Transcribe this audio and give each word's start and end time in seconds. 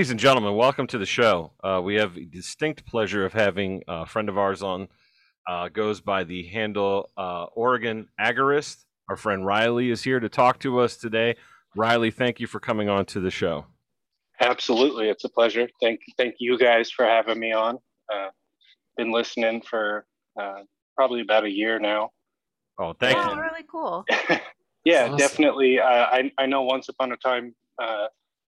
Ladies 0.00 0.12
and 0.12 0.18
gentlemen, 0.18 0.56
welcome 0.56 0.86
to 0.86 0.96
the 0.96 1.04
show. 1.04 1.52
Uh, 1.62 1.78
we 1.84 1.96
have 1.96 2.14
the 2.14 2.24
distinct 2.24 2.86
pleasure 2.86 3.26
of 3.26 3.34
having 3.34 3.82
a 3.86 4.06
friend 4.06 4.30
of 4.30 4.38
ours 4.38 4.62
on. 4.62 4.88
Uh, 5.46 5.68
goes 5.68 6.00
by 6.00 6.24
the 6.24 6.46
handle 6.46 7.10
uh, 7.18 7.44
Oregon 7.54 8.08
Agorist. 8.18 8.86
Our 9.10 9.16
friend 9.18 9.44
Riley 9.44 9.90
is 9.90 10.02
here 10.02 10.18
to 10.18 10.30
talk 10.30 10.58
to 10.60 10.78
us 10.80 10.96
today. 10.96 11.36
Riley, 11.76 12.10
thank 12.10 12.40
you 12.40 12.46
for 12.46 12.60
coming 12.60 12.88
on 12.88 13.04
to 13.04 13.20
the 13.20 13.30
show. 13.30 13.66
Absolutely, 14.40 15.10
it's 15.10 15.24
a 15.24 15.28
pleasure. 15.28 15.68
Thank 15.82 16.00
thank 16.16 16.36
you 16.38 16.56
guys 16.56 16.90
for 16.90 17.04
having 17.04 17.38
me 17.38 17.52
on. 17.52 17.76
Uh, 18.10 18.28
been 18.96 19.12
listening 19.12 19.60
for 19.60 20.06
uh, 20.40 20.60
probably 20.96 21.20
about 21.20 21.44
a 21.44 21.50
year 21.50 21.78
now. 21.78 22.08
Oh, 22.78 22.94
thank 22.94 23.18
Oh, 23.18 23.34
you. 23.34 23.40
really 23.42 23.64
cool. 23.70 24.06
yeah, 24.86 25.04
Awesome. 25.08 25.18
definitely. 25.18 25.78
Uh, 25.78 25.84
I 25.86 26.32
I 26.38 26.46
know 26.46 26.62
once 26.62 26.88
upon 26.88 27.12
a 27.12 27.18
time, 27.18 27.54
uh, 27.78 28.06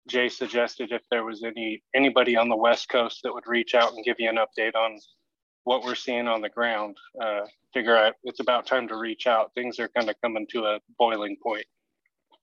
Jay 0.08 0.28
suggested 0.28 0.91
if 0.92 1.03
there 1.11 1.25
was 1.25 1.45
any 1.45 1.83
anybody 1.95 2.36
on 2.36 2.48
the 2.48 2.56
West 2.56 2.89
Coast 2.89 3.20
that 3.22 3.33
would 3.33 3.47
reach 3.47 3.75
out 3.75 3.92
and 3.92 4.05
give 4.05 4.17
you 4.19 4.28
an 4.28 4.36
update 4.36 4.75
on 4.75 4.98
what 5.64 5.84
we're 5.84 5.95
seeing 5.95 6.27
on 6.27 6.41
the 6.41 6.48
ground. 6.48 6.97
Uh, 7.20 7.42
figure 7.72 7.97
out 7.97 8.14
it's 8.25 8.41
about 8.41 8.67
time 8.67 8.89
to 8.89 8.97
reach 8.97 9.27
out. 9.27 9.53
Things 9.55 9.78
are 9.78 9.89
kind 9.89 10.11
of 10.11 10.17
coming 10.20 10.47
to 10.50 10.64
a 10.64 10.78
boiling 10.98 11.36
point. 11.42 11.64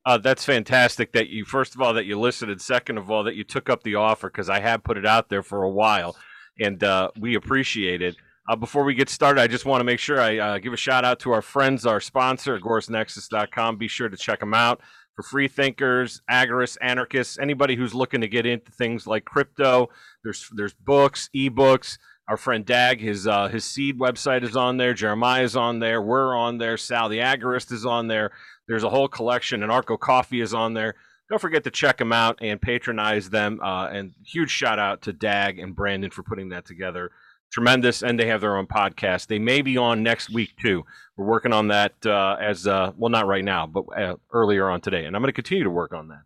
Uh, 0.05 0.17
that's 0.17 0.45
fantastic 0.45 1.11
that 1.11 1.27
you, 1.27 1.43
first 1.43 1.75
of 1.75 1.81
all, 1.81 1.93
that 1.93 2.05
you 2.05 2.17
listened, 2.17 2.49
and 2.49 2.61
second 2.61 2.97
of 2.97 3.11
all, 3.11 3.23
that 3.25 3.35
you 3.35 3.43
took 3.43 3.69
up 3.69 3.83
the 3.83 3.95
offer 3.95 4.29
because 4.29 4.49
I 4.49 4.61
have 4.61 4.83
put 4.83 4.97
it 4.97 5.05
out 5.05 5.29
there 5.29 5.43
for 5.43 5.63
a 5.63 5.69
while, 5.69 6.15
and 6.59 6.81
uh, 6.83 7.11
we 7.19 7.35
appreciate 7.35 8.01
it. 8.01 8.15
Uh, 8.49 8.55
before 8.55 8.85
we 8.85 8.95
get 8.95 9.09
started, 9.09 9.41
I 9.41 9.47
just 9.47 9.65
want 9.65 9.81
to 9.81 9.83
make 9.83 9.99
sure 9.99 10.19
I 10.19 10.37
uh, 10.37 10.57
give 10.57 10.73
a 10.73 10.77
shout 10.77 11.03
out 11.03 11.19
to 11.19 11.31
our 11.31 11.41
friends, 11.41 11.85
our 11.85 11.99
sponsor, 11.99 12.57
agorasnexus.com. 12.57 13.77
Be 13.77 13.87
sure 13.87 14.09
to 14.09 14.17
check 14.17 14.39
them 14.39 14.53
out 14.53 14.81
for 15.19 15.23
free 15.23 15.49
thinkers, 15.49 16.21
agorists, 16.31 16.77
anarchists, 16.79 17.37
anybody 17.39 17.75
who's 17.75 17.93
looking 17.93 18.21
to 18.21 18.27
get 18.29 18.45
into 18.45 18.71
things 18.71 19.05
like 19.05 19.25
crypto. 19.25 19.89
There's 20.23 20.49
there's 20.55 20.73
books, 20.73 21.29
ebooks. 21.35 21.97
Our 22.29 22.37
friend 22.37 22.65
Dag, 22.65 23.01
his 23.01 23.27
uh, 23.27 23.49
his 23.49 23.65
seed 23.65 23.99
website 23.99 24.43
is 24.43 24.55
on 24.55 24.77
there. 24.77 24.93
Jeremiah's 24.93 25.57
on 25.57 25.79
there. 25.79 26.01
We're 26.01 26.37
on 26.37 26.57
there. 26.57 26.77
Sal 26.77 27.09
the 27.09 27.19
agorist 27.19 27.73
is 27.73 27.85
on 27.85 28.07
there. 28.07 28.31
There's 28.69 28.85
a 28.85 28.89
whole 28.89 29.09
collection, 29.09 29.61
and 29.61 29.69
Arco 29.69 29.97
Coffee 29.97 30.39
is 30.39 30.53
on 30.53 30.73
there. 30.73 30.95
Don't 31.29 31.41
forget 31.41 31.65
to 31.65 31.71
check 31.71 31.97
them 31.97 32.13
out 32.13 32.37
and 32.39 32.61
patronize 32.61 33.29
them. 33.29 33.59
Uh, 33.61 33.87
and 33.87 34.13
huge 34.25 34.51
shout 34.51 34.79
out 34.79 35.01
to 35.01 35.11
Dag 35.11 35.59
and 35.59 35.75
Brandon 35.75 36.11
for 36.11 36.23
putting 36.23 36.47
that 36.49 36.65
together. 36.65 37.11
Tremendous, 37.51 38.03
and 38.03 38.19
they 38.19 38.27
have 38.27 38.41
their 38.41 38.57
own 38.57 38.67
podcast. 38.67 39.27
They 39.27 39.39
may 39.39 39.61
be 39.61 39.75
on 39.77 40.03
next 40.03 40.29
week 40.29 40.51
too. 40.61 40.85
We're 41.17 41.25
working 41.25 41.51
on 41.51 41.69
that 41.69 41.93
uh, 42.05 42.37
as 42.39 42.67
uh, 42.67 42.91
well, 42.95 43.09
not 43.09 43.25
right 43.25 43.43
now, 43.43 43.65
but 43.65 43.85
uh, 43.97 44.15
earlier 44.31 44.69
on 44.69 44.81
today, 44.81 45.05
and 45.05 45.15
I'm 45.15 45.21
going 45.21 45.29
to 45.29 45.33
continue 45.33 45.63
to 45.63 45.69
work 45.69 45.93
on 45.93 46.09
that. 46.09 46.21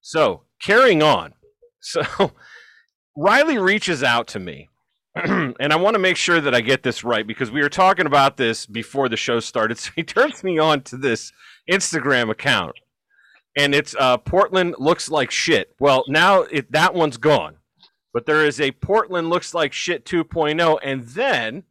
So 0.00 0.42
carrying 0.60 1.02
on, 1.02 1.34
so 1.80 2.32
Riley 3.16 3.58
reaches 3.58 4.02
out 4.02 4.26
to 4.28 4.40
me, 4.40 4.68
and 5.14 5.72
I 5.72 5.76
want 5.76 5.94
to 5.94 6.00
make 6.00 6.16
sure 6.16 6.40
that 6.40 6.54
I 6.54 6.60
get 6.60 6.82
this 6.82 7.04
right 7.04 7.26
because 7.26 7.50
we 7.50 7.62
were 7.62 7.68
talking 7.68 8.06
about 8.06 8.36
this 8.36 8.66
before 8.66 9.08
the 9.08 9.16
show 9.16 9.38
started. 9.40 9.78
So 9.84 9.90
he 9.94 10.02
turns 10.02 10.42
me 10.42 10.58
on 10.58 10.82
to 10.82 10.96
this 10.96 11.32
Instagram 11.70 12.30
account, 12.30 12.74
and 13.56 13.74
it's 13.74 13.94
uh, 13.98 14.16
Portland 14.16 14.74
looks 14.78 15.08
like 15.08 15.30
shit. 15.30 15.74
Well, 15.78 16.04
now 16.08 16.42
it, 16.42 16.72
that 16.72 16.94
one's 16.94 17.16
gone, 17.16 17.58
but 18.14 18.26
there 18.26 18.46
is 18.46 18.60
a 18.60 18.70
Portland 18.70 19.28
looks 19.28 19.52
like 19.52 19.72
shit 19.72 20.06
2.0, 20.06 20.78
and 20.82 21.02
then 21.08 21.64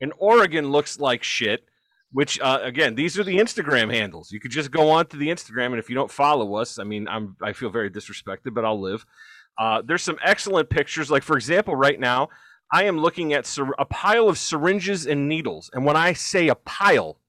an 0.00 0.12
Oregon 0.18 0.72
looks 0.72 0.98
like 0.98 1.22
shit. 1.22 1.66
Which 2.12 2.40
uh, 2.40 2.58
again, 2.62 2.96
these 2.96 3.16
are 3.20 3.22
the 3.22 3.38
Instagram 3.38 3.94
handles. 3.94 4.32
You 4.32 4.40
could 4.40 4.50
just 4.50 4.72
go 4.72 4.90
on 4.90 5.06
to 5.08 5.16
the 5.16 5.28
Instagram, 5.28 5.66
and 5.66 5.78
if 5.78 5.88
you 5.88 5.94
don't 5.94 6.10
follow 6.10 6.56
us, 6.56 6.80
I 6.80 6.82
mean, 6.82 7.06
I'm 7.06 7.36
I 7.40 7.52
feel 7.52 7.70
very 7.70 7.88
disrespected, 7.88 8.52
but 8.52 8.64
I'll 8.64 8.80
live. 8.80 9.06
Uh, 9.56 9.82
there's 9.86 10.02
some 10.02 10.18
excellent 10.24 10.70
pictures. 10.70 11.08
Like 11.08 11.22
for 11.22 11.36
example, 11.36 11.76
right 11.76 12.00
now, 12.00 12.30
I 12.72 12.84
am 12.84 12.98
looking 12.98 13.32
at 13.32 13.56
a 13.78 13.84
pile 13.84 14.28
of 14.28 14.38
syringes 14.38 15.06
and 15.06 15.28
needles, 15.28 15.70
and 15.72 15.84
when 15.84 15.96
I 15.96 16.14
say 16.14 16.48
a 16.48 16.56
pile, 16.56 17.20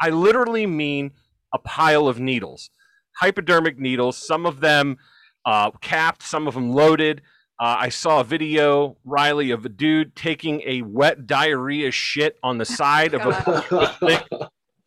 I 0.00 0.10
literally 0.10 0.66
mean 0.66 1.10
a 1.52 1.58
pile 1.58 2.06
of 2.06 2.20
needles, 2.20 2.70
hypodermic 3.16 3.80
needles. 3.80 4.16
Some 4.16 4.46
of 4.46 4.60
them 4.60 4.98
uh, 5.44 5.72
capped, 5.80 6.22
some 6.22 6.46
of 6.46 6.54
them 6.54 6.70
loaded. 6.70 7.22
Uh, 7.60 7.76
I 7.78 7.88
saw 7.90 8.20
a 8.20 8.24
video, 8.24 8.96
Riley, 9.04 9.50
of 9.50 9.66
a 9.66 9.68
dude 9.68 10.16
taking 10.16 10.62
a 10.64 10.80
wet 10.80 11.26
diarrhea 11.26 11.90
shit 11.90 12.38
on 12.42 12.56
the 12.56 12.64
side 12.64 13.12
of 13.12 13.20
a 13.26 13.32
public, 14.00 14.24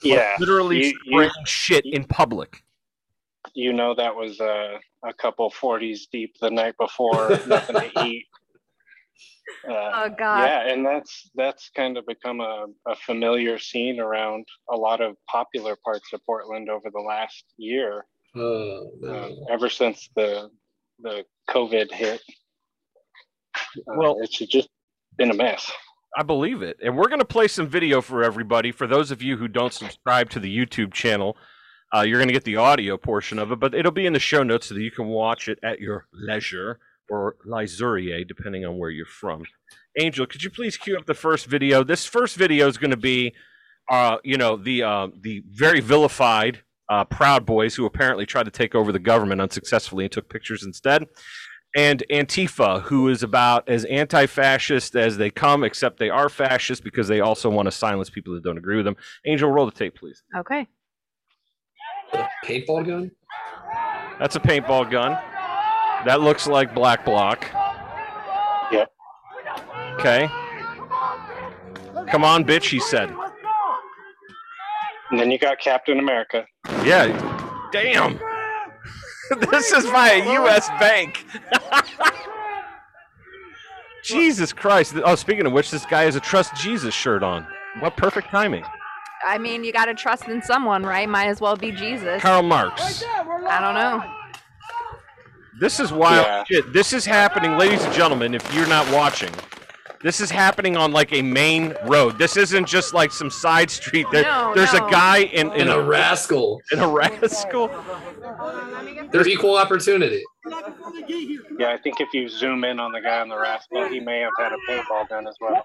Yeah, 0.02 0.36
literally 0.40 0.78
You- 0.80 0.86
you- 1.06 1.12
spraying 1.12 1.46
shit 1.46 1.86
in 1.86 2.04
public. 2.06 2.64
you 3.54 3.74
know 3.74 3.94
that 3.94 4.16
was 4.16 4.40
uh, 4.42 4.80
a 5.06 5.14
couple 5.14 5.52
40s 5.52 6.08
deep 6.12 6.34
the 6.42 6.50
night 6.50 6.74
before, 6.80 7.30
nothing 7.46 7.76
to 7.76 7.92
eat. 8.08 8.26
Uh, 9.70 9.92
Oh 9.94 10.10
God. 10.18 10.46
yeah, 10.46 10.68
and 10.74 10.84
that's 10.84 11.30
that's 11.36 11.70
kind 11.76 11.98
of 11.98 12.06
become 12.08 12.40
a, 12.42 12.66
a 12.88 12.96
familiar 12.96 13.60
scene 13.60 14.00
around 14.00 14.46
a 14.72 14.76
lot 14.76 15.00
of 15.00 15.16
popular 15.30 15.78
parts 15.86 16.12
of 16.14 16.22
Portland 16.26 16.70
over 16.70 16.90
the 16.92 17.00
last 17.02 17.44
year, 17.58 18.06
Oh, 18.36 18.88
uh, 19.04 19.08
no. 19.08 19.46
ever 19.52 19.70
since 19.70 20.10
the 20.16 20.50
the 21.02 21.24
COVID 21.52 21.92
hit. 21.92 22.22
Uh, 23.78 23.94
Well- 23.98 24.18
it's 24.22 24.38
just 24.38 24.70
been 25.18 25.32
a 25.32 25.36
mess. 25.36 25.72
I 26.16 26.24
believe 26.24 26.62
it. 26.62 26.78
And 26.84 26.96
we're 26.96 27.08
going 27.08 27.20
to 27.20 27.26
play 27.26 27.48
some 27.48 27.68
video 27.68 28.00
for 28.02 28.24
everybody. 28.24 28.72
For 28.72 28.86
those 28.86 29.10
of 29.10 29.24
you 29.24 29.38
who 29.38 29.48
don't 29.48 29.74
subscribe 29.74 30.30
to 30.32 30.40
the 30.40 30.56
YouTube 30.56 30.94
channel, 30.94 31.36
uh, 31.96 32.02
you're 32.02 32.20
going 32.20 32.28
to 32.28 32.34
get 32.34 32.44
the 32.44 32.58
audio 32.58 32.98
portion 32.98 33.40
of 33.40 33.52
it, 33.52 33.60
but 33.60 33.74
it'll 33.74 33.92
be 33.92 34.06
in 34.06 34.14
the 34.14 34.20
show 34.20 34.44
notes 34.44 34.68
so 34.68 34.76
that 34.76 34.82
you 34.82 34.92
can 34.92 35.08
watch 35.08 35.48
it 35.48 35.58
at 35.64 35.80
your 35.80 36.06
leisure 36.14 36.80
or 37.10 37.36
leisure, 37.46 38.24
depending 38.24 38.64
on 38.66 38.78
where 38.78 38.90
you're 38.92 39.06
from. 39.06 39.44
Angel, 40.00 40.26
could 40.26 40.44
you 40.44 40.50
please 40.50 40.78
cue 40.78 40.98
up 40.98 41.06
the 41.06 41.14
first 41.16 41.48
video? 41.48 41.84
This 41.84 42.06
first 42.06 42.36
video 42.36 42.68
is 42.68 42.78
going 42.78 42.92
to 42.92 42.98
be, 42.98 43.34
uh, 43.92 44.18
you 44.24 44.38
know, 44.38 44.56
the 44.56 44.84
uh, 44.84 45.08
the 45.20 45.44
very 45.50 45.80
vilified 45.80 46.62
uh, 46.90 47.06
Proud 47.06 47.46
Boys 47.46 47.76
who 47.76 47.86
apparently 47.86 48.26
tried 48.26 48.46
to 48.46 48.52
take 48.52 48.76
over 48.76 48.92
the 48.92 49.00
government 49.00 49.42
unsuccessfully 49.42 50.06
and 50.06 50.12
took 50.12 50.30
pictures 50.30 50.64
instead 50.64 51.06
and 51.76 52.04
Antifa, 52.10 52.82
who 52.84 53.08
is 53.10 53.24
about 53.24 53.68
as 53.68 53.86
anti 53.86 54.26
fascist 54.26 54.96
as 54.96 55.18
they 55.18 55.30
come, 55.30 55.64
except 55.64 55.98
they 55.98 56.10
are 56.10 56.30
fascist 56.30 56.84
because 56.84 57.08
they 57.08 57.20
also 57.20 57.50
want 57.50 57.66
to 57.66 57.72
silence 57.72 58.10
people 58.10 58.34
that 58.34 58.44
don't 58.44 58.58
agree 58.58 58.76
with 58.76 58.86
them. 58.86 58.96
Angel, 59.26 59.50
roll 59.50 59.66
the 59.66 59.72
tape, 59.72 59.96
please. 59.96 60.24
Okay. 60.38 60.68
A 62.14 62.28
paintball 62.46 62.86
gun? 62.86 63.12
That's 64.20 64.36
a 64.36 64.40
paintball 64.40 64.92
gun. 64.92 65.12
That 66.06 66.22
looks 66.22 66.48
like 66.48 66.76
Black 66.76 67.06
Bloc. 67.06 67.50
Yep. 68.72 68.92
Okay. 69.94 70.28
Come 72.12 72.24
on, 72.24 72.44
bitch, 72.44 72.70
he 72.70 72.80
said. 72.80 73.14
And 75.10 75.20
then 75.20 75.32
you 75.32 75.40
got 75.40 75.60
Captain 75.60 76.00
America. 76.00 76.46
Yeah. 76.84 77.70
Damn. 77.72 78.20
This 79.36 79.72
is 79.72 79.86
by 79.86 80.12
a 80.12 80.34
U.S. 80.34 80.68
bank. 80.80 81.26
Jesus 84.04 84.52
Christ. 84.52 84.96
Oh, 85.04 85.16
speaking 85.16 85.46
of 85.46 85.54
which, 85.54 85.72
this 85.72 85.86
guy 85.86 86.04
has 86.04 86.16
a 86.16 86.20
Trust 86.20 86.56
Jesus 86.56 86.94
shirt 86.94 87.24
on. 87.24 87.48
What 87.80 87.96
perfect 87.98 88.30
timing. 88.30 88.64
I 89.26 89.38
mean, 89.38 89.64
you 89.64 89.72
got 89.72 89.86
to 89.86 89.94
trust 89.94 90.28
in 90.28 90.42
someone, 90.42 90.84
right? 90.84 91.08
Might 91.08 91.28
as 91.28 91.40
well 91.40 91.56
be 91.56 91.72
Jesus. 91.72 92.22
Karl 92.22 92.44
Marx. 92.44 93.04
I 93.04 93.62
don't 93.62 93.74
know. 93.74 94.04
This 95.60 95.80
is 95.80 95.94
wild 95.94 96.26
Yeah. 96.26 96.44
shit. 96.44 96.74
This 96.74 96.92
is 96.92 97.06
happening, 97.06 97.58
ladies 97.58 97.84
and 97.86 97.94
gentlemen, 97.94 98.34
if 98.34 98.54
you're 98.54 98.68
not 98.68 98.90
watching. 98.92 99.32
This 100.04 100.20
is 100.20 100.30
happening 100.30 100.76
on 100.76 100.92
like 100.92 101.14
a 101.14 101.22
main 101.22 101.74
road. 101.86 102.18
This 102.18 102.36
isn't 102.36 102.68
just 102.68 102.94
like 102.94 103.12
some 103.12 103.30
side 103.32 103.72
street. 103.72 104.06
There, 104.12 104.24
No, 104.24 104.52
there's 104.54 104.74
no. 104.74 104.86
a 104.86 104.92
guy 104.92 105.20
in, 105.20 105.48
in 105.54 105.62
And 105.62 105.70
a 105.70 105.80
a 105.80 105.84
rascal. 105.84 106.60
in 106.74 106.80
a 106.80 106.88
rascal. 106.88 107.70
There's 109.12 109.28
equal 109.30 109.56
opportunity. 109.58 110.22
Yeah, 111.58 111.72
I 111.72 111.78
think 111.82 112.02
if 112.02 112.10
you 112.14 112.28
zoom 112.28 112.66
in 112.66 112.80
on 112.80 112.92
the 112.92 113.00
guy 113.00 113.22
on 113.22 113.30
the 113.30 113.40
rascal, 113.40 113.88
he 113.88 114.02
may 114.02 114.20
have 114.20 114.32
had 114.38 114.52
a 114.52 114.58
paintball 114.70 115.08
gun 115.08 115.26
as 115.26 115.36
well. 115.40 115.64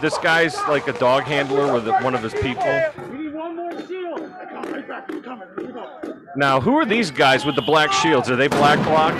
This 0.00 0.18
guy's 0.18 0.56
like 0.68 0.88
a 0.88 0.92
dog 0.94 1.22
handler 1.22 1.72
with 1.72 1.86
one 2.02 2.14
of 2.16 2.22
his 2.22 2.34
people. 2.34 2.64
Now, 6.36 6.60
who 6.60 6.76
are 6.78 6.84
these 6.84 7.10
guys 7.10 7.44
with 7.44 7.54
the 7.54 7.62
black 7.62 7.92
shields? 7.92 8.28
Are 8.30 8.36
they 8.36 8.48
Black 8.48 8.78
Bloc? 8.84 9.14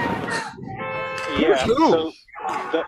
Yeah, 1.38 1.64
Who? 1.66 1.74
so 1.74 2.12
the, 2.72 2.84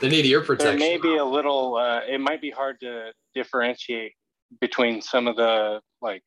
They 0.00 0.08
need 0.08 0.26
ear 0.26 0.40
protection. 0.40 0.78
there 0.78 0.88
may 0.88 0.98
be 0.98 1.16
a 1.16 1.24
little. 1.24 1.76
Uh, 1.76 2.00
it 2.08 2.20
might 2.20 2.40
be 2.40 2.50
hard 2.50 2.80
to 2.80 3.12
differentiate 3.34 4.12
between 4.60 5.00
some 5.00 5.26
of 5.28 5.36
the 5.36 5.80
like 6.02 6.22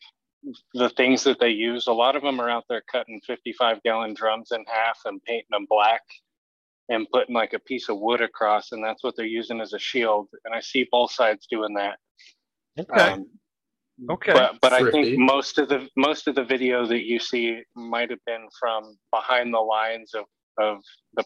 the 0.74 0.90
things 0.92 1.24
that 1.24 1.40
they 1.40 1.50
use. 1.50 1.88
A 1.88 1.94
lot 1.94 2.16
of 2.16 2.24
them 2.24 2.40
are 2.40 2.50
out 2.50 2.64
there 2.70 2.84
cutting 2.92 3.22
55 3.26 3.82
gallon 3.84 4.14
drums 4.14 4.52
in 4.52 4.64
half 4.68 5.00
and 5.06 5.22
painting 5.24 5.48
them 5.50 5.66
black 5.70 6.02
and 6.90 7.08
putting 7.12 7.36
like 7.36 7.54
a 7.54 7.60
piece 7.60 7.90
of 7.90 8.00
wood 8.00 8.22
across, 8.22 8.72
and 8.72 8.84
that's 8.84 9.04
what 9.04 9.16
they're 9.16 9.26
using 9.26 9.60
as 9.60 9.74
a 9.74 9.80
shield. 9.80 10.28
And 10.46 10.54
I 10.56 10.62
see 10.62 10.88
both 10.92 11.12
sides 11.12 11.48
doing 11.50 11.74
that. 11.76 11.98
Okay. 12.80 13.02
Um, 13.02 13.26
Okay. 14.10 14.32
But 14.32 14.60
but 14.62 14.74
I 14.74 14.92
think 14.92 15.18
most 15.18 15.58
of 15.58 15.70
the 15.70 15.90
most 15.96 16.28
of 16.28 16.36
the 16.36 16.44
video 16.44 16.86
that 16.86 17.06
you 17.06 17.20
see 17.20 17.62
might 17.76 18.12
have 18.12 18.24
been 18.26 18.48
from 18.60 18.96
behind 19.12 19.54
the 19.54 19.60
lines 19.60 20.14
of 20.14 20.26
of 20.60 20.80
the 21.16 21.24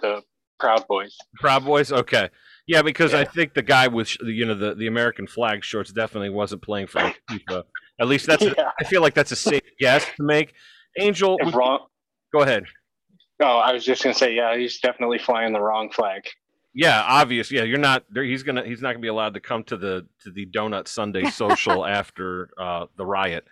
the 0.00 0.22
Proud 0.58 0.86
Boys. 0.86 1.16
Proud 1.40 1.64
Boys. 1.64 1.90
Okay. 1.92 2.28
Yeah, 2.66 2.82
because 2.82 3.12
I 3.14 3.24
think 3.24 3.54
the 3.54 3.62
guy 3.62 3.88
with 3.88 4.16
you 4.22 4.44
know 4.46 4.54
the, 4.54 4.74
the 4.74 4.86
American 4.86 5.26
flag 5.26 5.64
shorts 5.64 5.92
definitely 5.92 6.30
wasn't 6.30 6.62
playing 6.62 6.86
for 6.86 7.00
Antifa. 7.30 7.64
At 8.00 8.06
least 8.06 8.26
that's. 8.26 8.42
Yeah. 8.42 8.70
I 8.80 8.84
feel 8.84 9.02
like 9.02 9.14
that's 9.14 9.32
a 9.32 9.36
safe 9.36 9.62
guess 9.80 10.04
to 10.16 10.22
make. 10.22 10.54
Angel, 10.98 11.38
would- 11.42 11.54
wrong. 11.54 11.86
go 12.32 12.40
ahead. 12.42 12.64
Oh, 13.42 13.58
I 13.58 13.72
was 13.72 13.84
just 13.84 14.02
gonna 14.04 14.14
say, 14.14 14.34
yeah, 14.34 14.56
he's 14.56 14.78
definitely 14.78 15.18
flying 15.18 15.52
the 15.52 15.60
wrong 15.60 15.90
flag. 15.90 16.22
Yeah, 16.74 17.02
obvious. 17.02 17.50
Yeah, 17.50 17.64
you're 17.64 17.78
not. 17.78 18.04
There, 18.10 18.22
he's 18.22 18.42
gonna. 18.44 18.62
He's 18.64 18.80
not 18.80 18.90
gonna 18.92 19.00
be 19.02 19.08
allowed 19.08 19.34
to 19.34 19.40
come 19.40 19.64
to 19.64 19.76
the 19.76 20.06
to 20.22 20.30
the 20.30 20.46
Donut 20.46 20.86
Sunday 20.86 21.24
social 21.30 21.84
after 21.84 22.50
uh, 22.58 22.86
the 22.96 23.04
riot 23.04 23.44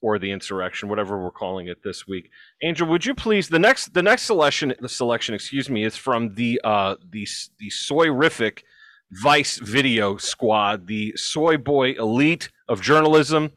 or 0.00 0.18
the 0.18 0.30
insurrection, 0.30 0.88
whatever 0.88 1.22
we're 1.22 1.30
calling 1.30 1.68
it 1.68 1.82
this 1.82 2.06
week. 2.06 2.30
Angel, 2.62 2.86
would 2.88 3.04
you 3.04 3.14
please? 3.14 3.48
The 3.48 3.58
next 3.58 3.92
the 3.94 4.02
next 4.02 4.22
selection 4.22 4.74
the 4.80 4.88
selection, 4.88 5.34
excuse 5.34 5.68
me, 5.68 5.84
is 5.84 5.96
from 5.96 6.34
the 6.34 6.60
uh 6.64 6.96
the 7.10 7.26
the 7.58 7.70
soyrific 7.70 8.60
Vice 9.12 9.58
Video 9.58 10.16
Squad, 10.16 10.86
the 10.86 11.12
soy 11.16 11.56
boy 11.56 11.92
elite 11.92 12.50
of 12.68 12.80
journalism. 12.80 13.52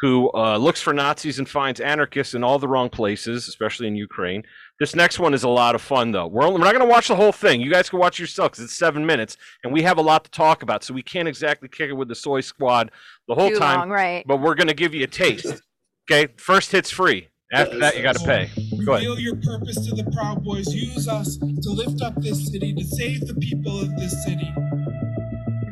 Who 0.00 0.30
uh, 0.34 0.58
looks 0.58 0.82
for 0.82 0.92
Nazis 0.92 1.38
and 1.38 1.48
finds 1.48 1.80
anarchists 1.80 2.34
in 2.34 2.42
all 2.44 2.58
the 2.58 2.68
wrong 2.68 2.90
places, 2.90 3.48
especially 3.48 3.86
in 3.86 3.94
Ukraine. 3.94 4.42
This 4.80 4.94
next 4.94 5.20
one 5.20 5.32
is 5.32 5.44
a 5.44 5.48
lot 5.48 5.76
of 5.76 5.80
fun, 5.80 6.10
though. 6.10 6.26
We're, 6.26 6.42
only, 6.42 6.58
we're 6.58 6.66
not 6.66 6.74
going 6.74 6.84
to 6.84 6.90
watch 6.90 7.08
the 7.08 7.14
whole 7.14 7.32
thing. 7.32 7.60
You 7.60 7.70
guys 7.70 7.88
can 7.88 8.00
watch 8.00 8.18
yourself 8.18 8.50
because 8.50 8.64
it's 8.64 8.76
seven 8.76 9.06
minutes, 9.06 9.36
and 9.62 9.72
we 9.72 9.82
have 9.82 9.96
a 9.96 10.02
lot 10.02 10.24
to 10.24 10.30
talk 10.32 10.62
about. 10.62 10.82
So 10.82 10.92
we 10.92 11.02
can't 11.02 11.28
exactly 11.28 11.68
kick 11.68 11.88
it 11.88 11.94
with 11.94 12.08
the 12.08 12.14
soy 12.16 12.40
squad 12.40 12.90
the 13.28 13.34
whole 13.36 13.50
Too 13.50 13.58
time, 13.58 13.78
long, 13.78 13.90
right? 13.90 14.24
but 14.26 14.40
we're 14.40 14.56
going 14.56 14.66
to 14.66 14.74
give 14.74 14.94
you 14.94 15.04
a 15.04 15.06
taste. 15.06 15.62
Okay, 16.10 16.32
first 16.36 16.70
hit's 16.72 16.90
free. 16.90 17.28
After 17.52 17.78
that, 17.78 17.96
you 17.96 18.02
got 18.02 18.16
to 18.16 18.24
pay. 18.24 18.50
Go 18.84 18.94
ahead. 18.94 19.06
Reveal 19.08 19.18
your 19.18 19.36
purpose 19.36 19.76
to 19.86 19.94
the 19.94 20.10
Proud 20.12 20.44
Boys. 20.44 20.74
Use 20.74 21.08
us 21.08 21.38
to 21.38 21.70
lift 21.70 22.02
up 22.02 22.14
this 22.20 22.50
city, 22.50 22.74
to 22.74 22.84
save 22.84 23.26
the 23.26 23.34
people 23.34 23.80
of 23.80 23.94
this 23.96 24.24
city. 24.24 24.52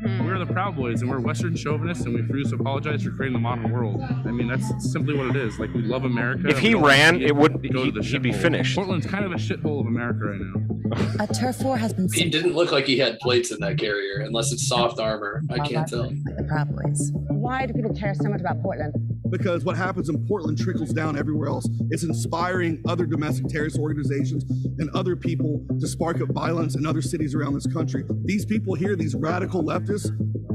Mhm. 0.02 0.21
We're 0.32 0.38
the 0.38 0.50
Proud 0.50 0.76
Boys, 0.76 1.02
and 1.02 1.10
we're 1.10 1.20
Western 1.20 1.54
chauvinists, 1.54 2.06
and 2.06 2.14
we 2.14 2.22
refuse 2.22 2.48
to 2.52 2.56
apologize 2.56 3.02
for 3.02 3.10
creating 3.10 3.34
the 3.34 3.38
modern 3.38 3.70
world. 3.70 4.00
I 4.00 4.30
mean, 4.30 4.48
that's 4.48 4.90
simply 4.90 5.14
what 5.14 5.26
it 5.26 5.36
is. 5.36 5.58
Like, 5.58 5.74
we 5.74 5.82
love 5.82 6.06
America. 6.06 6.48
If 6.48 6.58
he 6.58 6.74
ran, 6.74 7.20
it 7.20 7.36
would- 7.36 7.62
go 7.70 7.80
to 7.80 7.84
he- 7.84 7.90
the 7.90 8.02
he'd 8.02 8.22
be 8.22 8.32
finished. 8.32 8.74
Portland's 8.74 9.04
kind 9.04 9.26
of 9.26 9.32
a 9.32 9.34
shithole 9.34 9.80
of 9.80 9.86
America 9.86 10.24
right 10.24 10.40
now. 10.40 11.22
A 11.22 11.26
turf 11.26 11.62
war 11.62 11.76
has 11.76 11.92
been 11.92 12.08
He 12.10 12.30
didn't 12.30 12.54
look 12.54 12.72
like 12.72 12.86
he 12.86 12.96
had 12.96 13.18
plates 13.18 13.50
in 13.52 13.60
that 13.60 13.76
carrier, 13.76 14.22
unless 14.24 14.52
it's 14.52 14.66
soft 14.66 14.98
armor. 14.98 15.42
I 15.50 15.58
can't 15.58 15.86
tell. 15.86 16.04
Like 16.04 16.36
the 16.38 16.44
Proud 16.48 16.74
Boys. 16.74 17.12
Why 17.28 17.66
do 17.66 17.74
people 17.74 17.94
care 17.94 18.14
so 18.14 18.30
much 18.30 18.40
about 18.40 18.62
Portland? 18.62 18.94
because 19.32 19.64
what 19.64 19.78
happens 19.78 20.10
in 20.10 20.26
Portland 20.28 20.58
trickles 20.58 20.92
down 20.92 21.18
everywhere 21.18 21.48
else. 21.48 21.66
It's 21.88 22.04
inspiring 22.04 22.82
other 22.86 23.06
domestic 23.06 23.48
terrorist 23.48 23.78
organizations 23.78 24.44
and 24.78 24.90
other 24.90 25.16
people 25.16 25.64
to 25.80 25.88
spark 25.88 26.20
up 26.20 26.28
violence 26.28 26.76
in 26.76 26.84
other 26.84 27.00
cities 27.00 27.34
around 27.34 27.54
this 27.54 27.66
country. 27.66 28.04
These 28.26 28.44
people 28.44 28.74
here, 28.74 28.94
these 28.94 29.14
radical 29.14 29.64
leftists, 29.64 30.10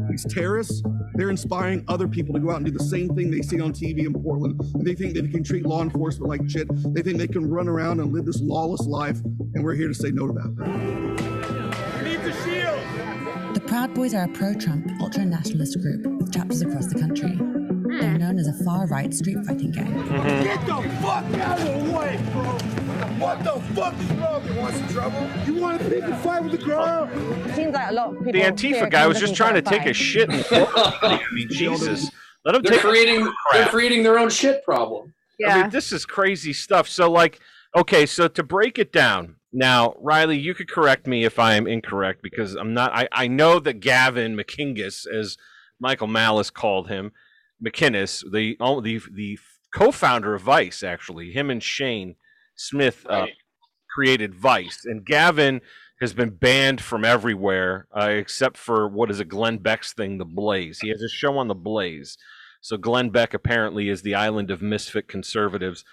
these 0.09 0.25
terrorists, 0.33 0.81
they're 1.13 1.29
inspiring 1.29 1.83
other 1.87 2.07
people 2.07 2.33
to 2.33 2.39
go 2.39 2.51
out 2.51 2.57
and 2.57 2.65
do 2.65 2.71
the 2.71 2.83
same 2.83 3.09
thing 3.15 3.29
they 3.31 3.41
see 3.41 3.59
on 3.61 3.73
TV 3.73 4.05
in 4.05 4.13
Portland. 4.13 4.61
They 4.79 4.95
think 4.95 5.13
they 5.13 5.27
can 5.27 5.43
treat 5.43 5.65
law 5.65 5.81
enforcement 5.81 6.29
like 6.29 6.49
shit. 6.49 6.67
They 6.93 7.01
think 7.01 7.17
they 7.17 7.27
can 7.27 7.49
run 7.49 7.67
around 7.67 7.99
and 7.99 8.13
live 8.13 8.25
this 8.25 8.41
lawless 8.41 8.85
life. 8.87 9.19
And 9.53 9.63
we're 9.63 9.75
here 9.75 9.87
to 9.87 9.93
say 9.93 10.11
no 10.11 10.27
to 10.27 10.33
that. 10.33 11.57
The 13.53 13.61
Proud 13.61 13.93
Boys 13.93 14.13
are 14.13 14.23
a 14.23 14.27
pro 14.27 14.53
Trump, 14.53 14.89
ultra 15.01 15.25
nationalist 15.25 15.79
group 15.81 16.05
with 16.05 16.31
chapters 16.33 16.61
across 16.61 16.87
the 16.87 16.99
country. 16.99 17.66
They're 17.99 18.11
hmm. 18.11 18.17
known 18.17 18.39
as 18.39 18.47
a 18.47 18.63
far 18.63 18.87
right 18.87 19.13
street 19.13 19.37
fighting 19.45 19.71
gang. 19.71 19.93
Mm-hmm. 19.93 20.43
Get 20.43 20.59
the 20.65 20.89
fuck 21.01 21.25
out 21.39 21.59
of 21.59 21.85
the 21.85 21.97
way, 21.97 22.19
bro! 22.31 22.77
What 23.17 23.43
the 23.43 23.59
fuck 23.73 23.93
is 23.99 24.11
wrong? 24.11 24.47
You 24.47 24.55
want 24.59 24.75
some 24.75 24.87
trouble? 24.89 25.29
You 25.45 25.55
want 25.61 25.81
to 25.81 25.89
pick 25.89 26.03
a 26.03 26.17
fight 26.17 26.43
with 26.43 26.51
the 26.51 26.57
crowd? 26.59 27.11
Seems 27.55 27.73
like 27.73 27.89
a 27.89 27.93
lot 27.93 28.09
of 28.09 28.17
people. 28.17 28.33
The 28.33 28.41
Antifa 28.41 28.91
guy 28.91 29.07
was 29.07 29.19
just 29.19 29.35
trying 29.35 29.55
to 29.55 29.61
take 29.61 29.85
a 29.85 29.93
shit. 29.93 30.29
In 30.29 30.43
I 30.51 31.21
mean, 31.31 31.49
Jesus. 31.49 32.11
Let 32.45 32.55
him 32.55 32.61
They're 32.61 32.73
take 32.73 32.81
creating 32.81 33.33
they're 33.51 33.67
creating 33.67 34.03
their 34.03 34.19
own 34.19 34.29
shit 34.29 34.63
problem. 34.63 35.13
Yeah. 35.39 35.55
I 35.55 35.61
mean, 35.63 35.69
this 35.69 35.91
is 35.91 36.05
crazy 36.05 36.53
stuff. 36.53 36.87
So, 36.87 37.11
like, 37.11 37.39
okay, 37.75 38.05
so 38.05 38.27
to 38.27 38.43
break 38.43 38.79
it 38.79 38.91
down, 38.93 39.35
now, 39.53 39.95
Riley, 39.99 40.37
you 40.37 40.53
could 40.53 40.69
correct 40.69 41.07
me 41.07 41.23
if 41.23 41.39
I 41.39 41.55
am 41.55 41.67
incorrect 41.67 42.21
because 42.21 42.55
I'm 42.55 42.73
not. 42.73 42.91
I, 42.93 43.07
I 43.11 43.27
know 43.27 43.59
that 43.59 43.79
Gavin 43.79 44.35
McKingus, 44.35 45.07
as 45.07 45.37
Michael 45.79 46.07
Malice 46.07 46.49
called 46.49 46.89
him, 46.89 47.11
McInnes, 47.63 48.23
the 48.31 48.55
the 48.81 49.01
the 49.11 49.39
co-founder 49.73 50.35
of 50.35 50.41
Vice, 50.41 50.83
actually, 50.83 51.31
him 51.31 51.49
and 51.49 51.61
Shane 51.61 52.15
Smith 52.55 53.05
uh, 53.09 53.13
Right. 53.13 53.33
created 53.93 54.35
Vice, 54.35 54.85
and 54.85 55.05
Gavin 55.05 55.61
has 55.99 56.13
been 56.13 56.29
banned 56.29 56.79
from 56.79 57.03
everywhere 57.03 57.87
uh, 57.91 58.09
except 58.09 58.55
for 58.57 58.87
what 58.87 59.09
is 59.09 59.19
a 59.19 59.25
Glenn 59.25 59.57
Beck's 59.57 59.93
thing, 59.93 60.17
The 60.19 60.25
Blaze. 60.25 60.79
He 60.79 60.89
has 60.89 61.01
a 61.01 61.09
show 61.09 61.37
on 61.37 61.47
The 61.47 61.55
Blaze. 61.55 62.17
So 62.61 62.77
Glenn 62.77 63.09
Beck 63.09 63.33
apparently 63.33 63.89
is 63.89 64.01
the 64.01 64.15
island 64.15 64.51
of 64.51 64.61
misfit 64.61 65.07
conservatives. 65.07 65.83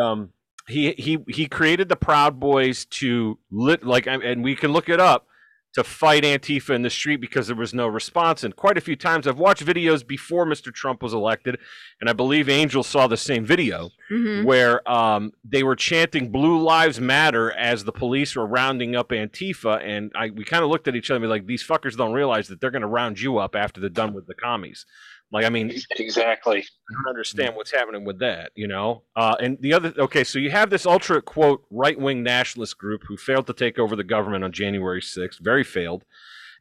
Um, 0.00 0.30
he 0.68 0.92
he 0.92 1.18
he 1.28 1.46
created 1.46 1.88
the 1.88 1.96
Proud 1.96 2.40
Boys 2.40 2.84
to 2.86 3.38
lit 3.50 3.84
like, 3.84 4.06
and 4.06 4.42
we 4.42 4.56
can 4.56 4.72
look 4.72 4.88
it 4.88 5.00
up 5.00 5.26
to 5.74 5.84
fight 5.84 6.22
Antifa 6.22 6.70
in 6.74 6.82
the 6.82 6.90
street 6.90 7.16
because 7.20 7.48
there 7.48 7.56
was 7.56 7.74
no 7.74 7.86
response. 7.88 8.44
And 8.44 8.54
quite 8.54 8.78
a 8.78 8.80
few 8.80 8.96
times, 8.96 9.26
I've 9.26 9.38
watched 9.38 9.64
videos 9.64 10.06
before 10.06 10.46
Mr. 10.46 10.72
Trump 10.72 11.02
was 11.02 11.12
elected, 11.12 11.58
and 12.00 12.08
I 12.08 12.12
believe 12.12 12.48
Angel 12.48 12.82
saw 12.82 13.06
the 13.06 13.16
same 13.16 13.44
video 13.44 13.90
Mhm. 14.10 14.44
where 14.44 14.88
um, 14.90 15.32
they 15.44 15.62
were 15.62 15.74
chanting 15.76 16.30
"Blue 16.30 16.58
Lives 16.62 17.00
Matter" 17.00 17.50
as 17.52 17.84
the 17.84 17.92
police 17.92 18.36
were 18.36 18.46
rounding 18.46 18.94
up 18.94 19.08
Antifa, 19.10 19.82
and 19.84 20.12
I 20.14 20.30
we 20.30 20.44
kind 20.44 20.62
of 20.62 20.70
looked 20.70 20.86
at 20.88 20.94
each 20.96 21.10
other 21.10 21.16
and 21.16 21.22
be 21.24 21.28
like, 21.28 21.46
"These 21.46 21.64
fuckers 21.66 21.96
don't 21.96 22.12
realize 22.12 22.48
that 22.48 22.60
they're 22.60 22.70
going 22.70 22.82
to 22.82 22.88
round 22.88 23.20
you 23.20 23.38
up 23.38 23.56
after 23.56 23.80
they're 23.80 23.90
done 23.90 24.12
with 24.14 24.26
the 24.26 24.34
commies." 24.34 24.86
Like, 25.32 25.44
I 25.44 25.48
mean, 25.48 25.72
Exactly. 25.96 26.58
I 26.58 26.92
don't 26.92 27.10
understand 27.10 27.56
what's 27.56 27.72
happening 27.72 28.04
with 28.04 28.20
that, 28.20 28.52
you 28.54 28.68
know. 28.68 29.02
Uh, 29.16 29.34
and 29.40 29.58
the 29.60 29.72
other, 29.72 29.92
okay, 29.98 30.22
so 30.22 30.38
you 30.38 30.50
have 30.50 30.70
this 30.70 30.86
ultra 30.86 31.20
quote 31.20 31.64
right 31.70 31.98
wing 31.98 32.22
nationalist 32.22 32.78
group 32.78 33.02
who 33.08 33.16
failed 33.16 33.46
to 33.48 33.52
take 33.52 33.78
over 33.78 33.96
the 33.96 34.04
government 34.04 34.44
on 34.44 34.52
January 34.52 35.00
6th, 35.00 35.40
very 35.40 35.64
failed. 35.64 36.04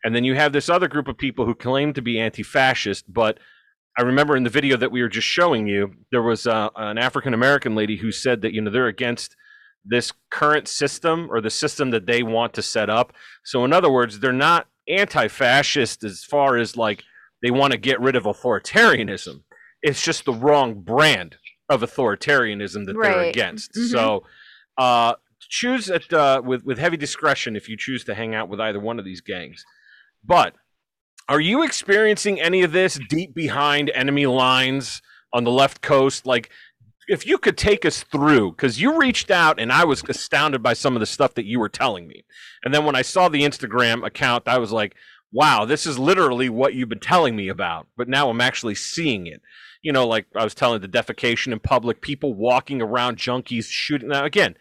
And 0.04 0.16
then 0.16 0.24
you 0.24 0.36
have 0.36 0.54
this 0.54 0.70
other 0.70 0.88
group 0.88 1.08
of 1.08 1.18
people 1.18 1.46
who 1.46 1.56
claim 1.56 1.94
to 1.94 2.02
be 2.02 2.20
anti 2.20 2.44
fascist, 2.44 3.12
but 3.12 3.40
I 3.98 4.02
remember 4.02 4.36
in 4.36 4.44
the 4.44 4.50
video 4.50 4.76
that 4.78 4.92
we 4.92 5.02
were 5.02 5.10
just 5.10 5.28
showing 5.28 5.68
you, 5.68 5.94
there 6.12 6.24
was 6.24 6.48
uh, 6.48 6.70
an 6.76 6.98
African 6.98 7.34
American 7.34 7.76
lady 7.76 7.98
who 7.98 8.12
said 8.12 8.42
that, 8.42 8.54
you 8.54 8.62
know, 8.62 8.72
they're 8.72 8.88
against 8.88 9.36
this 9.86 10.12
current 10.32 10.68
system 10.68 11.28
or 11.30 11.42
the 11.42 11.50
system 11.50 11.92
that 11.92 12.06
they 12.06 12.24
want 12.24 12.54
to 12.54 12.62
set 12.62 12.90
up. 12.90 13.14
So, 13.44 13.64
in 13.66 13.74
other 13.74 13.92
words, 13.92 14.20
they're 14.20 14.34
not 14.34 14.68
anti 14.88 15.28
fascist 15.28 16.04
as 16.04 16.24
far 16.24 16.58
as 16.58 16.76
like 16.76 17.04
they 17.44 17.52
want 17.52 17.74
to 17.74 17.78
get 17.78 18.00
rid 18.02 18.16
of 18.16 18.24
authoritarianism. 18.24 19.44
It's 19.84 20.02
just 20.02 20.26
the 20.26 20.34
wrong 20.34 20.82
brand 20.82 21.36
of 21.70 21.82
authoritarianism 21.82 22.86
that 22.88 22.94
they're 22.94 23.12
Right. 23.18 23.30
against. 23.30 23.74
Mhm. 23.74 23.92
So, 23.92 24.24
uh, 24.78 25.16
choose 25.50 25.90
it 25.90 26.12
uh, 26.12 26.42
with 26.44 26.64
with 26.64 26.80
heavy 26.80 26.98
discretion 26.98 27.56
if 27.56 27.68
you 27.70 27.78
choose 27.78 28.04
to 28.06 28.16
hang 28.16 28.34
out 28.34 28.50
with 28.50 28.60
either 28.60 28.80
one 28.80 28.98
of 28.98 29.06
these 29.06 29.22
gangs. 29.22 29.64
But 30.24 30.56
are 31.30 31.40
you 31.42 31.64
experiencing 31.64 32.40
any 32.42 32.64
of 32.64 32.72
this 32.72 33.00
deep 33.10 33.34
behind 33.36 33.92
enemy 33.94 34.26
lines 34.26 35.02
on 35.34 35.44
the 35.44 35.52
left 35.52 35.82
coast? 35.82 36.26
Like, 36.26 36.50
if 37.08 37.26
you 37.26 37.38
could 37.38 37.58
take 37.58 37.86
us 37.86 38.04
through, 38.04 38.52
because 38.52 38.80
you 38.82 38.98
reached 38.98 39.30
out 39.32 39.60
and 39.60 39.72
I 39.72 39.84
was 39.84 40.04
astounded 40.08 40.64
by 40.64 40.74
some 40.74 40.96
of 40.96 41.02
the 41.02 41.06
stuff 41.06 41.34
that 41.36 41.46
you 41.46 41.60
were 41.60 41.70
telling 41.70 42.08
me. 42.08 42.24
And 42.64 42.74
then 42.74 42.86
when 42.86 42.96
I 42.96 43.02
saw 43.02 43.28
the 43.30 43.42
Instagram 43.44 44.06
account, 44.06 44.48
I 44.48 44.58
was 44.58 44.72
like, 44.72 44.96
wow, 45.34 45.66
this 45.66 45.86
is 45.86 45.98
literally 46.00 46.48
what 46.48 46.74
you've 46.76 46.90
been 46.90 47.00
telling 47.00 47.36
me 47.36 47.48
about. 47.50 47.88
But 47.98 48.08
now 48.08 48.30
I'm 48.30 48.40
actually 48.42 48.76
seeing 48.76 49.28
it. 49.28 49.42
You 49.82 49.92
know, 49.92 50.08
like 50.08 50.28
I 50.36 50.44
was 50.44 50.54
telling 50.56 50.80
the 50.82 50.88
defecation 50.88 51.52
in 51.52 51.60
public, 51.60 52.02
people 52.02 52.34
walking 52.34 52.82
around, 52.82 53.18
junkies 53.18 53.66
shooting. 53.66 54.10
Now, 54.10 54.24
again, 54.24 54.56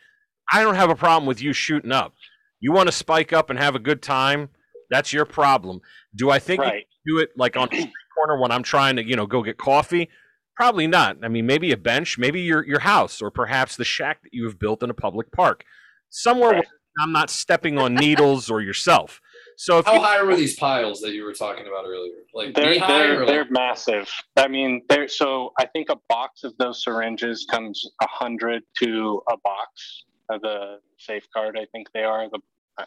I 0.53 0.63
don't 0.63 0.75
have 0.75 0.91
a 0.91 0.97
problem 0.97 1.27
with 1.27 1.41
you 1.41 1.53
shooting 1.53 1.93
up. 1.93 2.15
You 2.59 2.73
want 2.73 2.89
to 2.89 2.93
spike 2.93 3.33
up 3.33 3.51
and 3.51 3.59
have 3.59 3.75
a 3.77 3.79
good 3.81 4.03
time? 4.03 4.49
That's 4.91 5.13
your 5.13 5.25
problem. 5.25 5.81
Do 6.15 6.31
I 6.31 6.39
think 6.39 6.61
you 6.61 6.67
Right. 6.67 6.87
do 7.07 7.19
it 7.19 7.31
like 7.37 7.57
on 7.57 7.69
street 7.69 7.93
corner 8.17 8.41
when 8.41 8.51
I'm 8.51 8.63
trying 8.63 8.97
to, 8.97 9.05
you 9.05 9.15
know, 9.17 9.27
go 9.27 9.43
get 9.43 9.59
coffee? 9.59 10.09
Probably 10.57 10.87
not. 10.87 11.19
I 11.23 11.29
mean, 11.29 11.47
maybe 11.47 11.73
a 11.73 11.77
bench, 11.77 12.19
maybe 12.19 12.41
your 12.41 12.65
your 12.67 12.81
house, 12.81 13.23
or 13.23 13.31
perhaps 13.31 13.77
the 13.77 13.85
shack 13.85 14.23
that 14.23 14.35
you 14.35 14.45
have 14.45 14.59
built 14.59 14.83
in 14.83 14.91
a 14.91 14.95
public 14.95 15.33
park, 15.33 15.65
somewhere 16.11 16.51
Right. 16.51 16.57
where 16.57 17.05
I'm 17.05 17.13
not 17.13 17.31
stepping 17.31 17.79
on 17.79 17.95
needles 17.95 18.51
or 18.51 18.61
yourself. 18.61 19.21
So 19.57 19.79
if 19.79 19.87
How 19.87 19.95
you, 19.95 20.01
high 20.01 20.23
were 20.23 20.37
these 20.37 20.57
piles 20.57 21.01
that 21.01 21.13
you 21.13 21.25
were 21.25 21.33
talking 21.35 21.67
about 21.67 21.85
earlier? 21.87 22.25
Like 22.35 22.55
They're 22.55 22.79
they're 22.79 23.23
or 23.23 23.27
they're 23.27 23.43
like, 23.43 23.51
massive. 23.51 24.11
I 24.37 24.49
mean, 24.49 24.83
they're 24.89 25.09
so 25.09 25.53
I 25.59 25.67
think 25.67 25.89
a 25.91 25.99
box 26.09 26.45
of 26.45 26.57
those 26.59 26.83
syringes 26.83 27.47
comes 27.51 27.85
a 28.01 28.07
hundred 28.09 28.63
to 28.83 29.23
a 29.31 29.37
box 29.45 30.05
of 30.31 30.41
the 30.43 30.79
safeguard. 30.99 31.59
I 31.59 31.67
think 31.73 31.89
they 31.93 32.05
are 32.05 32.29
the. 32.31 32.41
I- 32.79 32.87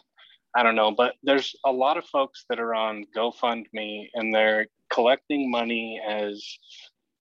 I 0.54 0.62
don't 0.62 0.74
know, 0.74 0.90
but 0.90 1.16
there's 1.22 1.54
a 1.66 1.70
lot 1.72 1.98
of 1.98 2.06
folks 2.06 2.46
that 2.48 2.58
are 2.58 2.74
on 2.74 3.04
GoFundMe 3.14 4.08
and 4.14 4.34
they're 4.34 4.66
collecting 4.90 5.50
money 5.50 6.00
as 6.08 6.42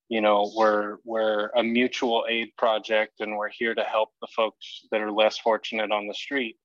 you 0.09 0.21
know, 0.21 0.51
we're 0.55 0.97
we're 1.03 1.49
a 1.57 1.63
mutual 1.63 2.25
aid 2.29 2.49
project, 2.57 3.21
and 3.21 3.35
we're 3.35 3.49
here 3.49 3.73
to 3.73 3.83
help 3.83 4.09
the 4.21 4.27
folks 4.35 4.85
that 4.91 5.01
are 5.01 5.11
less 5.11 5.37
fortunate 5.37 5.91
on 5.91 6.07
the 6.07 6.13
street. 6.13 6.57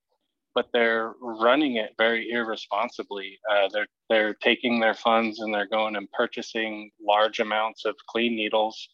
But 0.54 0.66
they're 0.72 1.14
running 1.20 1.76
it 1.76 1.92
very 1.96 2.30
irresponsibly. 2.30 3.38
Uh, 3.50 3.68
they're 3.72 3.86
they're 4.08 4.34
taking 4.34 4.80
their 4.80 4.94
funds 4.94 5.40
and 5.40 5.54
they're 5.54 5.68
going 5.68 5.96
and 5.96 6.10
purchasing 6.12 6.90
large 7.00 7.38
amounts 7.38 7.84
of 7.84 7.94
clean 8.08 8.34
needles, 8.34 8.88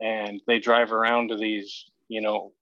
and 0.00 0.40
they 0.46 0.58
drive 0.58 0.92
around 0.92 1.28
to 1.28 1.36
these, 1.36 1.90
you 2.08 2.22
know, 2.22 2.52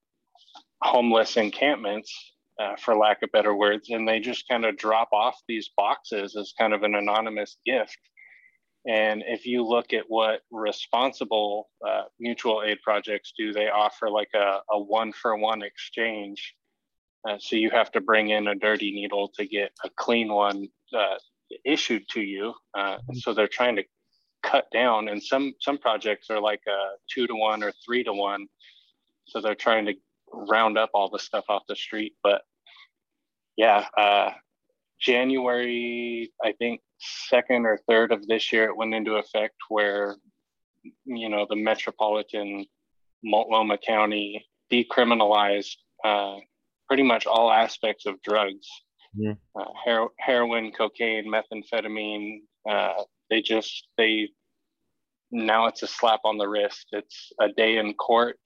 homeless 0.82 1.36
encampments, 1.36 2.12
uh, 2.58 2.76
for 2.76 2.96
lack 2.96 3.22
of 3.22 3.32
better 3.32 3.54
words, 3.54 3.90
and 3.90 4.06
they 4.06 4.20
just 4.20 4.48
kind 4.48 4.64
of 4.64 4.76
drop 4.76 5.08
off 5.12 5.36
these 5.48 5.70
boxes 5.76 6.36
as 6.36 6.52
kind 6.58 6.72
of 6.72 6.82
an 6.82 6.94
anonymous 6.94 7.56
gift. 7.64 7.98
And 8.86 9.22
if 9.26 9.46
you 9.46 9.64
look 9.64 9.92
at 9.92 10.04
what 10.08 10.40
responsible 10.50 11.70
uh, 11.86 12.02
mutual 12.18 12.62
aid 12.66 12.78
projects 12.82 13.32
do, 13.38 13.52
they 13.52 13.68
offer 13.68 14.10
like 14.10 14.30
a, 14.34 14.60
a 14.70 14.78
one 14.78 15.12
for 15.12 15.36
one 15.36 15.62
exchange. 15.62 16.54
Uh, 17.28 17.38
so 17.38 17.56
you 17.56 17.70
have 17.70 17.90
to 17.92 18.00
bring 18.00 18.30
in 18.30 18.48
a 18.48 18.54
dirty 18.54 18.92
needle 18.92 19.28
to 19.36 19.46
get 19.46 19.70
a 19.84 19.90
clean 19.96 20.32
one 20.32 20.68
uh, 20.96 21.16
issued 21.64 22.02
to 22.08 22.20
you. 22.20 22.52
Uh, 22.74 22.98
so 23.14 23.32
they're 23.32 23.46
trying 23.46 23.76
to 23.76 23.84
cut 24.42 24.66
down, 24.72 25.08
and 25.08 25.22
some 25.22 25.54
some 25.60 25.78
projects 25.78 26.30
are 26.30 26.40
like 26.40 26.62
a 26.66 26.96
two 27.12 27.26
to 27.26 27.34
one 27.34 27.62
or 27.62 27.72
three 27.84 28.02
to 28.04 28.12
one. 28.12 28.46
So 29.26 29.40
they're 29.40 29.54
trying 29.54 29.86
to 29.86 29.94
round 30.32 30.78
up 30.78 30.90
all 30.94 31.10
the 31.10 31.18
stuff 31.18 31.44
off 31.48 31.62
the 31.68 31.76
street. 31.76 32.14
But 32.22 32.42
yeah, 33.56 33.86
uh, 33.96 34.30
January, 35.00 36.32
I 36.42 36.52
think 36.52 36.80
second 36.98 37.66
or 37.66 37.78
third 37.88 38.12
of 38.12 38.26
this 38.26 38.52
year, 38.52 38.64
it 38.64 38.76
went 38.76 38.94
into 38.94 39.16
effect 39.16 39.54
where, 39.68 40.16
you 41.04 41.28
know, 41.28 41.46
the 41.48 41.56
metropolitan 41.56 42.66
Multnomah 43.22 43.78
County 43.78 44.46
decriminalized 44.72 45.76
uh, 46.04 46.36
pretty 46.92 47.02
much 47.02 47.24
all 47.24 47.50
aspects 47.50 48.04
of 48.04 48.20
drugs. 48.20 48.68
Yeah. 49.14 49.32
Uh, 49.58 49.64
hero- 49.82 50.12
heroin, 50.18 50.72
cocaine, 50.72 51.24
methamphetamine. 51.24 52.40
Uh, 52.68 53.04
they 53.30 53.40
just 53.40 53.88
they 53.96 54.28
now 55.30 55.68
it's 55.68 55.82
a 55.82 55.86
slap 55.86 56.20
on 56.26 56.36
the 56.36 56.46
wrist. 56.46 56.88
It's 56.92 57.32
a 57.40 57.48
day 57.48 57.78
in 57.78 57.94
court. 57.94 58.38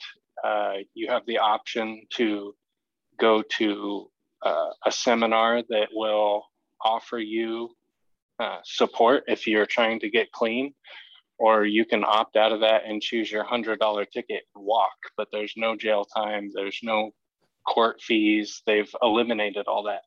Uh, 0.44 0.74
you 0.94 1.08
have 1.08 1.26
the 1.26 1.38
option 1.38 2.02
to 2.10 2.54
go 3.18 3.42
to 3.58 4.08
uh, 4.42 4.70
a 4.84 4.92
seminar 4.92 5.64
that 5.68 5.88
will 5.92 6.44
offer 6.80 7.18
you 7.18 7.70
uh, 8.38 8.58
support 8.62 9.24
if 9.26 9.48
you're 9.48 9.66
trying 9.66 9.98
to 9.98 10.08
get 10.08 10.30
clean, 10.30 10.72
or 11.36 11.64
you 11.64 11.84
can 11.84 12.04
opt 12.04 12.36
out 12.36 12.52
of 12.52 12.60
that 12.60 12.82
and 12.86 13.02
choose 13.02 13.28
your 13.28 13.42
hundred 13.42 13.80
dollar 13.80 14.04
ticket 14.04 14.44
and 14.54 14.64
walk. 14.64 14.98
But 15.16 15.26
there's 15.32 15.54
no 15.56 15.74
jail 15.74 16.04
time. 16.04 16.50
There's 16.54 16.78
no 16.84 17.10
court 17.66 18.00
fees. 18.00 18.62
They've 18.66 18.90
eliminated 19.02 19.66
all 19.66 19.84
that. 19.84 20.02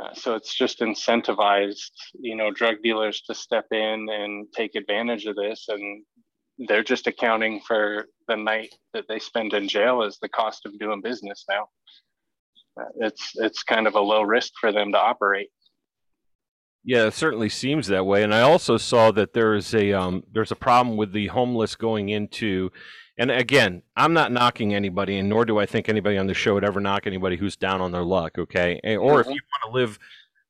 Uh, 0.00 0.14
so 0.14 0.34
it's 0.34 0.54
just 0.54 0.80
incentivized, 0.80 1.92
you 2.14 2.34
know, 2.34 2.50
drug 2.50 2.76
dealers 2.82 3.20
to 3.22 3.34
step 3.34 3.66
in 3.70 4.08
and 4.08 4.46
take 4.54 4.74
advantage 4.74 5.26
of 5.26 5.36
this, 5.36 5.66
and 5.68 6.04
they're 6.58 6.84
just 6.84 7.06
accounting 7.06 7.60
for 7.66 8.06
the 8.28 8.36
night 8.36 8.74
that 8.94 9.04
they 9.08 9.18
spend 9.18 9.52
in 9.52 9.68
jail 9.68 10.02
as 10.02 10.18
the 10.20 10.28
cost 10.28 10.64
of 10.64 10.78
doing 10.78 11.00
business 11.02 11.44
now. 11.48 11.68
Uh, 12.80 12.84
it's 13.00 13.32
it's 13.36 13.62
kind 13.62 13.86
of 13.86 13.94
a 13.94 14.00
low 14.00 14.22
risk 14.22 14.52
for 14.60 14.72
them 14.72 14.92
to 14.92 14.98
operate. 14.98 15.50
Yeah, 16.82 17.06
it 17.06 17.14
certainly 17.14 17.50
seems 17.50 17.88
that 17.88 18.06
way. 18.06 18.22
And 18.22 18.34
I 18.34 18.40
also 18.40 18.78
saw 18.78 19.10
that 19.12 19.34
there 19.34 19.54
is 19.54 19.74
a 19.74 19.92
um, 19.92 20.22
there's 20.32 20.52
a 20.52 20.56
problem 20.56 20.96
with 20.96 21.12
the 21.12 21.26
homeless 21.26 21.74
going 21.74 22.08
into, 22.08 22.70
and 23.20 23.30
again, 23.30 23.82
I'm 23.96 24.12
not 24.12 24.32
knocking 24.32 24.74
anybody, 24.74 25.18
and 25.18 25.28
nor 25.28 25.44
do 25.44 25.58
I 25.58 25.66
think 25.66 25.88
anybody 25.88 26.16
on 26.18 26.26
the 26.26 26.34
show 26.34 26.54
would 26.54 26.64
ever 26.64 26.80
knock 26.80 27.06
anybody 27.06 27.36
who's 27.36 27.54
down 27.56 27.80
on 27.80 27.92
their 27.92 28.02
luck. 28.02 28.38
Okay, 28.38 28.80
or 28.96 29.20
if 29.20 29.26
you 29.26 29.32
want 29.32 29.62
to 29.66 29.70
live 29.72 29.98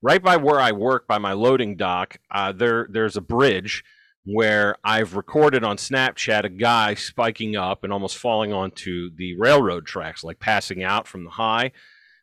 right 0.01 0.23
by 0.23 0.37
where 0.37 0.61
I 0.61 0.73
work, 0.73 1.07
by 1.07 1.19
my 1.19 1.33
loading 1.33 1.77
dock, 1.77 2.19
uh, 2.31 2.53
there 2.53 2.87
there's 2.91 3.17
a 3.17 3.21
bridge 3.21 3.85
where 4.25 4.77
I've 4.85 5.17
recorded 5.17 5.65
on 5.65 5.77
Snapchat 5.77 6.45
a 6.45 6.49
guy 6.49 6.95
spiking 6.95 7.57
up 7.57 7.85
and 7.85 7.93
almost 7.93 8.17
falling 8.17 8.53
onto 8.53 9.11
the 9.17 9.37
railroad 9.37 9.85
tracks, 9.87 10.23
like 10.23 10.39
passing 10.39 10.83
out 10.83 11.09
from 11.09 11.25
the 11.25 11.31
high. 11.31 11.73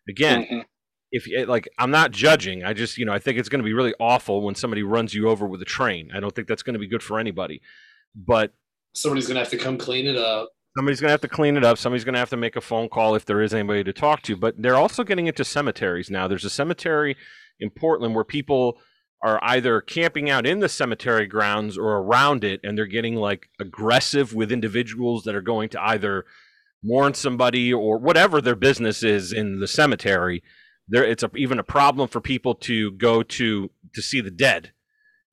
Again, 0.07 0.47
Mhm. 0.49 0.65
if 1.11 1.27
like 1.47 1.69
i'm 1.79 1.91
not 1.91 2.11
judging 2.11 2.65
i 2.65 2.73
just 2.73 2.97
you 2.97 3.05
know 3.05 3.13
i 3.13 3.19
think 3.19 3.39
it's 3.39 3.47
going 3.47 3.61
to 3.61 3.65
be 3.65 3.71
really 3.73 3.93
awful 3.97 4.41
when 4.41 4.55
somebody 4.55 4.83
runs 4.83 5.13
you 5.13 5.29
over 5.29 5.47
with 5.47 5.61
a 5.61 5.65
train 5.65 6.11
i 6.13 6.19
don't 6.19 6.35
think 6.35 6.49
that's 6.49 6.63
going 6.63 6.73
to 6.73 6.79
be 6.79 6.87
good 6.87 7.01
for 7.01 7.17
anybody 7.17 7.61
but 8.13 8.51
Somebody's 8.97 9.27
gonna 9.27 9.39
have 9.39 9.49
to 9.49 9.57
come 9.57 9.77
clean 9.77 10.07
it 10.07 10.17
up. 10.17 10.49
somebody's 10.75 10.99
to 10.99 11.09
have 11.09 11.21
to 11.21 11.27
clean 11.27 11.57
it 11.57 11.63
up. 11.63 11.77
Somebody's 11.77 12.03
to 12.03 12.13
have 12.13 12.29
to 12.29 12.37
make 12.37 12.55
a 12.55 12.61
phone 12.61 12.89
call 12.89 13.15
if 13.15 13.25
there 13.25 13.41
is 13.41 13.53
anybody 13.53 13.83
to 13.83 13.93
talk 13.93 14.21
to. 14.23 14.35
But 14.35 14.61
they're 14.61 14.75
also 14.75 15.03
getting 15.03 15.27
into 15.27 15.43
cemeteries 15.43 16.09
now. 16.09 16.27
There's 16.27 16.45
a 16.45 16.49
cemetery 16.49 17.15
in 17.59 17.69
portland 17.71 18.13
where 18.13 18.23
people 18.23 18.79
are 19.23 19.39
either 19.43 19.81
camping 19.81 20.29
out 20.29 20.45
in 20.45 20.59
the 20.59 20.69
cemetery 20.69 21.25
grounds 21.25 21.77
or 21.77 21.97
around 21.97 22.43
it 22.43 22.59
and 22.63 22.77
they're 22.77 22.85
getting 22.85 23.15
like 23.15 23.49
aggressive 23.59 24.33
with 24.33 24.51
individuals 24.51 25.23
that 25.23 25.35
are 25.35 25.41
going 25.41 25.69
to 25.69 25.83
either 25.83 26.25
mourn 26.83 27.13
somebody 27.13 27.73
or 27.73 27.97
whatever 27.97 28.39
their 28.39 28.55
business 28.55 29.03
is 29.03 29.33
in 29.33 29.59
the 29.59 29.67
cemetery. 29.67 30.43
There 30.87 31.03
it's 31.03 31.23
a, 31.23 31.31
even 31.35 31.59
a 31.59 31.63
problem 31.63 32.07
for 32.07 32.21
people 32.21 32.55
to 32.55 32.91
go 32.91 33.23
to 33.23 33.71
to 33.93 34.01
see 34.01 34.21
the 34.21 34.31
dead 34.31 34.71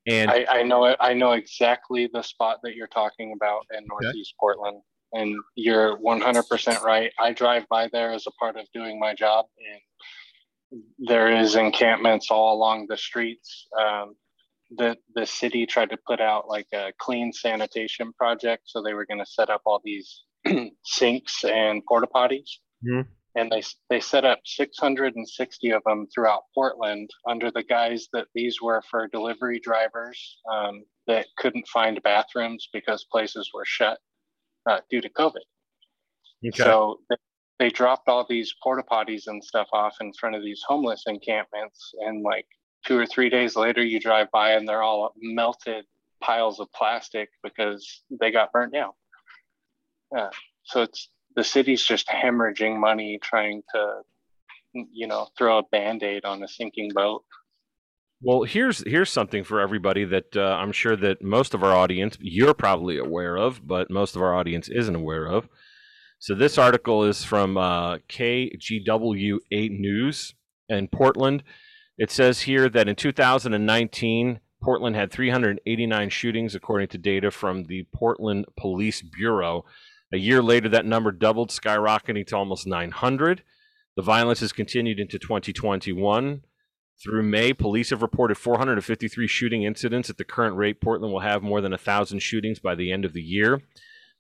and 0.07 0.31
I, 0.31 0.47
I 0.49 0.63
know 0.63 0.85
it. 0.87 0.97
I 1.01 1.15
know 1.15 1.33
exactly 1.33 2.09
the 2.13 2.23
spot 2.23 2.59
that 2.63 2.75
you're 2.75 2.89
talking 2.89 3.33
about 3.35 3.67
in 3.77 3.87
Northeast 3.87 4.35
Portland, 4.39 4.83
and 5.13 5.35
you're 5.55 5.97
100% 5.99 6.83
right. 6.83 7.11
I 7.19 7.33
drive 7.33 7.67
by 7.69 7.89
there 7.93 8.13
as 8.13 8.27
a 8.27 8.33
part 8.33 8.57
of 8.57 8.67
doing 8.75 8.99
my 9.01 9.15
job, 9.15 9.47
and 9.59 10.81
there 10.99 11.35
is 11.35 11.55
encampments 11.55 12.31
all 12.31 12.55
along 12.57 12.87
the 12.89 12.97
streets. 12.97 13.67
Um, 13.81 14.17
the 14.77 14.97
the 15.15 15.27
city 15.27 15.67
tried 15.67 15.91
to 15.91 15.99
put 16.07 16.21
out 16.21 16.49
like 16.49 16.67
a 16.73 16.93
clean 16.99 17.33
sanitation 17.33 18.13
project, 18.15 18.63
so 18.67 18.83
they 18.83 18.95
were 18.95 19.07
going 19.07 19.21
to 19.21 19.27
set 19.27 19.51
up 19.51 19.63
all 19.67 19.81
these 19.85 20.23
sinks 20.85 21.45
and 21.45 21.83
porta 21.87 22.09
potties. 22.13 22.51
Mhm. 22.85 23.07
And 23.37 23.51
they 23.51 23.63
they 23.91 24.01
set 24.01 24.25
up 24.25 24.41
660 24.45 25.71
of 25.71 25.83
them 25.85 26.07
throughout 26.15 26.43
Portland 26.55 27.11
under 27.29 27.51
the 27.51 27.65
guise 27.65 28.09
that 28.13 28.29
these 28.35 28.63
were 28.63 28.83
for 28.91 29.09
delivery 29.09 29.59
drivers 29.59 30.39
um, 30.53 30.85
that 31.07 31.27
couldn't 31.37 31.67
find 31.69 32.03
bathrooms 32.03 32.69
because 32.73 33.07
places 33.11 33.51
were 33.53 33.65
shut 33.65 33.99
uh, 34.69 34.81
due 34.91 35.01
to 35.01 35.09
COVID. 35.09 35.43
okay. 36.45 36.63
So 36.63 37.01
they, 37.11 37.17
they 37.59 37.71
dropped 37.71 38.09
all 38.09 38.27
these 38.29 38.55
porta 38.63 38.85
potties 38.89 39.25
and 39.27 39.43
stuff 39.43 39.69
off 39.73 39.97
in 40.01 40.13
front 40.13 40.37
of 40.37 40.43
these 40.43 40.63
homeless 40.67 41.05
encampments, 41.07 41.93
and 42.01 42.23
like 42.23 42.47
two 42.87 42.99
or 42.99 43.07
three 43.07 43.31
days 43.31 43.57
later, 43.57 43.83
you 43.83 43.99
drive 43.99 44.31
by 44.31 44.53
and 44.53 44.69
they're 44.69 44.83
all 44.83 45.13
melted 45.21 45.85
piles 46.21 46.61
of 46.61 46.71
plastic 46.73 47.29
because 47.43 48.03
they 48.21 48.31
got 48.31 48.53
burnt 48.53 48.73
down. 48.73 48.93
Uh, 50.17 50.31
so 50.65 50.83
it's 50.83 51.09
the 51.37 51.45
city's 51.45 51.85
just 51.85 52.09
hemorrhaging 52.09 52.79
money 52.79 53.19
trying 53.23 53.63
to, 53.75 54.03
you 54.73 55.07
know, 55.07 55.29
throw 55.37 55.59
a 55.59 55.63
band-aid 55.71 56.25
on 56.25 56.43
a 56.43 56.49
sinking 56.49 56.91
boat. 56.95 57.25
Well, 58.23 58.45
here's 58.45 58.83
here's 58.87 59.11
something 59.11 59.45
for 59.45 59.61
everybody 59.61 60.05
that 60.07 60.35
uh, 60.35 60.57
I'm 60.59 60.73
sure 60.73 60.97
that 60.97 61.23
most 61.23 61.53
of 61.53 61.63
our 61.63 61.75
audience 61.75 62.17
you're 62.21 62.55
probably 62.55 62.97
aware 62.97 63.37
of, 63.37 63.67
but 63.67 63.91
most 63.91 64.17
of 64.17 64.23
our 64.23 64.35
audience 64.35 64.69
isn't 64.69 64.95
aware 64.95 65.27
of. 65.27 65.49
So 66.21 66.35
this 66.35 66.57
article 66.57 67.05
is 67.05 67.23
from 67.23 67.59
uh, 67.59 67.99
KGW8 68.09 69.79
News 69.79 70.35
in 70.71 70.89
Portland. 70.89 71.43
It 71.99 72.11
says 72.11 72.41
here 72.41 72.71
that 72.71 72.89
in 72.89 72.97
2019, 72.97 74.41
Portland 74.63 74.97
had 74.97 75.13
389 75.13 76.09
shootings, 76.09 76.55
according 76.55 76.89
to 76.89 76.99
data 76.99 77.31
from 77.31 77.65
the 77.65 77.87
Portland 77.95 78.47
Police 78.57 79.03
Bureau. 79.03 79.67
A 80.15 80.17
year 80.17 80.45
later, 80.45 80.69
that 80.69 80.87
number 80.87 81.11
doubled, 81.11 81.51
skyrocketing 81.51 82.25
to 82.29 82.37
almost 82.37 82.69
900. 82.69 83.43
The 83.97 84.03
violence 84.03 84.39
has 84.41 84.53
continued 84.53 85.01
into 85.01 85.19
2021. 85.19 86.43
Through 87.03 87.23
May, 87.25 87.53
police 87.53 87.91
have 87.91 88.01
reported 88.01 88.37
453 88.37 89.27
shooting 89.27 89.65
incidents. 89.65 90.09
At 90.09 90.17
the 90.17 90.25
current 90.25 90.55
rate, 90.55 90.81
Portland 90.81 91.13
will 91.13 91.23
have 91.23 91.43
more 91.43 91.61
than 91.61 91.73
1,000 91.73 92.21
shootings 92.21 92.61
by 92.61 92.77
the 92.77 92.93
end 92.93 93.05
of 93.05 93.13
the 93.13 93.23
year. 93.23 93.61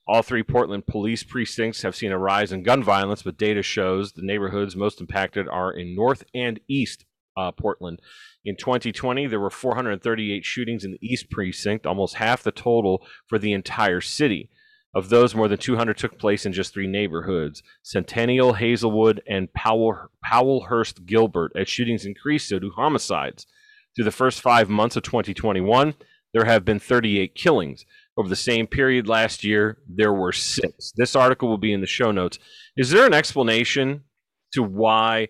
All 0.08 0.22
three 0.22 0.42
Portland 0.42 0.88
police 0.88 1.22
precincts 1.22 1.82
have 1.82 1.94
seen 1.94 2.10
a 2.10 2.18
rise 2.18 2.50
in 2.50 2.64
gun 2.64 2.82
violence, 2.82 3.22
but 3.22 3.38
data 3.38 3.62
shows 3.62 4.10
the 4.10 4.26
neighborhoods 4.26 4.74
most 4.74 5.00
impacted 5.00 5.46
are 5.46 5.70
in 5.70 5.94
North 5.94 6.24
and 6.34 6.58
East 6.66 7.04
uh, 7.36 7.52
Portland. 7.52 8.02
In 8.44 8.56
2020, 8.56 9.28
there 9.28 9.38
were 9.38 9.48
438 9.48 10.44
shootings 10.44 10.84
in 10.84 10.90
the 10.90 11.06
East 11.06 11.30
Precinct, 11.30 11.86
almost 11.86 12.16
half 12.16 12.42
the 12.42 12.50
total 12.50 13.06
for 13.28 13.38
the 13.38 13.52
entire 13.52 14.00
city. 14.00 14.50
Of 14.94 15.08
those, 15.08 15.34
more 15.34 15.48
than 15.48 15.58
200 15.58 15.96
took 15.96 16.18
place 16.18 16.46
in 16.46 16.52
just 16.52 16.72
three 16.72 16.86
neighborhoods 16.86 17.62
Centennial, 17.82 18.54
Hazelwood, 18.54 19.22
and 19.28 19.52
Powell, 19.52 20.10
Powellhurst 20.24 21.04
Gilbert. 21.04 21.52
As 21.56 21.68
shootings 21.68 22.06
increased, 22.06 22.48
so 22.48 22.58
do 22.58 22.70
homicides. 22.70 23.46
Through 23.94 24.04
the 24.04 24.10
first 24.12 24.40
five 24.40 24.68
months 24.68 24.96
of 24.96 25.02
2021, 25.02 25.94
there 26.32 26.44
have 26.44 26.64
been 26.64 26.78
38 26.78 27.34
killings. 27.34 27.84
Over 28.16 28.28
the 28.28 28.36
same 28.36 28.66
period 28.66 29.08
last 29.08 29.42
year, 29.42 29.78
there 29.88 30.12
were 30.12 30.32
six. 30.32 30.92
This 30.96 31.16
article 31.16 31.48
will 31.48 31.58
be 31.58 31.72
in 31.72 31.80
the 31.80 31.86
show 31.86 32.12
notes. 32.12 32.38
Is 32.76 32.90
there 32.90 33.06
an 33.06 33.14
explanation 33.14 34.04
to 34.52 34.62
why, 34.62 35.28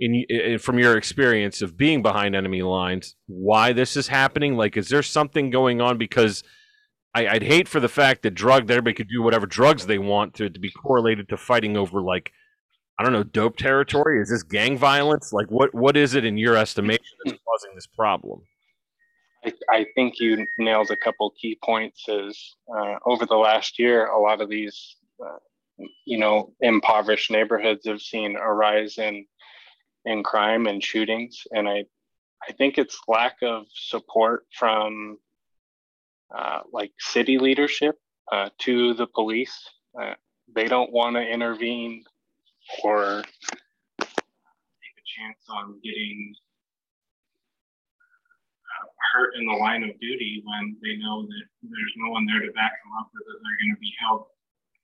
in, 0.00 0.24
in 0.28 0.58
from 0.58 0.78
your 0.78 0.96
experience 0.96 1.62
of 1.62 1.76
being 1.76 2.02
behind 2.02 2.34
enemy 2.34 2.62
lines, 2.62 3.14
why 3.26 3.72
this 3.72 3.96
is 3.96 4.08
happening? 4.08 4.56
Like, 4.56 4.76
is 4.76 4.88
there 4.88 5.02
something 5.02 5.50
going 5.50 5.80
on? 5.80 5.98
Because 5.98 6.42
I, 7.14 7.28
I'd 7.28 7.42
hate 7.42 7.68
for 7.68 7.80
the 7.80 7.88
fact 7.88 8.22
that 8.22 8.32
drug 8.32 8.66
that 8.66 8.74
everybody 8.74 8.94
could 8.94 9.08
do 9.08 9.22
whatever 9.22 9.46
drugs 9.46 9.86
they 9.86 9.98
want 9.98 10.34
to 10.34 10.50
to 10.50 10.60
be 10.60 10.70
correlated 10.70 11.28
to 11.28 11.36
fighting 11.36 11.76
over 11.76 12.00
like 12.00 12.32
I 12.98 13.02
don't 13.02 13.12
know 13.12 13.24
dope 13.24 13.56
territory. 13.56 14.20
Is 14.20 14.30
this 14.30 14.42
gang 14.42 14.78
violence? 14.78 15.32
Like, 15.32 15.50
what 15.50 15.74
what 15.74 15.96
is 15.96 16.14
it 16.14 16.24
in 16.24 16.36
your 16.36 16.56
estimation 16.56 17.04
that's 17.24 17.38
causing 17.44 17.74
this 17.74 17.86
problem? 17.86 18.42
I, 19.44 19.52
I 19.68 19.86
think 19.94 20.20
you 20.20 20.46
nailed 20.58 20.90
a 20.90 20.96
couple 20.96 21.32
key 21.40 21.58
points. 21.62 22.04
Is 22.08 22.56
uh, 22.74 22.96
over 23.04 23.26
the 23.26 23.36
last 23.36 23.78
year, 23.78 24.06
a 24.06 24.20
lot 24.20 24.40
of 24.40 24.48
these, 24.48 24.96
uh, 25.24 25.38
you 26.06 26.18
know, 26.18 26.52
impoverished 26.60 27.30
neighborhoods 27.30 27.86
have 27.86 28.00
seen 28.00 28.36
a 28.36 28.52
rise 28.52 28.98
in 28.98 29.26
in 30.04 30.22
crime 30.22 30.66
and 30.66 30.82
shootings, 30.82 31.42
and 31.50 31.68
I 31.68 31.84
I 32.48 32.52
think 32.52 32.78
it's 32.78 32.98
lack 33.08 33.36
of 33.42 33.66
support 33.74 34.46
from 34.56 35.18
uh, 36.36 36.60
like 36.72 36.92
city 36.98 37.38
leadership 37.38 37.98
uh, 38.32 38.50
to 38.58 38.94
the 38.94 39.06
police. 39.06 39.54
Uh, 40.00 40.14
they 40.54 40.66
don't 40.66 40.92
want 40.92 41.16
to 41.16 41.22
intervene 41.22 42.04
or 42.82 43.22
take 44.00 44.08
a 44.08 45.04
chance 45.04 45.38
on 45.48 45.80
getting 45.82 46.34
uh, 48.66 48.86
hurt 49.12 49.34
in 49.38 49.46
the 49.46 49.52
line 49.52 49.82
of 49.82 49.90
duty 50.00 50.42
when 50.44 50.76
they 50.82 50.96
know 50.96 51.22
that 51.22 51.44
there's 51.62 51.94
no 51.96 52.10
one 52.10 52.26
there 52.26 52.40
to 52.40 52.52
back 52.52 52.72
them 52.72 52.92
up 53.00 53.06
or 53.06 53.20
that 53.26 53.38
they're 53.42 53.66
going 53.66 53.74
to 53.74 53.80
be 53.80 53.92
held, 54.00 54.26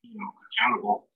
you 0.02 0.18
know, 0.18 0.30
accountable. 0.52 1.08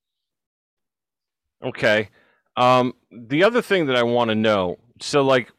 Okay. 1.62 2.10
Um, 2.56 2.94
the 3.10 3.42
other 3.42 3.62
thing 3.62 3.86
that 3.86 3.96
I 3.96 4.02
want 4.02 4.28
to 4.28 4.34
know, 4.34 4.78
so 5.00 5.22
like 5.22 5.50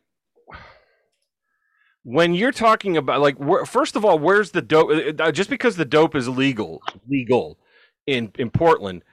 when 2.06 2.34
you're 2.34 2.52
talking 2.54 2.96
about 2.96 3.20
like 3.20 3.36
first 3.68 3.96
of 3.98 4.06
all 4.06 4.18
where's 4.18 4.52
the 4.52 4.62
dope 4.62 5.20
uh, 5.20 5.32
just 5.32 5.50
because 5.50 5.76
the 5.76 5.86
dope 5.86 6.16
is 6.16 6.30
legal 6.30 6.82
legal 7.10 7.58
in 8.08 8.32
in 8.38 8.50
portland 8.50 9.04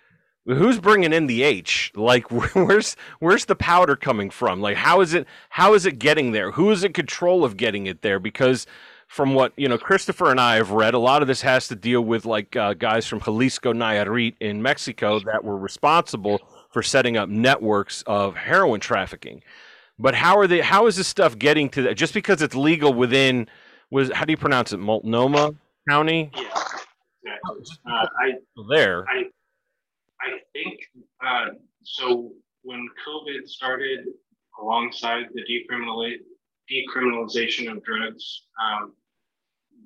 who's 0.46 0.80
bringing 0.80 1.12
in 1.12 1.26
the 1.26 1.42
h? 1.42 1.92
Like 1.94 2.30
where's 2.54 2.96
where's 3.20 3.44
the 3.44 3.56
powder 3.56 3.96
coming 3.96 4.30
from? 4.30 4.60
Like 4.60 4.76
how 4.76 5.00
is 5.00 5.14
it 5.14 5.26
how 5.50 5.74
is 5.74 5.86
it 5.86 5.98
getting 5.98 6.32
there? 6.32 6.52
Who 6.52 6.70
is 6.70 6.84
in 6.84 6.92
control 6.92 7.44
of 7.44 7.56
getting 7.56 7.86
it 7.86 8.02
there? 8.02 8.18
Because 8.18 8.66
from 9.06 9.34
what 9.34 9.52
you 9.58 9.68
know 9.68 9.76
christopher 9.76 10.30
and 10.30 10.40
i 10.40 10.54
have 10.54 10.70
read 10.70 10.94
a 10.94 10.98
lot 10.98 11.20
of 11.20 11.28
this 11.28 11.42
has 11.42 11.68
to 11.68 11.76
deal 11.76 12.00
with 12.00 12.24
like 12.24 12.56
uh, 12.56 12.72
guys 12.72 13.06
from 13.06 13.20
Xalisco 13.20 13.74
nayarit 13.74 14.34
in 14.40 14.62
mexico 14.62 15.20
that 15.20 15.44
were 15.44 15.58
responsible 15.58 16.40
for 16.70 16.82
setting 16.82 17.18
up 17.18 17.28
networks 17.28 18.02
of 18.06 18.34
heroin 18.34 18.80
trafficking 18.80 19.42
but 19.98 20.14
how 20.14 20.38
are 20.38 20.46
they? 20.46 20.60
How 20.60 20.86
is 20.86 20.96
this 20.96 21.08
stuff 21.08 21.38
getting 21.38 21.68
to 21.70 21.82
that? 21.82 21.94
Just 21.94 22.14
because 22.14 22.42
it's 22.42 22.54
legal 22.54 22.92
within 22.92 23.48
was 23.90 24.10
how 24.12 24.24
do 24.24 24.32
you 24.32 24.36
pronounce 24.36 24.72
it? 24.72 24.78
Multnomah 24.78 25.54
County. 25.88 26.30
Yeah, 26.34 27.36
exactly. 27.58 27.92
Uh, 27.92 28.06
I 28.20 28.32
there. 28.70 29.04
I 29.08 29.24
I 30.20 30.38
think 30.52 30.80
uh, 31.24 31.46
so. 31.82 32.32
When 32.64 32.88
COVID 33.04 33.48
started, 33.48 34.06
alongside 34.60 35.26
the 35.34 35.42
decriminali- 35.42 36.20
decriminalization 36.70 37.68
of 37.68 37.82
drugs, 37.82 38.44
um, 38.62 38.92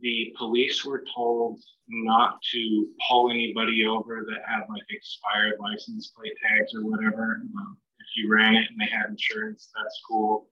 the 0.03 0.35
police 0.37 0.85
were 0.85 1.03
told 1.15 1.59
not 1.89 2.39
to 2.53 2.87
pull 3.09 3.31
anybody 3.31 3.87
over 3.87 4.27
that 4.29 4.41
had 4.47 4.65
like 4.69 4.83
expired 4.91 5.55
license 5.59 6.13
plate 6.15 6.35
tags 6.47 6.75
or 6.75 6.85
whatever. 6.85 7.41
Um, 7.57 7.79
you 8.17 8.33
ran 8.33 8.57
it 8.57 8.69
and 8.71 8.81
they 8.81 8.91
had 8.91 9.11
insurance, 9.11 9.71
that's 9.77 10.01
cool. 10.09 10.49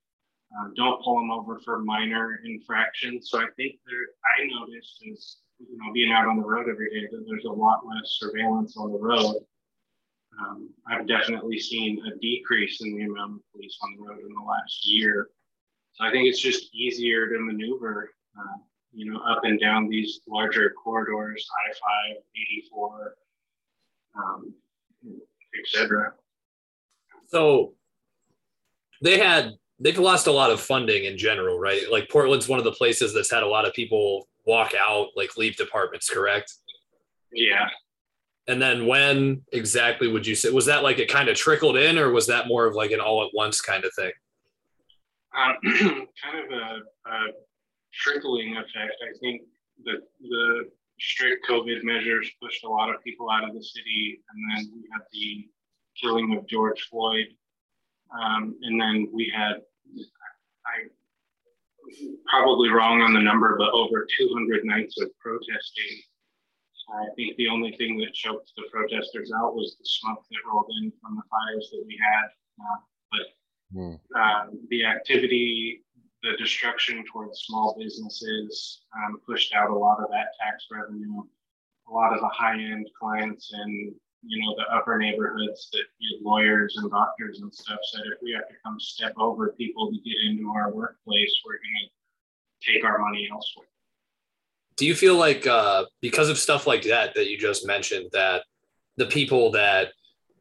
Uh, 0.56 0.68
don't 0.76 1.02
pull 1.02 1.16
them 1.16 1.30
over 1.30 1.58
for 1.60 1.80
minor 1.80 2.40
infractions. 2.44 3.28
So 3.30 3.38
I 3.38 3.46
think 3.56 3.76
there, 3.86 4.06
I 4.38 4.46
noticed 4.60 5.02
is, 5.04 5.38
you 5.58 5.76
know, 5.78 5.92
being 5.92 6.12
out 6.12 6.28
on 6.28 6.36
the 6.36 6.46
road 6.46 6.68
every 6.68 6.90
day 6.90 7.08
that 7.10 7.24
there's 7.28 7.44
a 7.44 7.50
lot 7.50 7.86
less 7.86 8.18
surveillance 8.20 8.76
on 8.76 8.92
the 8.92 8.98
road. 8.98 9.36
Um, 10.38 10.70
I've 10.88 11.06
definitely 11.06 11.58
seen 11.58 12.00
a 12.06 12.18
decrease 12.18 12.80
in 12.82 12.96
the 12.96 13.04
amount 13.04 13.36
of 13.36 13.52
police 13.52 13.76
on 13.82 13.96
the 13.96 14.02
road 14.02 14.20
in 14.20 14.32
the 14.34 14.42
last 14.42 14.86
year. 14.86 15.30
So 15.94 16.04
I 16.04 16.10
think 16.10 16.28
it's 16.28 16.40
just 16.40 16.74
easier 16.74 17.28
to 17.28 17.38
maneuver, 17.38 18.10
uh, 18.38 18.58
you 18.92 19.12
know, 19.12 19.20
up 19.20 19.44
and 19.44 19.60
down 19.60 19.88
these 19.88 20.20
larger 20.28 20.70
corridors, 20.70 21.46
I-5, 21.70 22.16
84, 22.72 23.16
um, 24.16 24.54
etc. 25.58 26.14
So 27.34 27.74
they 29.02 29.18
had 29.18 29.54
they've 29.80 29.98
lost 29.98 30.28
a 30.28 30.32
lot 30.32 30.52
of 30.52 30.60
funding 30.60 31.04
in 31.04 31.18
general, 31.18 31.58
right? 31.58 31.82
Like 31.90 32.08
Portland's 32.08 32.46
one 32.46 32.60
of 32.60 32.64
the 32.64 32.70
places 32.70 33.12
that's 33.12 33.30
had 33.30 33.42
a 33.42 33.48
lot 33.48 33.66
of 33.66 33.74
people 33.74 34.28
walk 34.46 34.72
out, 34.78 35.08
like 35.16 35.36
leave 35.36 35.56
departments, 35.56 36.08
correct? 36.08 36.54
Yeah. 37.32 37.68
And 38.46 38.62
then 38.62 38.86
when 38.86 39.42
exactly 39.52 40.06
would 40.06 40.24
you 40.24 40.36
say 40.36 40.50
was 40.50 40.66
that 40.66 40.84
like 40.84 41.00
it 41.00 41.08
kind 41.08 41.28
of 41.28 41.36
trickled 41.36 41.76
in, 41.76 41.98
or 41.98 42.12
was 42.12 42.28
that 42.28 42.46
more 42.46 42.66
of 42.66 42.76
like 42.76 42.92
an 42.92 43.00
all 43.00 43.24
at 43.24 43.30
once 43.34 43.60
kind 43.60 43.84
of 43.84 43.90
thing? 43.94 44.12
Um, 45.36 45.56
kind 46.22 46.38
of 46.38 46.52
a, 46.52 47.10
a 47.10 47.18
trickling 47.92 48.56
effect. 48.56 48.94
I 49.02 49.18
think 49.18 49.42
that 49.86 50.02
the 50.20 50.70
strict 51.00 51.48
COVID 51.50 51.82
measures 51.82 52.30
pushed 52.40 52.62
a 52.62 52.68
lot 52.68 52.94
of 52.94 53.02
people 53.02 53.28
out 53.28 53.42
of 53.42 53.54
the 53.54 53.64
city, 53.64 54.20
and 54.30 54.56
then 54.56 54.72
we 54.72 54.88
had 54.92 55.02
the 55.10 55.48
killing 56.00 56.36
of 56.36 56.46
George 56.46 56.88
Floyd. 56.90 57.26
Um, 58.12 58.56
and 58.62 58.80
then 58.80 59.08
we 59.12 59.32
had, 59.34 59.56
I 60.66 60.88
probably 62.26 62.68
wrong 62.70 63.02
on 63.02 63.12
the 63.12 63.20
number, 63.20 63.56
but 63.58 63.70
over 63.72 64.06
200 64.18 64.64
nights 64.64 65.00
of 65.00 65.10
protesting. 65.18 66.02
I 66.92 67.06
think 67.16 67.36
the 67.36 67.48
only 67.48 67.72
thing 67.76 67.98
that 67.98 68.12
choked 68.12 68.52
the 68.56 68.64
protesters 68.70 69.32
out 69.32 69.54
was 69.54 69.76
the 69.78 69.84
smoke 69.84 70.24
that 70.30 70.38
rolled 70.46 70.70
in 70.82 70.92
from 71.00 71.16
the 71.16 71.22
fires 71.30 71.70
that 71.72 71.84
we 71.86 71.98
had. 71.98 72.26
Uh, 72.60 72.78
but 73.10 73.78
mm. 73.78 74.00
uh, 74.14 74.50
the 74.68 74.84
activity, 74.84 75.82
the 76.22 76.36
destruction 76.38 77.04
towards 77.10 77.40
small 77.40 77.76
businesses 77.78 78.82
um, 78.96 79.18
pushed 79.26 79.54
out 79.54 79.70
a 79.70 79.74
lot 79.74 79.98
of 79.98 80.10
that 80.10 80.28
tax 80.38 80.66
revenue. 80.70 81.22
A 81.88 81.92
lot 81.92 82.14
of 82.14 82.20
the 82.20 82.28
high 82.28 82.60
end 82.60 82.88
clients 82.98 83.52
and 83.52 83.94
you 84.26 84.42
know, 84.42 84.54
the 84.56 84.74
upper 84.74 84.98
neighborhoods 84.98 85.68
that 85.72 85.84
you 85.98 86.20
know, 86.20 86.30
lawyers 86.30 86.76
and 86.76 86.90
doctors 86.90 87.40
and 87.40 87.52
stuff 87.52 87.78
said 87.92 88.02
if 88.06 88.18
we 88.22 88.32
have 88.32 88.48
to 88.48 88.54
come 88.64 88.78
step 88.80 89.12
over 89.16 89.54
people 89.58 89.90
to 89.90 89.98
get 89.98 90.16
into 90.26 90.50
our 90.50 90.72
workplace, 90.72 91.32
we're 91.44 91.52
going 91.52 91.88
to 91.88 92.72
take 92.72 92.84
our 92.84 92.98
money 92.98 93.28
elsewhere. 93.30 93.66
Do 94.76 94.86
you 94.86 94.94
feel 94.94 95.16
like 95.16 95.46
uh, 95.46 95.84
because 96.00 96.28
of 96.28 96.38
stuff 96.38 96.66
like 96.66 96.82
that 96.84 97.14
that 97.14 97.28
you 97.28 97.38
just 97.38 97.66
mentioned, 97.66 98.10
that 98.12 98.42
the 98.96 99.06
people 99.06 99.52
that 99.52 99.92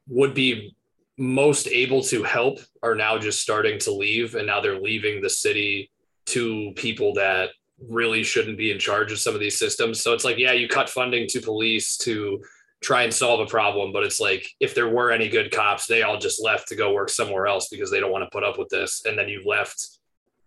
would 0.08 0.34
be 0.34 0.76
most 1.18 1.68
able 1.68 2.02
to 2.04 2.24
help 2.24 2.60
are 2.82 2.96
now 2.96 3.18
just 3.18 3.42
starting 3.42 3.78
to 3.80 3.92
leave, 3.92 4.36
and 4.36 4.48
now 4.48 4.60
they're 4.60 4.80
leaving 4.80 5.22
the 5.22 5.30
city 5.30 5.92
to 6.26 6.72
people 6.76 7.14
that 7.14 7.50
really 7.90 8.24
shouldn't 8.24 8.58
be 8.58 8.72
in 8.72 8.80
charge 8.80 9.12
of 9.12 9.20
some 9.20 9.34
of 9.34 9.40
these 9.40 9.58
systems. 9.58 10.02
So 10.02 10.14
it's 10.14 10.24
like, 10.24 10.38
yeah, 10.38 10.54
you 10.54 10.68
cut 10.68 10.90
funding 10.90 11.28
to 11.30 11.42
police 11.42 11.98
to 11.98 12.42
try 12.84 13.04
and 13.04 13.14
solve 13.14 13.40
a 13.40 13.46
problem. 13.46 13.92
But 13.92 14.04
it's 14.04 14.20
like 14.20 14.48
if 14.60 14.76
there 14.76 14.90
were 14.90 15.12
any 15.12 15.30
good 15.30 15.52
cops, 15.52 15.88
they 15.88 16.04
all 16.04 16.18
just 16.18 16.44
left 16.44 16.68
to 16.68 16.76
go 16.76 16.94
work 16.94 17.10
somewhere 17.10 17.48
else 17.48 17.70
because 17.70 17.90
they 17.90 18.00
don't 18.00 18.12
want 18.12 18.24
to 18.24 18.30
put 18.30 18.44
up 18.44 18.58
with 18.58 18.70
this. 18.70 19.04
And 19.06 19.18
then 19.18 19.30
you've 19.30 19.46
left 19.46 20.00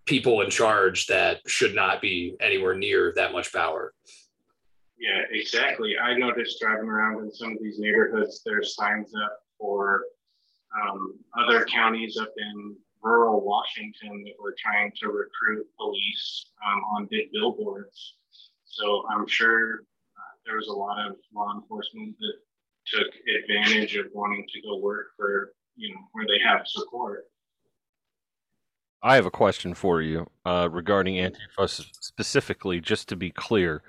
people 0.04 0.42
in 0.42 0.50
charge 0.50 1.06
that 1.06 1.40
should 1.46 1.74
not 1.74 2.00
be 2.00 2.36
anywhere 2.40 2.76
near 2.76 3.12
that 3.16 3.32
much 3.32 3.52
power. 3.52 3.92
Yeah, 4.98 5.22
exactly. 5.30 5.98
I 5.98 6.16
noticed 6.16 6.60
driving 6.60 6.88
around 6.88 7.24
in 7.24 7.32
some 7.32 7.52
of 7.52 7.58
these 7.60 7.78
neighborhoods, 7.78 8.42
there's 8.44 8.74
signs 8.74 9.12
up 9.14 9.38
for 9.58 10.04
um, 10.82 11.18
other 11.38 11.64
counties 11.66 12.16
up 12.16 12.32
in 12.36 12.76
rural 13.02 13.40
Washington 13.40 14.24
that 14.24 14.34
were 14.40 14.54
trying 14.58 14.92
to 15.00 15.08
recruit 15.08 15.66
police 15.76 16.46
um, 16.66 16.80
on 16.96 17.08
big 17.10 17.30
billboards. 17.32 18.14
So 18.64 19.04
I'm 19.10 19.26
sure 19.26 19.82
there 20.46 20.56
was 20.56 20.68
a 20.68 20.72
lot 20.72 21.04
of 21.04 21.16
law 21.34 21.52
enforcement 21.54 22.16
that 22.18 22.34
took 22.86 23.08
advantage 23.42 23.96
of 23.96 24.06
wanting 24.14 24.44
to 24.54 24.60
go 24.62 24.78
work 24.78 25.08
for 25.16 25.52
you 25.76 25.94
know 25.94 26.00
where 26.12 26.26
they 26.26 26.42
have 26.42 26.66
support. 26.66 27.24
I 29.02 29.16
have 29.16 29.26
a 29.26 29.30
question 29.30 29.74
for 29.74 30.00
you 30.00 30.26
uh, 30.44 30.68
regarding 30.70 31.16
Antifa 31.16 31.68
specifically, 32.00 32.80
just 32.80 33.08
to 33.08 33.16
be 33.16 33.30
clear. 33.30 33.82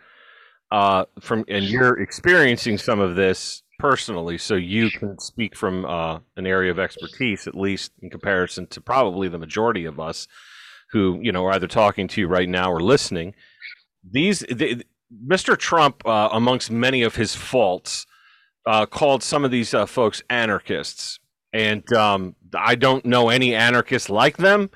Uh, 0.69 1.05
from 1.21 1.45
and 1.47 1.63
you're 1.63 1.99
experiencing 2.01 2.77
some 2.77 2.99
of 2.99 3.15
this 3.15 3.63
personally, 3.79 4.37
so 4.37 4.55
you 4.55 4.89
can 4.91 5.17
speak 5.17 5.55
from 5.55 5.85
uh, 5.85 6.19
an 6.35 6.45
area 6.45 6.71
of 6.71 6.79
expertise, 6.79 7.47
at 7.47 7.55
least 7.55 7.93
in 8.01 8.09
comparison 8.09 8.67
to 8.67 8.81
probably 8.81 9.29
the 9.29 9.37
majority 9.37 9.85
of 9.85 9.99
us 9.99 10.27
who 10.91 11.19
you 11.21 11.31
know 11.31 11.45
are 11.45 11.53
either 11.53 11.67
talking 11.67 12.07
to 12.09 12.21
you 12.21 12.27
right 12.27 12.49
now 12.49 12.71
or 12.71 12.81
listening. 12.81 13.33
These 14.09 14.43
Mr. 15.25 15.57
Trump, 15.57 16.05
uh, 16.05 16.29
amongst 16.31 16.69
many 16.69 17.01
of 17.01 17.15
his 17.15 17.35
faults, 17.35 18.05
uh, 18.65 18.85
called 18.85 19.23
some 19.23 19.45
of 19.45 19.51
these 19.51 19.73
uh, 19.73 19.85
folks 19.85 20.21
anarchists, 20.29 21.19
and 21.53 21.91
um, 21.93 22.35
I 22.53 22.75
don't 22.75 23.05
know 23.05 23.29
any 23.29 23.55
anarchists 23.55 24.09
like 24.09 24.37
them. 24.37 24.69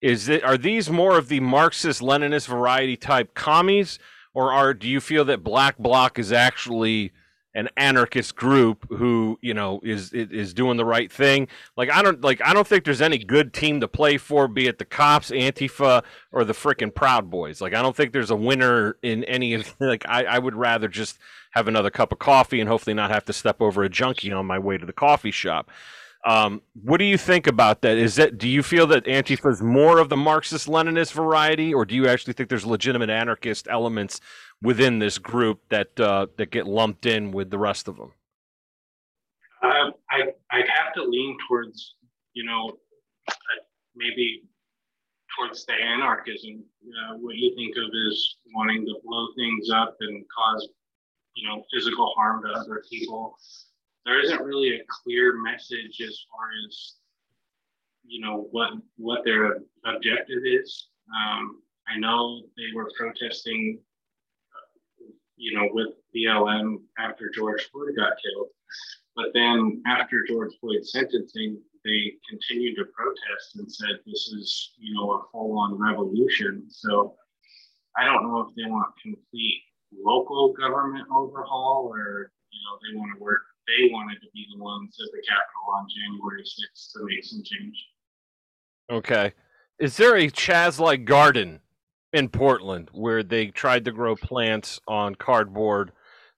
Is 0.00 0.28
it 0.28 0.44
are 0.44 0.56
these 0.56 0.90
more 0.90 1.18
of 1.18 1.28
the 1.28 1.40
Marxist 1.40 2.00
Leninist 2.00 2.46
variety 2.46 2.96
type 2.96 3.34
commies, 3.34 3.98
or 4.32 4.52
are 4.52 4.74
do 4.74 4.88
you 4.88 5.00
feel 5.00 5.24
that 5.24 5.42
Black 5.42 5.78
Bloc 5.78 6.18
is 6.18 6.32
actually 6.32 7.12
an 7.54 7.68
anarchist 7.76 8.34
group 8.34 8.86
who 8.88 9.38
you 9.42 9.54
know 9.54 9.80
is 9.82 10.12
is 10.12 10.54
doing 10.54 10.76
the 10.76 10.84
right 10.84 11.12
thing. 11.12 11.48
Like 11.76 11.90
I 11.90 12.02
don't 12.02 12.20
like 12.22 12.40
I 12.42 12.52
don't 12.52 12.66
think 12.66 12.84
there's 12.84 13.02
any 13.02 13.18
good 13.18 13.52
team 13.52 13.80
to 13.80 13.88
play 13.88 14.16
for, 14.18 14.48
be 14.48 14.66
it 14.66 14.78
the 14.78 14.84
cops, 14.84 15.30
Antifa, 15.30 16.02
or 16.30 16.44
the 16.44 16.52
frickin' 16.52 16.94
Proud 16.94 17.30
Boys. 17.30 17.60
Like 17.60 17.74
I 17.74 17.82
don't 17.82 17.96
think 17.96 18.12
there's 18.12 18.30
a 18.30 18.36
winner 18.36 18.96
in 19.02 19.24
any 19.24 19.54
of. 19.54 19.74
Like 19.82 20.04
I, 20.08 20.24
I 20.24 20.38
would 20.38 20.54
rather 20.54 20.88
just 20.88 21.18
have 21.50 21.68
another 21.68 21.90
cup 21.90 22.12
of 22.12 22.18
coffee 22.18 22.60
and 22.60 22.68
hopefully 22.68 22.94
not 22.94 23.10
have 23.10 23.24
to 23.26 23.32
step 23.32 23.60
over 23.60 23.82
a 23.82 23.88
junkie 23.88 24.32
on 24.32 24.46
my 24.46 24.58
way 24.58 24.78
to 24.78 24.86
the 24.86 24.92
coffee 24.92 25.32
shop. 25.32 25.70
Um, 26.24 26.62
what 26.80 26.98
do 26.98 27.04
you 27.04 27.18
think 27.18 27.46
about 27.48 27.82
that? 27.82 27.96
Is 27.96 28.14
that 28.14 28.38
do 28.38 28.48
you 28.48 28.62
feel 28.62 28.86
that 28.88 29.04
Antifa 29.06 29.50
is 29.50 29.60
more 29.60 29.98
of 29.98 30.08
the 30.08 30.16
Marxist 30.16 30.68
Leninist 30.68 31.12
variety, 31.12 31.74
or 31.74 31.84
do 31.84 31.96
you 31.96 32.06
actually 32.06 32.34
think 32.34 32.48
there's 32.48 32.64
legitimate 32.64 33.10
anarchist 33.10 33.66
elements 33.68 34.20
within 34.62 34.98
this 34.98 35.18
group 35.18 35.60
that 35.68 35.98
uh, 36.00 36.26
that 36.36 36.50
get 36.50 36.66
lumped 36.66 37.04
in 37.04 37.32
with 37.32 37.50
the 37.50 37.58
rest 37.58 37.88
of 37.88 37.96
them? 37.96 38.12
Uh, 39.62 39.90
I 40.10 40.32
I'd 40.50 40.68
have 40.68 40.94
to 40.94 41.04
lean 41.04 41.36
towards 41.48 41.96
you 42.32 42.44
know 42.44 42.78
uh, 43.28 43.62
maybe 43.94 44.44
towards 45.36 45.66
the 45.66 45.74
anarchism. 45.74 46.64
Uh, 46.82 47.16
what 47.16 47.36
you 47.36 47.54
think 47.56 47.76
of 47.76 47.90
is 48.08 48.36
wanting 48.54 48.84
to 48.86 48.94
blow 49.04 49.28
things 49.36 49.70
up 49.70 49.96
and 50.00 50.24
cause 50.36 50.68
you 51.34 51.48
know 51.48 51.64
physical 51.72 52.12
harm 52.16 52.42
to 52.42 52.48
other 52.48 52.82
people. 52.90 53.36
There 54.04 54.20
isn't 54.20 54.42
really 54.42 54.76
a 54.76 54.82
clear 54.88 55.40
message 55.42 56.00
as 56.00 56.18
far 56.30 56.48
as 56.66 56.94
you 58.04 58.20
know 58.20 58.48
what 58.50 58.70
what 58.96 59.24
their 59.24 59.58
objective 59.84 60.42
is. 60.44 60.88
Um, 61.14 61.62
I 61.88 61.98
know 61.98 62.42
they 62.56 62.74
were 62.74 62.90
protesting 62.96 63.80
you 65.36 65.58
know, 65.58 65.68
with 65.72 65.94
BLM 66.14 66.76
after 66.98 67.30
George 67.30 67.68
Floyd 67.70 67.94
got 67.96 68.12
killed. 68.22 68.48
But 69.14 69.26
then 69.34 69.82
after 69.86 70.24
George 70.26 70.52
Floyd's 70.60 70.92
sentencing, 70.92 71.60
they 71.84 72.12
continued 72.28 72.76
to 72.76 72.84
protest 72.96 73.56
and 73.56 73.70
said 73.70 73.98
this 74.06 74.28
is, 74.38 74.72
you 74.78 74.94
know, 74.94 75.12
a 75.12 75.22
full-on 75.32 75.78
revolution. 75.78 76.64
So 76.68 77.16
I 77.96 78.04
don't 78.04 78.22
know 78.22 78.40
if 78.40 78.54
they 78.56 78.70
want 78.70 78.94
complete 79.02 79.62
local 79.92 80.52
government 80.52 81.06
overhaul 81.14 81.88
or, 81.92 82.32
you 82.50 82.60
know, 82.64 82.78
they 82.80 82.96
want 82.96 83.16
to 83.16 83.22
work. 83.22 83.42
They 83.66 83.90
wanted 83.92 84.20
to 84.20 84.28
be 84.32 84.46
the 84.54 84.62
ones 84.62 84.96
at 85.00 85.10
the 85.12 85.22
Capitol 85.28 85.74
on 85.74 85.86
January 85.88 86.42
6th 86.42 86.92
to 86.92 87.04
make 87.04 87.24
some 87.24 87.42
change. 87.44 87.86
Okay. 88.90 89.34
Is 89.78 89.96
there 89.96 90.16
a 90.16 90.28
Chaz 90.28 90.78
like 90.78 91.04
garden 91.04 91.60
in 92.12 92.28
Portland 92.28 92.90
where 92.92 93.22
they 93.22 93.46
tried 93.46 93.84
to 93.84 93.92
grow 93.92 94.14
plants 94.16 94.80
on 94.86 95.14
cardboard 95.14 95.92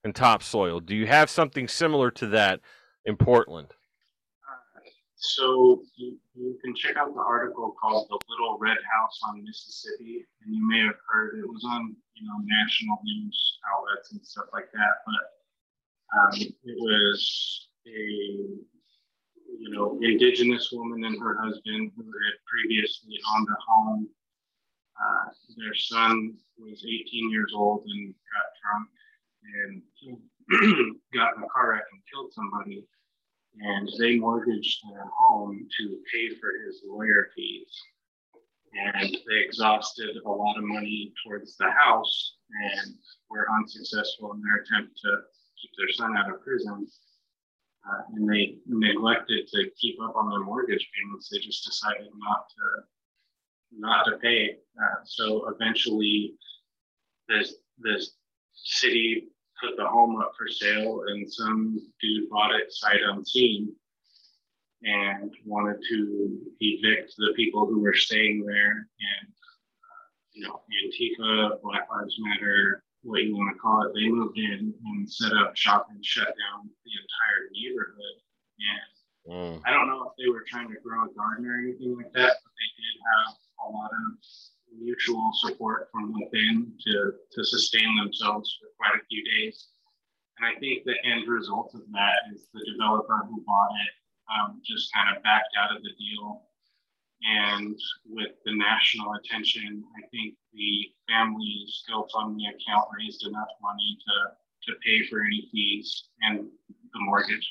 and 0.04 0.14
topsoil. 0.14 0.80
Do 0.80 0.94
you 0.94 1.06
have 1.06 1.30
something 1.30 1.66
similar 1.66 2.10
to 2.12 2.26
that 2.28 2.60
in 3.04 3.16
Portland? 3.16 3.68
So 5.16 5.82
you, 5.96 6.18
you, 6.34 6.58
can 6.62 6.74
check 6.74 6.96
out 6.96 7.14
the 7.14 7.20
article 7.20 7.74
called 7.80 8.08
"The 8.10 8.18
Little 8.28 8.58
Red 8.58 8.76
House 8.76 9.20
on 9.26 9.42
Mississippi," 9.42 10.26
and 10.44 10.54
you 10.54 10.68
may 10.68 10.80
have 10.80 10.96
heard 11.10 11.38
it 11.38 11.48
was 11.48 11.64
on 11.64 11.96
you 12.14 12.26
know 12.28 12.34
national 12.44 12.98
news 13.04 13.58
outlets 13.72 14.12
and 14.12 14.20
stuff 14.22 14.46
like 14.52 14.70
that. 14.72 14.94
But 15.06 16.20
um, 16.20 16.40
it 16.64 16.76
was 16.78 17.68
a 17.86 17.90
you 17.90 19.70
know 19.70 19.98
indigenous 20.02 20.70
woman 20.72 21.04
and 21.04 21.18
her 21.22 21.38
husband 21.42 21.92
who 21.96 22.02
had 22.02 22.34
previously 22.46 23.18
owned 23.34 23.48
a 23.48 23.56
home 23.66 24.08
uh, 25.00 25.30
their 25.56 25.74
son 25.74 26.34
was 26.58 26.84
18 26.84 27.30
years 27.30 27.52
old 27.54 27.84
and 27.86 28.14
got 28.32 28.46
drunk 28.62 28.88
and 29.44 29.82
got 31.14 31.36
in 31.36 31.42
a 31.42 31.48
car 31.48 31.72
wreck 31.72 31.84
and 31.92 32.02
killed 32.12 32.32
somebody. 32.32 32.86
And 33.60 33.88
they 33.98 34.18
mortgaged 34.18 34.80
their 34.90 35.06
home 35.16 35.66
to 35.78 35.98
pay 36.12 36.34
for 36.40 36.50
his 36.66 36.82
lawyer 36.86 37.28
fees. 37.36 37.68
And 38.74 39.16
they 39.28 39.38
exhausted 39.44 40.16
a 40.24 40.28
lot 40.28 40.58
of 40.58 40.64
money 40.64 41.12
towards 41.24 41.56
the 41.56 41.70
house 41.70 42.34
and 42.74 42.94
were 43.30 43.46
unsuccessful 43.56 44.32
in 44.32 44.42
their 44.42 44.62
attempt 44.62 44.98
to 45.02 45.10
keep 45.60 45.70
their 45.78 45.92
son 45.92 46.16
out 46.16 46.32
of 46.32 46.42
prison. 46.42 46.86
Uh, 47.86 48.02
and 48.14 48.28
they 48.28 48.56
neglected 48.66 49.46
to 49.48 49.70
keep 49.80 49.96
up 50.02 50.16
on 50.16 50.30
their 50.30 50.40
mortgage 50.40 50.88
payments. 50.96 51.28
They 51.28 51.38
just 51.38 51.64
decided 51.64 52.08
not 52.16 52.46
to 52.48 52.84
not 53.78 54.04
to 54.04 54.16
pay. 54.18 54.56
Uh, 54.78 55.04
so 55.04 55.48
eventually, 55.48 56.34
this 57.28 57.54
this 57.78 58.16
city 58.52 59.28
put 59.62 59.76
the 59.76 59.86
home 59.86 60.16
up 60.20 60.32
for 60.36 60.48
sale, 60.48 61.04
and 61.08 61.30
some 61.30 61.78
dude 62.00 62.28
bought 62.30 62.54
it 62.54 62.72
sight 62.72 63.00
unseen 63.08 63.74
and 64.82 65.32
wanted 65.46 65.82
to 65.88 66.38
evict 66.60 67.14
the 67.16 67.32
people 67.36 67.66
who 67.66 67.80
were 67.80 67.94
staying 67.94 68.44
there. 68.44 68.70
And 68.72 69.28
uh, 69.28 70.06
you 70.32 70.46
know, 70.46 70.60
Antifa, 70.84 71.62
Black 71.62 71.88
Lives 71.90 72.16
Matter, 72.18 72.82
what 73.02 73.22
you 73.22 73.36
want 73.36 73.54
to 73.54 73.60
call 73.60 73.82
it, 73.82 73.92
they 73.94 74.08
moved 74.08 74.38
in 74.38 74.74
and 74.86 75.10
set 75.10 75.32
up 75.32 75.56
shop 75.56 75.86
and 75.90 76.04
shut 76.04 76.26
down 76.26 76.68
the 76.84 76.90
entire 76.90 77.50
neighborhood. 77.52 78.16
And 78.58 78.94
Mm. 79.26 79.62
I 79.64 79.72
don't 79.72 79.88
know 79.88 80.04
if 80.04 80.12
they 80.18 80.28
were 80.30 80.44
trying 80.46 80.68
to 80.68 80.76
grow 80.84 81.04
a 81.04 81.14
garden 81.14 81.46
or 81.46 81.58
anything 81.58 81.96
like 81.96 82.12
that, 82.12 82.36
but 82.44 82.52
they 82.60 82.70
did 82.76 82.94
have 83.08 83.34
a 83.66 83.70
lot 83.70 83.90
of 83.90 84.18
mutual 84.78 85.30
support 85.34 85.88
from 85.92 86.12
within 86.12 86.72
to, 86.86 87.12
to 87.32 87.44
sustain 87.44 87.96
themselves 87.96 88.58
for 88.60 88.68
quite 88.76 89.00
a 89.00 89.06
few 89.06 89.22
days. 89.24 89.68
And 90.38 90.46
I 90.46 90.58
think 90.58 90.84
the 90.84 90.96
end 91.04 91.28
result 91.28 91.74
of 91.74 91.82
that 91.92 92.18
is 92.34 92.48
the 92.52 92.66
developer 92.72 93.24
who 93.28 93.44
bought 93.46 93.70
it 93.86 93.92
um, 94.32 94.60
just 94.64 94.92
kind 94.92 95.14
of 95.14 95.22
backed 95.22 95.54
out 95.58 95.76
of 95.76 95.82
the 95.82 95.92
deal. 95.98 96.42
And 97.22 97.78
with 98.06 98.32
the 98.44 98.54
national 98.54 99.14
attention, 99.14 99.84
I 99.96 100.06
think 100.08 100.34
the 100.52 100.90
family's 101.08 101.84
GoFundMe 101.88 102.48
account 102.48 102.88
raised 102.98 103.26
enough 103.26 103.48
money 103.62 103.98
to, 104.06 104.72
to 104.72 104.78
pay 104.84 105.06
for 105.06 105.20
any 105.20 105.48
fees 105.50 106.04
and 106.22 106.48
the 106.92 107.00
mortgage. 107.00 107.46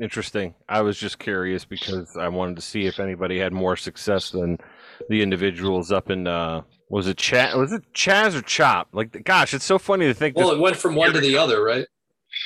Interesting. 0.00 0.54
I 0.68 0.82
was 0.82 0.98
just 0.98 1.18
curious 1.18 1.64
because 1.64 2.16
I 2.16 2.28
wanted 2.28 2.56
to 2.56 2.62
see 2.62 2.86
if 2.86 3.00
anybody 3.00 3.38
had 3.38 3.52
more 3.52 3.76
success 3.76 4.30
than 4.30 4.58
the 5.08 5.22
individuals 5.22 5.90
up 5.90 6.10
in 6.10 6.26
uh 6.26 6.62
was 6.90 7.06
it 7.06 7.16
Chaz 7.16 7.56
was 7.56 7.72
it 7.72 7.82
Chaz 7.94 8.34
or 8.34 8.42
Chop? 8.42 8.88
Like 8.92 9.24
gosh, 9.24 9.54
it's 9.54 9.64
so 9.64 9.78
funny 9.78 10.06
to 10.06 10.14
think 10.14 10.36
Well, 10.36 10.48
this- 10.48 10.58
it 10.58 10.60
went 10.60 10.76
from 10.76 10.94
one 10.94 11.12
to 11.14 11.20
the 11.20 11.38
other, 11.38 11.62
right? 11.62 11.86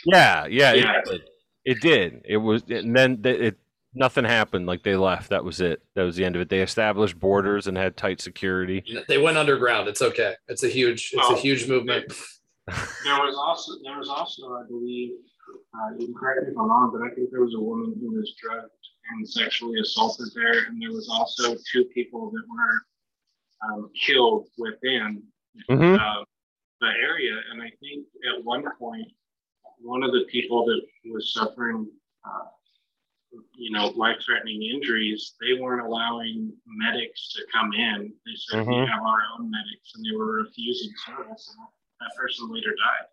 Yeah, 0.05 0.47
yeah, 0.47 0.75
yeah. 0.75 0.99
It, 0.99 1.05
did. 1.05 1.21
it 1.65 1.81
did. 1.81 2.23
It 2.25 2.37
was 2.37 2.63
and 2.69 2.95
then 2.95 3.21
it, 3.25 3.41
it 3.41 3.59
nothing 3.95 4.25
happened 4.25 4.67
like 4.67 4.85
they 4.85 4.95
left. 4.95 5.31
That 5.31 5.45
was 5.45 5.61
it. 5.61 5.83
That 5.97 6.05
was 6.05 6.15
the 6.15 6.25
end 6.25 6.37
of 6.37 6.43
it. 6.43 6.49
They 6.49 6.61
established 6.61 7.19
borders 7.19 7.67
and 7.67 7.77
had 7.77 7.97
tight 7.97 8.21
security. 8.21 8.85
They 9.09 9.19
went 9.19 9.37
underground. 9.37 9.89
It's 9.89 10.03
okay. 10.03 10.35
It's 10.47 10.63
a 10.63 10.69
huge 10.69 11.11
it's 11.13 11.31
a 11.31 11.37
huge 11.37 11.69
movement. 11.69 12.13
There 12.69 13.17
was 13.17 13.37
also 13.37 13.73
there 13.85 13.99
was 13.99 14.09
also 14.09 14.55
I 14.55 14.63
believe 14.69 15.15
uh, 15.75 15.97
you 15.99 16.07
can 16.07 16.15
correct 16.15 16.43
me 16.43 16.53
if 16.53 16.59
I'm 16.59 16.69
wrong, 16.69 16.91
but 16.93 17.03
I 17.03 17.15
think 17.15 17.31
there 17.31 17.43
was 17.43 17.55
a 17.55 17.61
woman 17.61 17.95
who 18.01 18.13
was 18.13 18.35
drugged 18.41 18.71
and 19.11 19.29
sexually 19.29 19.81
assaulted 19.81 20.29
there, 20.35 20.67
and 20.67 20.81
there 20.81 20.93
was 20.93 21.09
also 21.09 21.57
two 21.73 21.85
people 21.87 22.31
that 22.31 22.43
were 22.49 23.75
um, 23.75 23.91
killed 24.07 24.49
within 24.59 25.23
mm-hmm. 25.69 25.95
uh, 25.95 26.25
the 26.81 26.89
area. 27.03 27.35
And 27.51 27.63
I 27.63 27.71
think 27.81 28.07
at 28.33 28.45
one 28.45 28.65
point, 28.79 29.09
one 29.81 30.03
of 30.03 30.13
the 30.13 30.25
people 30.31 30.65
that 30.67 30.81
was 31.11 31.33
suffering, 31.33 31.89
uh, 32.25 32.47
you 33.55 33.71
know, 33.71 33.87
life-threatening 33.89 34.63
injuries, 34.63 35.35
they 35.41 35.61
weren't 35.61 35.87
allowing 35.87 36.53
medics 36.67 37.33
to 37.35 37.43
come 37.53 37.73
in. 37.73 38.13
They 38.27 38.33
said 38.37 38.61
mm-hmm. 38.61 38.71
we 38.71 38.87
have 38.87 39.03
our 39.03 39.23
own 39.35 39.51
medics, 39.51 39.93
and 39.95 40.05
they 40.05 40.17
were 40.17 40.43
refusing 40.43 40.93
service. 41.07 41.55
And 41.57 41.67
that 42.01 42.17
person 42.17 42.53
later 42.53 42.71
died. 42.71 43.07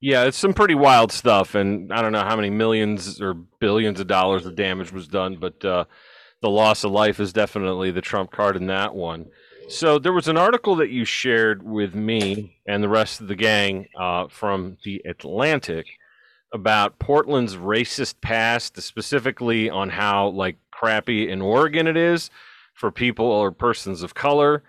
Yeah, 0.00 0.24
it's 0.24 0.38
some 0.38 0.54
pretty 0.54 0.76
wild 0.76 1.10
stuff, 1.10 1.56
and 1.56 1.92
I 1.92 2.02
don't 2.02 2.12
know 2.12 2.22
how 2.22 2.36
many 2.36 2.50
millions 2.50 3.20
or 3.20 3.34
billions 3.34 3.98
of 3.98 4.06
dollars 4.06 4.46
of 4.46 4.54
damage 4.54 4.92
was 4.92 5.08
done, 5.08 5.36
but 5.36 5.64
uh, 5.64 5.84
the 6.40 6.50
loss 6.50 6.84
of 6.84 6.92
life 6.92 7.18
is 7.18 7.32
definitely 7.32 7.90
the 7.90 8.00
trump 8.00 8.30
card 8.30 8.56
in 8.56 8.66
that 8.66 8.94
one. 8.94 9.26
So 9.68 9.98
there 9.98 10.12
was 10.12 10.28
an 10.28 10.38
article 10.38 10.76
that 10.76 10.90
you 10.90 11.04
shared 11.04 11.62
with 11.62 11.94
me 11.94 12.56
and 12.66 12.82
the 12.82 12.88
rest 12.88 13.20
of 13.20 13.28
the 13.28 13.34
gang 13.34 13.88
uh, 13.98 14.28
from 14.28 14.78
the 14.84 15.02
Atlantic 15.04 15.86
about 16.54 16.98
Portland's 16.98 17.56
racist 17.56 18.14
past, 18.20 18.80
specifically 18.80 19.68
on 19.68 19.90
how 19.90 20.28
like 20.28 20.56
crappy 20.70 21.28
in 21.28 21.42
Oregon 21.42 21.86
it 21.86 21.96
is 21.96 22.30
for 22.72 22.90
people 22.90 23.26
or 23.26 23.50
persons 23.50 24.02
of 24.02 24.14
color. 24.14 24.62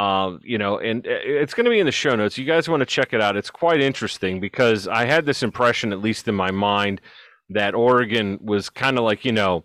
Um, 0.00 0.40
you 0.42 0.56
know, 0.56 0.78
and 0.78 1.06
uh, 1.06 1.10
it's 1.42 1.52
going 1.52 1.66
to 1.66 1.70
be 1.70 1.80
in 1.80 1.84
the 1.84 1.92
show 1.92 2.16
notes. 2.16 2.38
You 2.38 2.46
guys 2.46 2.70
want 2.70 2.80
to 2.80 2.86
check 2.86 3.12
it 3.12 3.20
out. 3.20 3.36
It's 3.36 3.50
quite 3.50 3.82
interesting 3.82 4.40
because 4.40 4.88
I 4.88 5.04
had 5.04 5.26
this 5.26 5.42
impression, 5.42 5.92
at 5.92 6.00
least 6.00 6.26
in 6.26 6.34
my 6.34 6.50
mind, 6.50 7.02
that 7.50 7.74
Oregon 7.74 8.38
was 8.40 8.70
kind 8.70 8.96
of 8.96 9.04
like, 9.04 9.26
you 9.26 9.32
know, 9.32 9.64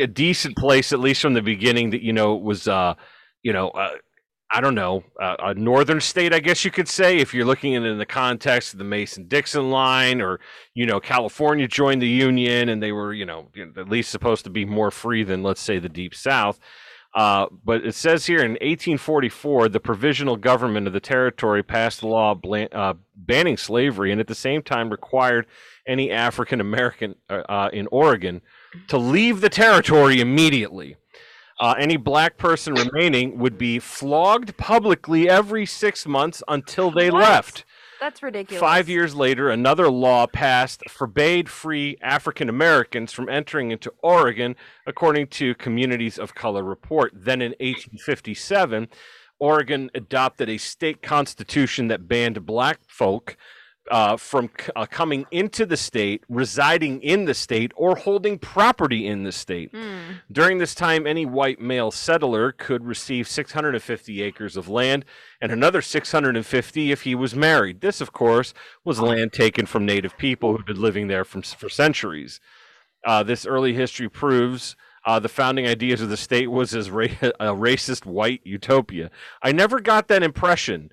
a 0.00 0.06
decent 0.06 0.56
place, 0.56 0.94
at 0.94 1.00
least 1.00 1.20
from 1.20 1.34
the 1.34 1.42
beginning, 1.42 1.90
that, 1.90 2.00
you 2.00 2.12
know, 2.12 2.36
was, 2.36 2.68
uh, 2.68 2.94
you 3.42 3.52
know, 3.52 3.68
uh, 3.70 3.96
I 4.52 4.60
don't 4.60 4.74
know, 4.74 5.04
uh, 5.20 5.36
a 5.40 5.54
northern 5.54 6.00
state, 6.00 6.32
I 6.32 6.40
guess 6.40 6.64
you 6.64 6.70
could 6.70 6.88
say, 6.88 7.18
if 7.18 7.34
you're 7.34 7.44
looking 7.44 7.76
at 7.76 7.82
it 7.82 7.90
in 7.90 7.98
the 7.98 8.06
context 8.06 8.72
of 8.72 8.78
the 8.78 8.84
Mason 8.84 9.28
Dixon 9.28 9.70
line, 9.70 10.22
or 10.22 10.40
you 10.74 10.86
know, 10.86 11.00
California 11.00 11.68
joined 11.68 12.00
the 12.00 12.08
Union 12.08 12.70
and 12.70 12.82
they 12.82 12.92
were, 12.92 13.12
you 13.12 13.26
know, 13.26 13.48
at 13.76 13.88
least 13.88 14.10
supposed 14.10 14.44
to 14.44 14.50
be 14.50 14.64
more 14.64 14.90
free 14.90 15.22
than, 15.22 15.42
let's 15.42 15.60
say, 15.60 15.78
the 15.78 15.88
Deep 15.88 16.14
South. 16.14 16.58
Uh, 17.14 17.46
but 17.64 17.84
it 17.84 17.94
says 17.94 18.26
here 18.26 18.38
in 18.38 18.52
1844, 18.52 19.68
the 19.68 19.80
provisional 19.80 20.36
government 20.36 20.86
of 20.86 20.92
the 20.92 21.00
territory 21.00 21.62
passed 21.62 22.02
a 22.02 22.06
law 22.06 22.34
blan- 22.34 22.68
uh, 22.72 22.94
banning 23.16 23.56
slavery 23.56 24.12
and 24.12 24.20
at 24.20 24.28
the 24.28 24.34
same 24.34 24.62
time 24.62 24.90
required 24.90 25.46
any 25.88 26.10
African 26.10 26.60
American 26.60 27.16
uh, 27.28 27.42
uh, 27.48 27.70
in 27.72 27.88
Oregon 27.90 28.40
to 28.88 28.96
leave 28.96 29.40
the 29.40 29.48
territory 29.48 30.20
immediately. 30.20 30.96
Uh, 31.58 31.74
any 31.78 31.96
black 31.96 32.38
person 32.38 32.74
remaining 32.74 33.38
would 33.38 33.58
be 33.58 33.78
flogged 33.78 34.56
publicly 34.56 35.28
every 35.28 35.66
six 35.66 36.06
months 36.06 36.42
until 36.48 36.90
they 36.90 37.10
What? 37.10 37.22
left. 37.22 37.64
That's 38.00 38.22
ridiculous. 38.22 38.60
Five 38.60 38.88
years 38.88 39.14
later, 39.14 39.50
another 39.50 39.90
law 39.90 40.26
passed 40.26 40.82
forbade 40.88 41.50
free 41.50 41.98
African 42.00 42.48
Americans 42.48 43.12
from 43.12 43.28
entering 43.28 43.70
into 43.70 43.92
Oregon, 44.02 44.56
according 44.86 45.26
to 45.28 45.54
Communities 45.54 46.18
of 46.18 46.34
Color 46.34 46.62
report. 46.64 47.12
Then 47.14 47.42
in 47.42 47.50
1857, 47.60 48.88
Oregon 49.38 49.90
adopted 49.94 50.48
a 50.48 50.58
state 50.58 51.02
constitution 51.02 51.88
that 51.88 52.08
banned 52.08 52.46
black 52.46 52.80
folk 52.88 53.36
uh, 53.90 54.16
from 54.16 54.50
c- 54.58 54.70
uh, 54.76 54.86
coming 54.86 55.26
into 55.30 55.66
the 55.66 55.76
state, 55.76 56.22
residing 56.28 57.00
in 57.02 57.24
the 57.24 57.34
state, 57.34 57.72
or 57.76 57.96
holding 57.96 58.38
property 58.38 59.06
in 59.06 59.24
the 59.24 59.32
state. 59.32 59.70
Hmm. 59.72 60.12
During 60.30 60.58
this 60.58 60.74
time, 60.74 61.06
any 61.06 61.26
white 61.26 61.60
male 61.60 61.90
settler 61.90 62.52
could 62.52 62.84
receive 62.84 63.28
650 63.28 64.22
acres 64.22 64.56
of 64.56 64.68
land 64.68 65.04
and 65.40 65.50
another 65.50 65.82
650 65.82 66.92
if 66.92 67.02
he 67.02 67.14
was 67.14 67.34
married. 67.34 67.80
This, 67.80 68.00
of 68.00 68.12
course, 68.12 68.54
was 68.84 69.00
land 69.00 69.32
taken 69.32 69.66
from 69.66 69.86
native 69.86 70.16
people 70.18 70.56
who'd 70.56 70.66
been 70.66 70.80
living 70.80 71.08
there 71.08 71.24
from, 71.24 71.42
for 71.42 71.68
centuries. 71.68 72.40
Uh, 73.06 73.22
this 73.22 73.46
early 73.46 73.72
history 73.72 74.08
proves 74.08 74.76
uh, 75.06 75.18
the 75.18 75.28
founding 75.28 75.66
ideas 75.66 76.00
of 76.00 76.10
the 76.10 76.16
state 76.16 76.50
was 76.50 76.74
as 76.74 76.90
ra- 76.90 77.06
a 77.22 77.46
racist 77.46 78.04
white 78.04 78.40
utopia. 78.44 79.10
I 79.42 79.52
never 79.52 79.80
got 79.80 80.08
that 80.08 80.22
impression 80.22 80.90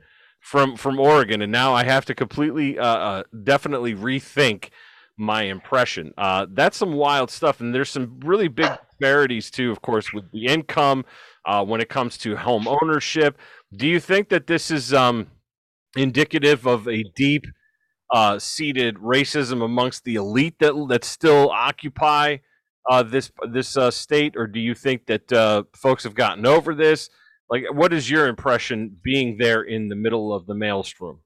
from 0.47 0.77
from 0.77 0.97
Oregon, 0.97 1.41
and 1.41 1.51
now 1.51 1.73
I 1.73 1.83
have 1.83 2.05
to 2.05 2.15
completely, 2.15 2.79
uh, 2.79 2.85
uh, 2.85 3.23
definitely 3.43 3.93
rethink 3.93 4.69
my 5.17 5.41
impression. 5.43 6.13
Uh, 6.17 6.45
that's 6.49 6.77
some 6.77 6.93
wild 6.93 7.29
stuff, 7.29 7.59
and 7.59 7.75
there's 7.75 7.89
some 7.89 8.17
really 8.23 8.47
big 8.47 8.71
disparities 8.89 9.51
too, 9.51 9.71
of 9.71 9.81
course, 9.81 10.13
with 10.13 10.31
the 10.31 10.45
income 10.45 11.03
uh, 11.45 11.65
when 11.65 11.81
it 11.81 11.89
comes 11.89 12.17
to 12.19 12.37
home 12.37 12.65
ownership. 12.65 13.37
Do 13.75 13.85
you 13.85 13.99
think 13.99 14.29
that 14.29 14.47
this 14.47 14.71
is 14.71 14.93
um, 14.93 15.27
indicative 15.97 16.65
of 16.65 16.87
a 16.87 17.03
deep 17.13 17.45
uh, 18.13 18.39
seated 18.39 18.95
racism 18.95 19.61
amongst 19.61 20.05
the 20.05 20.15
elite 20.15 20.59
that 20.59 20.73
that 20.87 21.03
still 21.03 21.49
occupy 21.51 22.37
uh, 22.89 23.03
this 23.03 23.33
this 23.51 23.75
uh, 23.75 23.91
state, 23.91 24.37
or 24.37 24.47
do 24.47 24.61
you 24.61 24.73
think 24.73 25.07
that 25.07 25.29
uh, 25.33 25.63
folks 25.75 26.05
have 26.05 26.15
gotten 26.15 26.45
over 26.45 26.73
this? 26.73 27.09
Like, 27.49 27.63
what 27.71 27.93
is 27.93 28.09
your 28.09 28.27
impression 28.27 28.97
being 29.03 29.37
there 29.37 29.63
in 29.63 29.87
the 29.87 29.95
middle 29.95 30.33
of 30.33 30.45
the 30.45 30.53
maelstrom? 30.55 31.21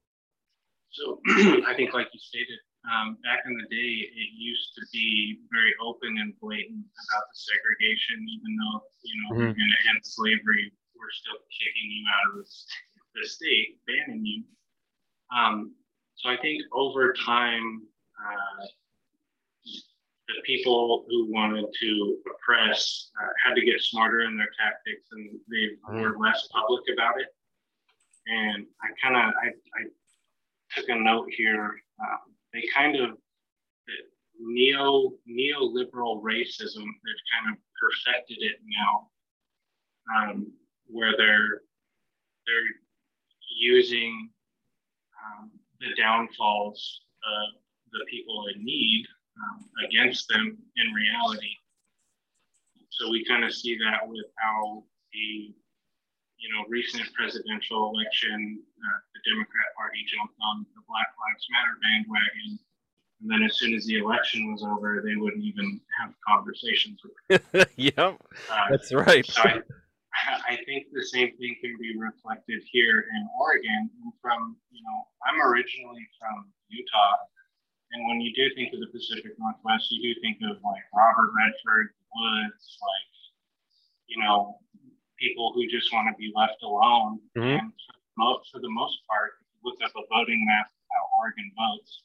So 0.91 1.19
I 1.65 1.73
think, 1.75 1.93
like 1.93 2.07
you 2.13 2.19
stated, 2.19 2.59
um, 2.91 3.17
back 3.23 3.39
in 3.45 3.53
the 3.53 3.67
day, 3.75 3.91
it 4.05 4.29
used 4.35 4.73
to 4.75 4.81
be 4.91 5.39
very 5.51 5.73
open 5.83 6.17
and 6.19 6.33
blatant 6.39 6.83
about 6.85 7.23
the 7.31 7.37
segregation, 7.37 8.25
even 8.27 8.51
though, 8.57 8.81
you 9.03 9.15
know, 9.21 9.29
Mhm. 9.35 9.37
we're 9.37 9.53
going 9.53 9.73
to 9.81 9.89
end 9.89 9.99
slavery, 10.03 10.71
we're 10.95 11.11
still 11.11 11.37
kicking 11.59 11.89
you 11.91 12.05
out 12.09 12.39
of 12.39 12.45
the, 12.45 13.21
the 13.21 13.27
state, 13.27 13.79
banning 13.87 14.25
you. 14.25 14.43
Um, 15.35 15.75
so 16.15 16.29
I 16.29 16.37
think 16.37 16.61
over 16.73 17.13
time, 17.13 17.87
uh, 18.19 18.65
the 20.27 20.41
people 20.45 21.05
who 21.09 21.31
wanted 21.31 21.65
to 21.79 22.17
oppress 22.29 23.11
uh, 23.21 23.30
had 23.45 23.55
to 23.55 23.65
get 23.65 23.81
smarter 23.81 24.21
in 24.21 24.37
their 24.37 24.51
tactics 24.57 25.07
and 25.11 25.39
they 25.49 25.99
were 25.99 26.17
less 26.17 26.47
public 26.51 26.83
about 26.93 27.19
it. 27.19 27.27
And 28.27 28.65
I 28.81 28.87
kind 29.01 29.15
of, 29.15 29.33
I, 29.41 29.47
I 29.47 29.83
took 30.75 30.89
a 30.89 30.95
note 30.95 31.27
here. 31.35 31.81
Um, 31.99 32.35
they 32.53 32.63
kind 32.75 32.95
of 32.95 33.17
the 33.87 33.93
neo 34.39 35.13
neoliberal 35.29 36.21
racism. 36.21 36.83
They've 36.83 37.25
kind 37.33 37.51
of 37.51 37.57
perfected 37.79 38.37
it 38.41 38.57
now, 38.65 39.09
um, 40.15 40.51
where 40.87 41.13
they're 41.17 41.61
they're 42.45 42.71
using 43.59 44.29
um, 45.23 45.51
the 45.79 45.93
downfalls 45.95 47.01
of 47.23 47.61
the 47.91 48.05
people 48.09 48.45
in 48.53 48.63
need 48.63 49.05
um, 49.37 49.65
against 49.87 50.27
them 50.29 50.57
in 50.77 50.93
reality. 50.93 51.53
So 52.91 53.09
we 53.09 53.25
kind 53.25 53.43
of 53.43 53.53
see 53.53 53.77
that 53.77 54.07
with 54.07 54.25
how 54.37 54.83
the 55.13 55.55
you 56.41 56.49
know, 56.49 56.65
recent 56.67 57.05
presidential 57.13 57.93
election, 57.93 58.59
uh, 58.65 58.99
the 59.13 59.21
Democrat 59.29 59.69
Party 59.77 60.01
jumped 60.09 60.33
on 60.41 60.65
the 60.73 60.81
Black 60.89 61.13
Lives 61.13 61.45
Matter 61.53 61.77
bandwagon. 61.85 62.57
And 63.21 63.29
then 63.29 63.45
as 63.45 63.61
soon 63.61 63.77
as 63.77 63.85
the 63.85 64.01
election 64.01 64.51
was 64.51 64.65
over, 64.65 65.05
they 65.05 65.15
wouldn't 65.15 65.45
even 65.45 65.79
have 66.01 66.17
conversations 66.25 66.97
with 67.29 67.45
yep, 67.77 68.17
uh, 68.49 68.65
that's 68.73 68.91
right. 68.91 69.21
so 69.21 69.45
I, 69.45 69.61
I 70.49 70.55
think 70.65 70.89
the 70.89 71.05
same 71.05 71.37
thing 71.37 71.55
can 71.61 71.77
be 71.77 71.93
reflected 71.95 72.65
here 72.65 73.05
in 73.13 73.21
Oregon. 73.39 73.93
From, 74.19 74.57
you 74.73 74.81
know, 74.81 74.97
I'm 75.29 75.37
originally 75.45 76.09
from 76.17 76.49
Utah. 76.69 77.17
And 77.93 78.07
when 78.09 78.21
you 78.21 78.33
do 78.33 78.49
think 78.55 78.73
of 78.73 78.79
the 78.79 78.89
Pacific 78.89 79.37
Northwest, 79.37 79.85
you 79.91 80.01
do 80.01 80.19
think 80.21 80.41
of 80.49 80.57
like 80.65 80.81
Robert 80.89 81.29
Redford, 81.37 81.93
Woods, 82.15 82.77
like, 82.81 83.11
you 84.07 84.17
know, 84.21 84.59
people 85.17 85.53
who 85.53 85.67
just 85.67 85.91
want 85.93 86.07
to 86.09 86.15
be 86.17 86.31
left 86.35 86.61
alone. 86.63 87.19
Mhm. 87.37 87.59
And 87.59 87.71
for 87.71 87.93
the, 87.93 87.99
most, 88.17 88.49
for 88.51 88.59
the 88.59 88.69
most 88.69 89.05
part, 89.07 89.33
if 89.41 89.47
you 89.53 89.59
look 89.69 89.79
up 89.83 89.95
a 89.95 90.05
voting 90.09 90.45
map 90.47 90.65
of 90.67 90.81
how 90.91 91.07
Oregon 91.19 91.51
votes, 91.55 92.03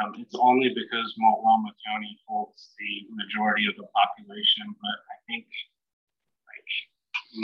um, 0.00 0.14
it's 0.20 0.34
only 0.34 0.68
because 0.74 1.14
Multnomah 1.18 1.74
County 1.86 2.18
holds 2.26 2.74
the 2.78 3.06
majority 3.10 3.66
of 3.66 3.76
the 3.76 3.86
population, 3.94 4.74
but 4.80 4.96
I 5.10 5.16
think 5.26 5.46
like 6.46 6.70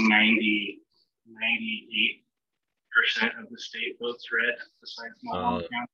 90, 0.09 0.81
98% 1.27 3.39
of 3.43 3.49
the 3.51 3.59
state 3.59 3.99
votes 4.01 4.27
red 4.33 4.55
besides 4.81 5.15
Multnomah 5.23 5.65
Uh. 5.65 5.69
County. 5.69 5.91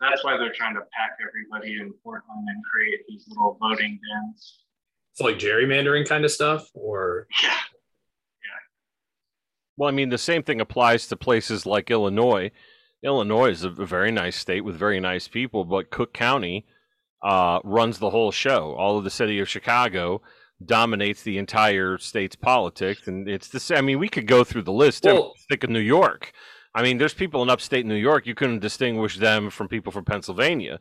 That's 0.00 0.24
why 0.24 0.36
they're 0.36 0.52
trying 0.52 0.74
to 0.74 0.82
pack 0.92 1.16
everybody 1.24 1.78
in 1.80 1.92
Portland 2.02 2.48
and 2.48 2.64
create 2.64 3.06
these 3.08 3.26
little 3.28 3.54
voting 3.60 4.00
dens. 4.06 4.63
So 5.14 5.24
like 5.24 5.38
gerrymandering 5.38 6.08
kind 6.08 6.24
of 6.24 6.30
stuff, 6.30 6.68
or 6.74 7.26
Yeah. 7.42 7.50
Well, 9.76 9.88
I 9.88 9.92
mean, 9.92 10.08
the 10.10 10.18
same 10.18 10.42
thing 10.42 10.60
applies 10.60 11.06
to 11.08 11.16
places 11.16 11.66
like 11.66 11.90
Illinois. 11.90 12.50
Illinois 13.02 13.50
is 13.50 13.64
a 13.64 13.70
a 13.70 13.86
very 13.86 14.10
nice 14.10 14.36
state 14.36 14.62
with 14.64 14.76
very 14.76 15.00
nice 15.00 15.28
people, 15.28 15.64
but 15.64 15.90
Cook 15.90 16.12
County 16.12 16.66
uh, 17.22 17.60
runs 17.64 17.98
the 17.98 18.10
whole 18.10 18.30
show. 18.30 18.74
All 18.74 18.98
of 18.98 19.04
the 19.04 19.10
city 19.10 19.40
of 19.40 19.48
Chicago 19.48 20.20
dominates 20.64 21.22
the 21.22 21.38
entire 21.38 21.98
state's 21.98 22.36
politics, 22.36 23.08
and 23.08 23.28
it's 23.28 23.48
the 23.48 23.60
same. 23.60 23.78
I 23.78 23.80
mean, 23.82 23.98
we 23.98 24.08
could 24.08 24.26
go 24.26 24.44
through 24.44 24.62
the 24.62 24.72
list. 24.72 25.04
Well- 25.04 25.34
Think 25.48 25.64
of 25.64 25.70
New 25.70 25.80
York. 25.80 26.32
I 26.74 26.82
mean, 26.82 26.98
there's 26.98 27.14
people 27.14 27.42
in 27.42 27.50
upstate 27.50 27.86
New 27.86 27.94
York. 27.94 28.26
You 28.26 28.34
couldn't 28.34 28.58
distinguish 28.58 29.16
them 29.18 29.48
from 29.50 29.68
people 29.68 29.92
from 29.92 30.04
Pennsylvania, 30.04 30.80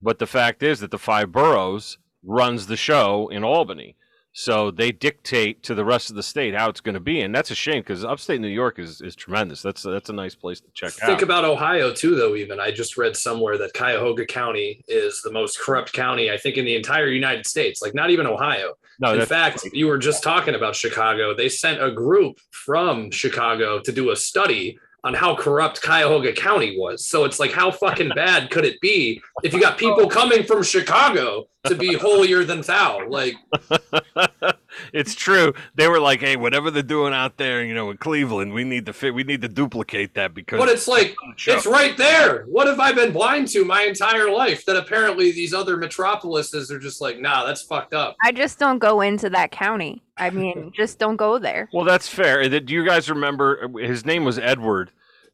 but 0.00 0.18
the 0.20 0.26
fact 0.26 0.62
is 0.62 0.78
that 0.80 0.90
the 0.92 0.98
five 0.98 1.32
boroughs 1.32 1.98
runs 2.22 2.66
the 2.66 2.76
show 2.76 3.28
in 3.28 3.44
Albany. 3.44 3.96
So 4.34 4.70
they 4.70 4.92
dictate 4.92 5.62
to 5.64 5.74
the 5.74 5.84
rest 5.84 6.08
of 6.08 6.16
the 6.16 6.22
state 6.22 6.54
how 6.54 6.70
it's 6.70 6.80
going 6.80 6.94
to 6.94 7.00
be, 7.00 7.20
and 7.20 7.34
that's 7.34 7.50
a 7.50 7.54
shame 7.54 7.80
because 7.82 8.02
upstate 8.02 8.40
New 8.40 8.48
York 8.48 8.78
is, 8.78 9.02
is 9.02 9.14
tremendous. 9.14 9.60
That's 9.60 9.82
that's 9.82 10.08
a 10.08 10.14
nice 10.14 10.34
place 10.34 10.58
to 10.60 10.70
check 10.72 10.92
think 10.92 11.18
out. 11.18 11.22
about 11.22 11.44
Ohio 11.44 11.92
too. 11.92 12.14
Though 12.16 12.34
even 12.34 12.58
I 12.58 12.70
just 12.70 12.96
read 12.96 13.14
somewhere 13.14 13.58
that 13.58 13.74
Cuyahoga 13.74 14.24
County 14.24 14.82
is 14.88 15.20
the 15.20 15.30
most 15.30 15.60
corrupt 15.60 15.92
county 15.92 16.30
I 16.30 16.38
think 16.38 16.56
in 16.56 16.64
the 16.64 16.74
entire 16.74 17.08
United 17.08 17.46
States. 17.46 17.82
Like 17.82 17.94
not 17.94 18.08
even 18.08 18.26
Ohio. 18.26 18.72
no, 19.00 19.12
in 19.12 19.26
fact, 19.26 19.68
you 19.74 19.86
were 19.86 19.98
just 19.98 20.22
talking 20.22 20.54
about 20.54 20.74
Chicago. 20.74 21.34
They 21.34 21.50
sent 21.50 21.82
a 21.82 21.90
group 21.90 22.38
from 22.52 23.10
Chicago 23.10 23.80
to 23.80 23.92
do 23.92 24.12
a 24.12 24.16
study 24.16 24.78
on 25.04 25.14
how 25.14 25.34
corrupt 25.34 25.82
Cuyahoga 25.82 26.32
County 26.32 26.78
was. 26.78 27.08
So 27.08 27.24
it's 27.24 27.40
like, 27.40 27.52
how 27.52 27.70
fucking 27.70 28.10
bad 28.10 28.50
could 28.50 28.64
it 28.64 28.80
be 28.80 29.20
if 29.42 29.52
you 29.52 29.60
got 29.60 29.78
people 29.78 30.08
coming 30.08 30.44
from 30.44 30.62
Chicago 30.62 31.48
to 31.66 31.74
be 31.74 31.94
holier 31.94 32.44
than 32.44 32.60
thou? 32.60 33.08
Like, 33.08 33.34
it's 34.92 35.14
true. 35.14 35.52
They 35.74 35.88
were 35.88 36.00
like, 36.00 36.20
"Hey, 36.20 36.36
whatever 36.36 36.70
they're 36.70 36.82
doing 36.82 37.12
out 37.12 37.36
there, 37.36 37.64
you 37.64 37.74
know, 37.74 37.90
in 37.90 37.96
Cleveland, 37.96 38.52
we 38.52 38.64
need 38.64 38.86
to 38.86 38.92
fit. 38.92 39.14
We 39.14 39.24
need 39.24 39.42
to 39.42 39.48
duplicate 39.48 40.14
that 40.14 40.34
because." 40.34 40.58
But 40.58 40.68
it's 40.68 40.88
like 40.88 41.16
it's 41.46 41.66
right 41.66 41.96
there. 41.96 42.44
What 42.44 42.66
have 42.66 42.80
I 42.80 42.92
been 42.92 43.12
blind 43.12 43.48
to 43.48 43.64
my 43.64 43.82
entire 43.82 44.30
life? 44.30 44.64
That 44.64 44.76
apparently 44.76 45.32
these 45.32 45.54
other 45.54 45.76
metropolises 45.76 46.70
are 46.70 46.78
just 46.78 47.00
like, 47.00 47.18
nah, 47.20 47.44
that's 47.44 47.62
fucked 47.62 47.94
up. 47.94 48.16
I 48.22 48.32
just 48.32 48.58
don't 48.58 48.78
go 48.78 49.00
into 49.00 49.30
that 49.30 49.50
county. 49.50 50.02
I 50.16 50.30
mean, 50.42 50.72
just 50.74 50.98
don't 50.98 51.16
go 51.16 51.38
there. 51.38 51.68
Well, 51.72 51.84
that's 51.84 52.08
fair. 52.08 52.42
Uh, 52.42 52.48
Do 52.48 52.72
you 52.72 52.84
guys 52.84 53.08
remember? 53.10 53.68
His 53.78 54.04
name 54.04 54.24
was 54.24 54.38
Edward 54.38 54.90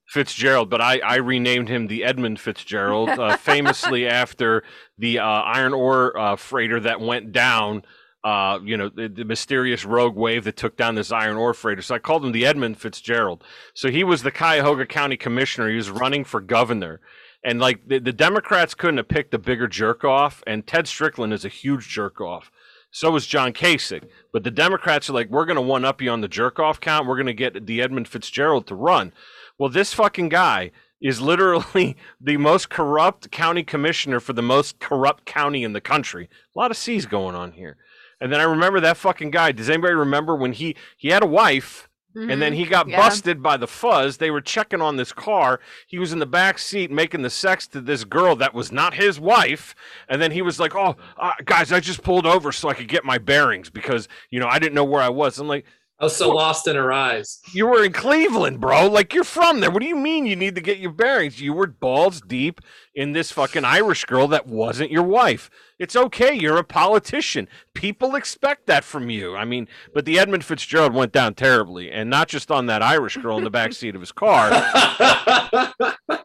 Fitzgerald, 0.07 0.71
but 0.71 0.81
I, 0.81 0.99
I 1.01 1.17
renamed 1.17 1.69
him 1.69 1.87
the 1.87 2.05
Edmund 2.05 2.41
Fitzgerald, 2.41 3.11
uh, 3.11 3.37
famously 3.39 4.07
after 4.07 4.65
the 4.97 5.19
uh, 5.19 5.25
iron 5.25 5.75
ore 5.75 6.19
uh, 6.19 6.37
freighter 6.37 6.81
that 6.81 7.01
went 7.01 7.33
down. 7.33 7.83
Uh, 8.25 8.59
you 8.65 8.77
know, 8.77 8.89
the, 8.89 9.09
the 9.09 9.25
mysterious 9.25 9.85
rogue 9.85 10.17
wave 10.17 10.45
that 10.45 10.57
took 10.57 10.77
down 10.77 10.97
this 10.97 11.13
iron 11.13 11.37
ore 11.37 11.55
freighter. 11.55 11.83
So 11.83 11.95
I 11.95 12.01
called 12.01 12.25
him 12.25 12.33
the 12.33 12.45
Edmund 12.45 12.79
Fitzgerald. 12.79 13.45
So 13.75 13.91
he 13.91 14.03
was 14.03 14.23
the 14.23 14.33
Cuyahoga 14.33 14.87
County 14.87 15.17
Commissioner. 15.17 15.71
He 15.71 15.77
was 15.77 15.91
running 15.91 16.25
for 16.25 16.41
governor. 16.41 17.01
And 17.45 17.61
like 17.61 17.87
the, 17.87 18.01
the 18.01 18.13
Democrats 18.13 18.75
couldn't 18.75 18.97
have 18.97 19.09
picked 19.09 19.33
a 19.35 19.39
bigger 19.39 19.69
jerk 19.69 20.05
off, 20.05 20.43
and 20.47 20.67
Ted 20.67 20.89
Strickland 20.89 21.33
is 21.33 21.45
a 21.45 21.49
huge 21.49 21.89
jerk 21.89 22.21
off. 22.21 22.51
So 22.91 23.15
is 23.17 23.27
John 23.27 23.53
Kasich. 23.53 24.09
But 24.33 24.45
the 24.45 24.51
Democrats 24.51 25.09
are 25.09 25.13
like, 25.13 25.31
we're 25.31 25.45
going 25.45 25.57
to 25.57 25.63
one 25.63 25.85
up 25.85 26.03
you 26.03 26.11
on 26.11 26.21
the 26.21 26.29
jerk 26.29 26.59
off 26.59 26.81
count. 26.81 27.07
We're 27.07 27.17
going 27.17 27.27
to 27.27 27.35
get 27.35 27.67
the 27.67 27.81
Edmund 27.83 28.09
Fitzgerald 28.09 28.67
to 28.67 28.75
run. 28.75 29.13
Well, 29.59 29.69
this 29.69 29.93
fucking 29.93 30.31
guy 30.31 30.73
is 31.01 31.21
literally 31.21 31.97
the 32.21 32.37
most 32.37 32.71
corrupt 32.71 33.31
county 33.31 33.63
commissioner 33.63 34.21
for 34.21 34.33
the 34.33 34.43
most 34.43 34.79
corrupt 34.81 35.25
county 35.25 35.65
in 35.65 35.73
the 35.73 35.81
country. 35.81 36.29
A 36.55 36.59
lot 36.59 36.71
of 36.71 36.77
C's 36.77 37.07
going 37.07 37.35
on 37.35 37.53
here. 37.53 37.77
And 38.21 38.33
then 38.33 38.41
I 38.41 38.45
remember 38.45 38.81
that 38.81 38.97
fucking 38.97 39.31
guy. 39.31 39.53
Does 39.53 39.69
anybody 39.71 39.95
remember 39.95 40.35
when 40.35 40.53
he 40.53 40.77
he 40.97 41.09
had 41.09 41.23
a 41.23 41.27
wife 41.27 41.89
and 42.15 42.43
then 42.43 42.53
Mhm. 42.53 42.57
he 42.57 42.65
got 42.65 42.89
Yeah. 42.89 42.97
busted 42.97 43.43
by 43.43 43.57
the 43.57 43.69
fuzz. 43.69 44.17
They 44.17 44.31
were 44.33 44.41
checking 44.41 44.81
on 44.81 44.97
this 44.97 45.13
car. 45.13 45.61
He 45.87 46.01
was 46.01 46.13
in 46.13 46.19
the 46.19 46.27
back 46.27 46.59
seat 46.59 46.91
making 46.91 47.23
the 47.23 47.31
sex 47.31 47.69
to 47.69 47.81
this 47.81 48.03
girl 48.03 48.35
that 48.37 48.55
was 48.55 48.73
not 48.73 48.95
his 48.95 49.21
wife. 49.21 49.75
And 50.09 50.21
then 50.21 50.33
he 50.33 50.43
was 50.43 50.59
like, 50.59 50.75
"Oh, 50.75 50.97
uh, 51.17 51.33
guys, 51.45 51.71
I 51.73 51.79
just 51.79 52.03
pulled 52.03 52.27
over 52.27 52.51
so 52.51 52.69
I 52.69 52.75
could 52.75 52.89
get 52.89 53.05
my 53.05 53.19
bearings 53.19 53.71
because 53.71 54.09
you 54.31 54.41
know 54.41 54.49
I 54.49 54.59
didn't 54.59 54.75
know 54.75 54.85
where 54.85 55.03
I 55.03 55.11
was." 55.11 55.39
I'm 55.39 55.47
like, 55.47 55.65
I 56.01 56.05
was 56.05 56.15
so 56.15 56.31
lost 56.31 56.69
in 56.69 56.77
her 56.77 56.93
eyes. 56.93 57.41
"You 57.53 57.67
were 57.67 57.85
in 57.85 57.93
Cleveland, 57.93 58.61
bro. 58.61 58.89
Like 58.89 59.13
you're 59.13 59.25
from 59.25 59.61
there. 59.61 59.71
What 59.71 59.83
do 59.83 59.89
you 59.89 59.97
mean 59.97 60.27
you 60.27 60.37
need 60.37 60.55
to 60.55 60.61
get 60.61 60.79
your 60.79 60.93
bearings? 60.93 61.41
You 61.41 61.53
were 61.53 61.67
balls 61.67 62.21
deep 62.21 62.61
in 62.95 63.13
this 63.13 63.33
fucking 63.33 63.65
Irish 63.65 64.05
girl 64.05 64.29
that 64.29 64.47
wasn't 64.47 64.93
your 64.93 65.03
wife. 65.03 65.51
It's 65.79 65.97
okay. 65.97 66.35
You're 66.35 66.59
a 66.59 66.65
politician. 66.65 67.49
People 67.75 68.15
expect 68.15 68.67
that 68.67 68.85
from 68.85 69.11
you. 69.11 69.35
I 69.35 69.45
mean, 69.45 69.67
but 69.93 70.05
the 70.05 70.19
Edmund 70.19 70.45
Fitzgerald 70.45 70.95
went 70.95 71.13
down 71.13 71.35
terribly, 71.35 71.91
and 71.91 72.09
not 72.09 72.29
just 72.29 72.51
on 72.51 72.67
that 72.67 72.83
Irish 72.83 73.17
girl 73.17 73.39
in 73.39 73.45
the 73.45 73.51
back 73.51 73.73
seat 73.73 73.95
of 73.95 74.01
his 74.01 74.13
car. 74.13 74.51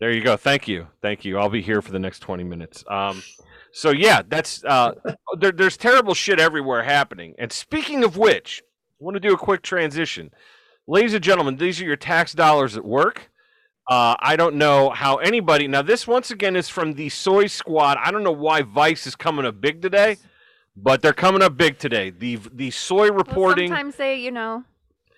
There 0.00 0.10
you 0.10 0.22
go. 0.22 0.38
Thank 0.38 0.66
you. 0.66 0.86
Thank 1.02 1.26
you. 1.26 1.36
I'll 1.38 1.50
be 1.50 1.60
here 1.60 1.82
for 1.82 1.92
the 1.92 1.98
next 1.98 2.20
20 2.20 2.42
minutes. 2.42 2.82
Um, 2.88 3.22
so 3.72 3.90
yeah, 3.90 4.22
that's 4.26 4.64
uh, 4.64 4.92
there, 5.38 5.52
there's 5.52 5.76
terrible 5.76 6.14
shit 6.14 6.40
everywhere 6.40 6.82
happening. 6.82 7.34
And 7.38 7.52
speaking 7.52 8.02
of 8.02 8.16
which, 8.16 8.62
I 9.00 9.04
want 9.04 9.14
to 9.14 9.20
do 9.20 9.32
a 9.32 9.38
quick 9.38 9.62
transition. 9.62 10.30
Ladies 10.86 11.14
and 11.14 11.24
gentlemen, 11.24 11.56
these 11.56 11.80
are 11.80 11.84
your 11.84 11.96
tax 11.96 12.34
dollars 12.34 12.76
at 12.76 12.84
work. 12.84 13.30
Uh, 13.88 14.14
I 14.20 14.36
don't 14.36 14.56
know 14.56 14.90
how 14.90 15.16
anybody. 15.16 15.66
Now, 15.66 15.80
this 15.82 16.06
once 16.06 16.30
again 16.30 16.54
is 16.54 16.68
from 16.68 16.92
the 16.94 17.08
Soy 17.08 17.46
Squad. 17.46 17.96
I 18.02 18.10
don't 18.10 18.22
know 18.22 18.30
why 18.30 18.62
Vice 18.62 19.06
is 19.06 19.16
coming 19.16 19.46
up 19.46 19.58
big 19.60 19.80
today, 19.80 20.18
but 20.76 21.00
they're 21.00 21.14
coming 21.14 21.40
up 21.42 21.56
big 21.56 21.78
today. 21.78 22.10
The 22.10 22.36
the 22.52 22.70
soy 22.70 23.08
Well, 23.08 23.14
reporting. 23.14 23.68
sometimes 23.68 23.96
they, 23.96 24.16
you 24.16 24.30
know, 24.30 24.64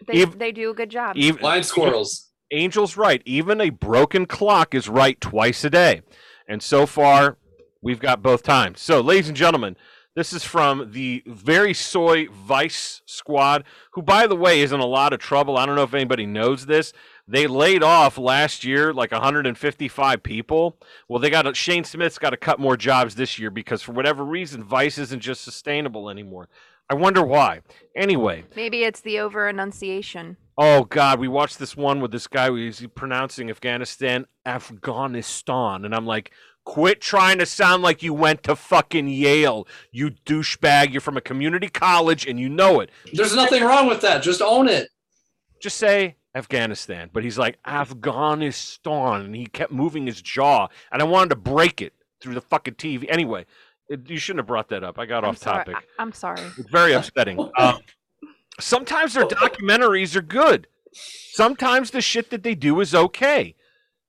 they, 0.06 0.22
Ev- 0.22 0.38
they 0.38 0.52
do 0.52 0.70
a 0.70 0.74
good 0.74 0.90
job. 0.90 1.16
Even, 1.16 1.40
Blind 1.40 1.66
squirrels. 1.66 2.30
Angel's 2.52 2.96
right. 2.96 3.20
Even 3.24 3.60
a 3.60 3.70
broken 3.70 4.26
clock 4.26 4.74
is 4.74 4.88
right 4.88 5.20
twice 5.20 5.64
a 5.64 5.70
day. 5.70 6.02
And 6.48 6.62
so 6.62 6.86
far, 6.86 7.36
we've 7.82 8.00
got 8.00 8.22
both 8.22 8.42
times. 8.42 8.80
So, 8.80 9.00
ladies 9.00 9.28
and 9.28 9.36
gentlemen, 9.36 9.76
this 10.14 10.32
is 10.32 10.44
from 10.44 10.92
the 10.92 11.22
very 11.26 11.72
soy 11.72 12.26
Vice 12.28 13.00
squad, 13.06 13.64
who, 13.92 14.02
by 14.02 14.26
the 14.26 14.36
way, 14.36 14.60
is 14.60 14.72
in 14.72 14.80
a 14.80 14.86
lot 14.86 15.12
of 15.12 15.20
trouble. 15.20 15.56
I 15.56 15.64
don't 15.64 15.76
know 15.76 15.82
if 15.82 15.94
anybody 15.94 16.26
knows 16.26 16.66
this. 16.66 16.92
They 17.26 17.46
laid 17.46 17.82
off 17.82 18.18
last 18.18 18.62
year 18.64 18.92
like 18.92 19.12
155 19.12 20.22
people. 20.22 20.76
Well, 21.08 21.18
they 21.18 21.30
got 21.30 21.42
to, 21.42 21.54
Shane 21.54 21.84
Smith's 21.84 22.18
got 22.18 22.30
to 22.30 22.36
cut 22.36 22.60
more 22.60 22.76
jobs 22.76 23.14
this 23.14 23.38
year 23.38 23.50
because 23.50 23.80
for 23.80 23.92
whatever 23.92 24.24
reason, 24.24 24.62
Vice 24.62 24.98
isn't 24.98 25.20
just 25.20 25.42
sustainable 25.42 26.10
anymore. 26.10 26.48
I 26.90 26.94
wonder 26.94 27.24
why. 27.24 27.62
Anyway, 27.96 28.44
Maybe 28.54 28.84
it's 28.84 29.00
the 29.00 29.20
over 29.20 29.48
enunciation. 29.48 30.36
Oh 30.58 30.84
God, 30.84 31.18
we 31.18 31.28
watched 31.28 31.58
this 31.58 31.74
one 31.74 32.00
with 32.00 32.10
this 32.10 32.26
guy 32.26 32.48
who 32.48 32.66
was 32.66 32.86
pronouncing 32.94 33.48
Afghanistan 33.48 34.26
Afghanistan, 34.44 35.84
and 35.86 35.94
I'm 35.94 36.04
like, 36.04 36.32
quit 36.64 37.00
trying 37.00 37.38
to 37.38 37.46
sound 37.46 37.82
like 37.82 38.02
you 38.02 38.14
went 38.14 38.42
to 38.44 38.56
fucking 38.56 39.08
Yale, 39.08 39.66
you 39.90 40.10
douchebag. 40.26 40.92
You're 40.92 41.00
from 41.00 41.16
a 41.16 41.20
community 41.20 41.68
college 41.68 42.26
and 42.26 42.38
you 42.38 42.48
know 42.48 42.80
it. 42.80 42.90
There's 43.12 43.34
nothing 43.34 43.62
wrong 43.62 43.86
with 43.86 44.00
that. 44.02 44.22
Just 44.22 44.42
own 44.42 44.68
it. 44.68 44.88
Just 45.60 45.78
say 45.78 46.16
Afghanistan. 46.34 47.10
But 47.12 47.24
he's 47.24 47.38
like 47.38 47.58
Afghanistan, 47.66 49.22
and 49.22 49.36
he 49.36 49.46
kept 49.46 49.72
moving 49.72 50.06
his 50.06 50.22
jaw, 50.22 50.68
and 50.90 51.02
I 51.02 51.04
wanted 51.04 51.30
to 51.30 51.36
break 51.36 51.80
it 51.80 51.94
through 52.20 52.34
the 52.34 52.40
fucking 52.40 52.74
TV. 52.74 53.06
Anyway, 53.08 53.46
it, 53.88 54.08
you 54.08 54.18
shouldn't 54.18 54.40
have 54.40 54.46
brought 54.46 54.68
that 54.68 54.84
up. 54.84 54.98
I 54.98 55.06
got 55.06 55.24
I'm 55.24 55.30
off 55.30 55.38
sorry. 55.38 55.64
topic. 55.64 55.76
I, 55.98 56.02
am 56.02 56.12
sorry. 56.12 56.40
It's 56.58 56.70
very 56.70 56.92
upsetting. 56.92 57.38
Um, 57.58 57.80
sometimes 58.60 59.14
their 59.14 59.24
documentaries 59.24 60.16
are 60.16 60.22
good. 60.22 60.66
Sometimes 60.92 61.90
the 61.90 62.00
shit 62.00 62.30
that 62.30 62.42
they 62.42 62.54
do 62.54 62.80
is 62.80 62.94
okay. 62.94 63.54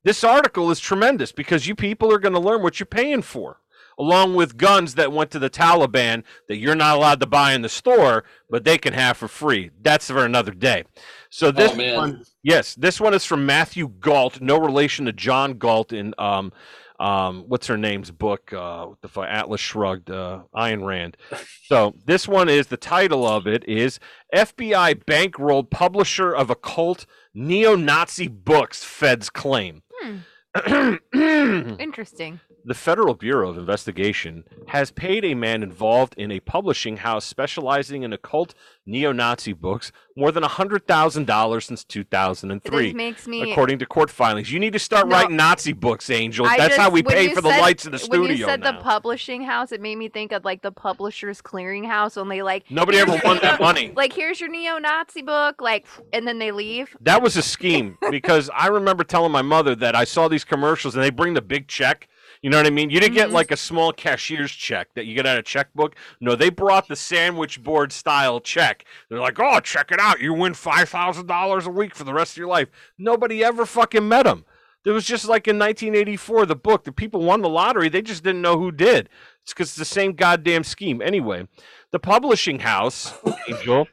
This 0.03 0.23
article 0.23 0.69
is 0.71 0.79
tremendous 0.79 1.31
because 1.31 1.67
you 1.67 1.75
people 1.75 2.11
are 2.11 2.19
going 2.19 2.33
to 2.33 2.39
learn 2.39 2.61
what 2.61 2.79
you're 2.79 2.87
paying 2.87 3.21
for, 3.21 3.61
along 3.97 4.35
with 4.35 4.57
guns 4.57 4.95
that 4.95 5.11
went 5.13 5.31
to 5.31 5.39
the 5.39 5.49
Taliban 5.49 6.23
that 6.49 6.57
you're 6.57 6.75
not 6.75 6.97
allowed 6.97 7.19
to 7.21 7.25
buy 7.25 7.53
in 7.53 7.61
the 7.61 7.69
store, 7.69 8.25
but 8.49 8.63
they 8.65 8.77
can 8.77 8.93
have 8.93 9.17
for 9.17 9.27
free. 9.27 9.71
That's 9.81 10.09
for 10.09 10.25
another 10.25 10.51
day. 10.51 10.83
So 11.29 11.51
this 11.51 11.71
Oh, 11.71 11.95
one, 11.95 12.23
yes, 12.43 12.75
this 12.75 12.99
one 12.99 13.13
is 13.13 13.25
from 13.25 13.45
Matthew 13.45 13.87
Gault, 13.87 14.41
no 14.41 14.57
relation 14.59 15.05
to 15.05 15.13
John 15.13 15.57
Galt 15.57 15.93
in 15.93 16.13
um, 16.17 16.51
um, 16.99 17.43
what's 17.47 17.67
her 17.67 17.77
name's 17.77 18.11
book? 18.11 18.53
Uh, 18.53 18.87
the? 19.01 19.21
Atlas 19.21 19.59
Shrugged, 19.59 20.09
uh, 20.09 20.43
Ayn 20.55 20.85
Rand. 20.85 21.17
So 21.65 21.95
this 22.05 22.27
one 22.27 22.49
is 22.49 22.67
the 22.67 22.77
title 22.77 23.27
of 23.27 23.47
it 23.47 23.67
is 23.67 23.99
FBI 24.33 25.03
bankrolled 25.03 25.69
publisher 25.69 26.33
of 26.33 26.49
occult 26.49 27.05
neo-Nazi 27.33 28.27
books. 28.27 28.83
Feds 28.83 29.29
claim. 29.29 29.81
Hmm. 30.03 30.95
Interesting. 31.79 32.39
The 32.65 32.73
Federal 32.73 33.13
Bureau 33.13 33.49
of 33.49 33.57
Investigation 33.57 34.45
has 34.67 34.89
paid 34.89 35.25
a 35.25 35.33
man 35.33 35.63
involved 35.63 36.13
in 36.17 36.31
a 36.31 36.39
publishing 36.39 36.97
house 36.97 37.25
specializing 37.25 38.03
in 38.03 38.13
occult 38.13 38.53
neo-Nazi 38.85 39.51
books 39.51 39.91
more 40.15 40.31
than 40.31 40.43
$100,000 40.43 41.63
since 41.63 41.83
2003. 41.83 42.85
This 42.85 42.93
makes 42.95 43.27
me. 43.27 43.51
According 43.51 43.79
to 43.79 43.85
court 43.85 44.09
filings, 44.09 44.49
you 44.49 44.59
need 44.59 44.71
to 44.73 44.79
start 44.79 45.09
No. 45.09 45.15
writing 45.17 45.35
Nazi 45.35 45.73
books, 45.73 46.09
Angel. 46.09 46.45
I 46.45 46.57
That's 46.57 46.77
how 46.77 46.89
we 46.89 47.03
pay 47.03 47.33
for 47.33 47.41
the 47.41 47.49
lights 47.49 47.85
in 47.85 47.91
the 47.91 47.99
studio 47.99 48.21
When 48.21 48.37
you 48.37 48.45
said 48.45 48.61
now. 48.61 48.71
the 48.73 48.77
publishing 48.79 49.43
house, 49.43 49.73
it 49.73 49.81
made 49.81 49.97
me 49.97 50.07
think 50.07 50.31
of 50.31 50.45
like 50.45 50.61
the 50.61 50.71
Publishers 50.71 51.41
Clearinghouse 51.41 52.13
they 52.29 52.41
like. 52.41 52.71
Nobody 52.71 52.97
ever 52.99 53.19
won 53.25 53.39
that 53.41 53.59
money. 53.59 53.91
Like, 53.93 54.13
here's 54.13 54.39
your 54.39 54.49
neo-Nazi 54.49 55.21
book, 55.21 55.61
like, 55.61 55.85
and 56.13 56.25
then 56.25 56.39
they 56.39 56.51
leave. 56.51 56.95
That 57.01 57.21
was 57.21 57.35
a 57.35 57.41
scheme 57.41 57.97
because 58.09 58.49
I 58.55 58.67
remember 58.67 59.03
telling 59.03 59.33
my 59.33 59.41
mother 59.41 59.75
that 59.75 59.95
I 59.95 60.05
saw 60.05 60.29
these 60.29 60.45
commercials 60.45 60.95
and 60.95 61.03
they 61.03 61.09
bring 61.09 61.33
the 61.33 61.41
big 61.41 61.67
check. 61.67 62.07
You 62.43 62.49
know 62.51 62.57
what 62.57 62.67
I 62.67 62.71
mean? 62.71 62.89
You 62.91 62.99
didn't 62.99 63.15
get 63.15 63.29
Mhm. 63.29 63.33
like 63.33 63.49
a 63.51 63.57
small 63.57 63.91
cashier's 63.93 64.51
check 64.51 64.89
that 64.93 65.05
you 65.05 65.15
get 65.15 65.25
out 65.25 65.37
of 65.39 65.45
checkbook. 65.45 65.95
No, 66.19 66.35
they 66.35 66.49
brought 66.51 66.87
the 66.89 66.95
sandwich 66.95 67.63
board 67.63 67.91
style 67.91 68.39
check. 68.41 68.85
They're 69.09 69.19
like, 69.19 69.39
"Oh, 69.39 69.59
check 69.61 69.91
it 69.91 69.99
out! 69.99 70.19
You 70.19 70.33
win 70.33 70.53
five 70.53 70.89
thousand 70.89 71.25
dollars 71.27 71.65
a 71.65 71.71
week 71.71 71.95
for 71.95 72.03
the 72.03 72.13
rest 72.13 72.33
of 72.33 72.37
your 72.37 72.47
life." 72.49 72.67
Nobody 72.99 73.43
ever 73.43 73.65
fucking 73.65 74.07
met 74.07 74.23
them. 74.23 74.45
It 74.85 74.91
was 74.91 75.05
just 75.05 75.25
like 75.29 75.47
in 75.47 75.57
1984, 75.57 76.45
the 76.45 76.57
book. 76.57 76.83
The 76.83 76.91
people 76.91 77.21
won 77.21 77.41
the 77.41 77.47
lottery. 77.49 77.87
They 77.87 78.01
just 78.01 78.21
didn't 78.25 78.41
know 78.41 78.59
who 78.59 78.69
did. 78.71 79.07
It's 79.41 79.53
because 79.53 79.69
it's 79.69 79.77
the 79.77 79.85
same 79.85 80.11
goddamn 80.11 80.65
scheme. 80.65 81.01
Anyway, 81.01 81.47
the 81.91 81.99
publishing 81.99 82.59
house, 82.59 83.13
Angel, 83.47 83.87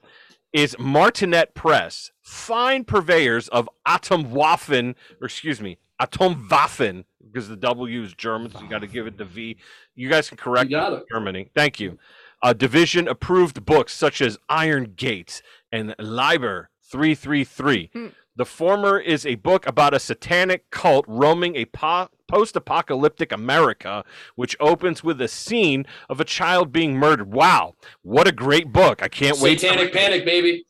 is 0.53 0.77
Martinet 0.81 1.55
Press, 1.55 2.11
fine 2.23 2.83
purveyors 2.83 3.47
of 3.51 3.69
Atomwaffen, 3.87 4.97
or 5.21 5.27
excuse 5.27 5.61
me, 5.61 5.79
Atomwaffen, 6.03 7.05
because 7.33 7.49
the 7.49 7.57
W 7.57 8.03
is 8.03 8.15
German, 8.15 8.51
so 8.51 8.61
you 8.61 8.69
got 8.69 8.81
to 8.81 8.87
give 8.87 9.07
it 9.07 9.17
the 9.19 9.25
V. 9.25 9.57
You 9.95 10.09
guys 10.09 10.29
can 10.29 10.37
correct 10.37 10.71
You 10.71 10.77
got 10.77 10.93
me, 10.93 10.99
it. 10.99 11.05
Germany. 11.13 11.51
Thank 11.55 11.81
you. 11.81 11.99
Uh, 12.43 12.53
division 12.53 13.07
approved 13.07 13.65
books 13.65 13.93
such 13.95 14.21
as 14.21 14.39
Iron 14.49 14.95
Gate 14.97 15.43
and 15.71 15.95
Liber 15.99 16.71
333. 16.91 17.91
Hmm. 17.93 18.07
The 18.37 18.45
former 18.47 18.99
is 18.99 19.27
a 19.27 19.35
book 19.35 19.67
about 19.67 19.93
a 19.93 19.99
satanic 19.99 20.71
cult 20.71 21.05
roaming 21.07 21.57
a 21.57 21.67
po- 21.67 22.09
post 22.27 22.57
apocalyptic 22.57 23.33
America, 23.33 24.05
which 24.37 24.57
opens 24.61 25.05
with 25.05 25.21
a 25.21 25.29
scene 25.29 25.85
of 26.09 26.21
a 26.21 26.25
child 26.25 26.73
being 26.73 26.97
murdered. 26.97 27.33
Wow, 27.35 27.75
what 28.03 28.27
a 28.27 28.33
great 28.33 28.73
book. 28.73 29.03
I 29.03 29.09
can't 29.09 29.39
wait. 29.41 29.61
Satanic. 29.61 29.93
Panic, 29.93 30.25
baby. 30.25 30.65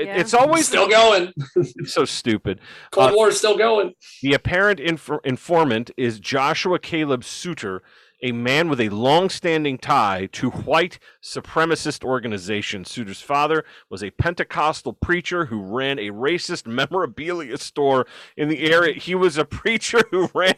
It- 0.00 0.06
Yeah. 0.06 0.18
It's 0.20 0.34
always 0.34 0.66
Still 0.66 0.88
going. 0.88 1.32
it's 1.56 1.92
so 1.94 2.04
stupid. 2.04 2.60
Cold 2.90 3.12
Uh, 3.12 3.24
is 3.28 3.38
still 3.38 3.56
going. 3.56 3.92
The 4.22 4.32
apparent 4.34 4.80
inf- 4.80 5.10
informant 5.24 5.90
is 5.96 6.18
Joshua 6.20 6.78
Caleb 6.78 7.22
Sutter, 7.24 7.82
a 8.22 8.32
man 8.32 8.68
with 8.68 8.80
a 8.80 8.88
long-standing 8.90 9.78
tie 9.78 10.28
to 10.32 10.50
white 10.50 10.98
supremacist 11.22 12.04
organization. 12.04 12.84
Sutter's 12.84 13.20
father 13.20 13.64
was 13.88 14.02
a 14.02 14.10
Pentecostal 14.10 14.92
preacher 14.92 15.46
who 15.46 15.62
ran 15.62 15.98
a 15.98 16.10
racist 16.10 16.66
memorabilia 16.66 17.56
store 17.58 18.06
in 18.36 18.48
the 18.48 18.70
area. 18.72 18.94
He 18.94 19.14
was 19.14 19.38
a 19.38 19.44
preacher 19.44 20.00
who 20.10 20.28
ran 20.34 20.54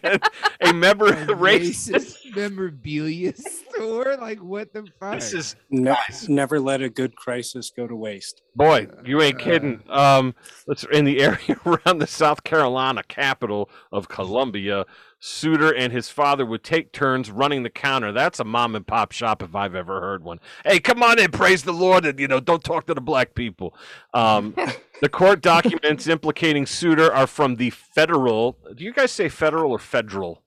a 0.61 0.73
member 0.73 1.07
A 1.09 1.17
racist. 1.27 1.93
racist 1.93 2.37
memorabilia 2.37 3.35
store? 3.37 4.17
Like 4.21 4.39
what 4.43 4.73
the 4.73 4.87
fuck? 4.99 5.15
This 5.15 5.33
is 5.33 5.57
No, 5.71 5.97
never 6.29 6.61
let 6.61 6.83
a 6.83 6.89
good 6.89 7.17
crisis 7.17 7.71
go 7.75 7.87
to 7.87 7.95
waste. 7.97 8.43
Boy, 8.55 8.87
you 9.05 9.23
ain't 9.23 9.39
kidding. 9.39 9.83
Um, 9.89 10.35
let's 10.67 10.85
in 10.93 11.05
the 11.05 11.21
area 11.23 11.57
around 11.67 11.99
the 11.99 12.07
South 12.07 12.45
Carolina 12.45 13.03
capital 13.03 13.71
of 13.93 14.09
Columbia. 14.09 14.85
Sutter 15.25 15.73
and 15.73 15.93
his 15.93 16.09
father 16.09 16.45
would 16.45 16.65
take 16.65 16.91
turns 16.91 17.31
running 17.31 17.63
the 17.63 17.71
counter. 17.71 18.11
That's 18.11 18.41
a 18.41 18.45
mom 18.45 18.75
and 18.75 18.85
pop 18.85 19.13
shop 19.13 19.41
if 19.41 19.55
I've 19.55 19.77
ever 19.77 20.01
heard 20.01 20.25
one. 20.25 20.41
Hey, 20.65 20.81
come 20.81 21.01
on 21.01 21.21
in, 21.21 21.31
praise 21.31 21.63
the 21.63 21.73
Lord, 21.73 22.05
and 22.05 22.19
you 22.19 22.27
know, 22.27 22.41
don't 22.41 22.65
talk 22.65 22.87
to 22.87 22.95
the 22.95 23.01
black 23.01 23.37
people. 23.37 23.73
Um, 24.15 24.57
the 25.01 25.09
court 25.09 25.41
documents 25.41 26.09
implicating 26.09 26.67
Sutter 26.67 27.13
are 27.13 27.29
from 27.29 27.55
the 27.55 27.71
federal. 27.71 28.59
Do 28.75 28.83
you 28.83 28.93
guys 28.93 29.13
say 29.13 29.29
federal 29.29 29.71
or 29.71 29.79
federal? 29.79 30.43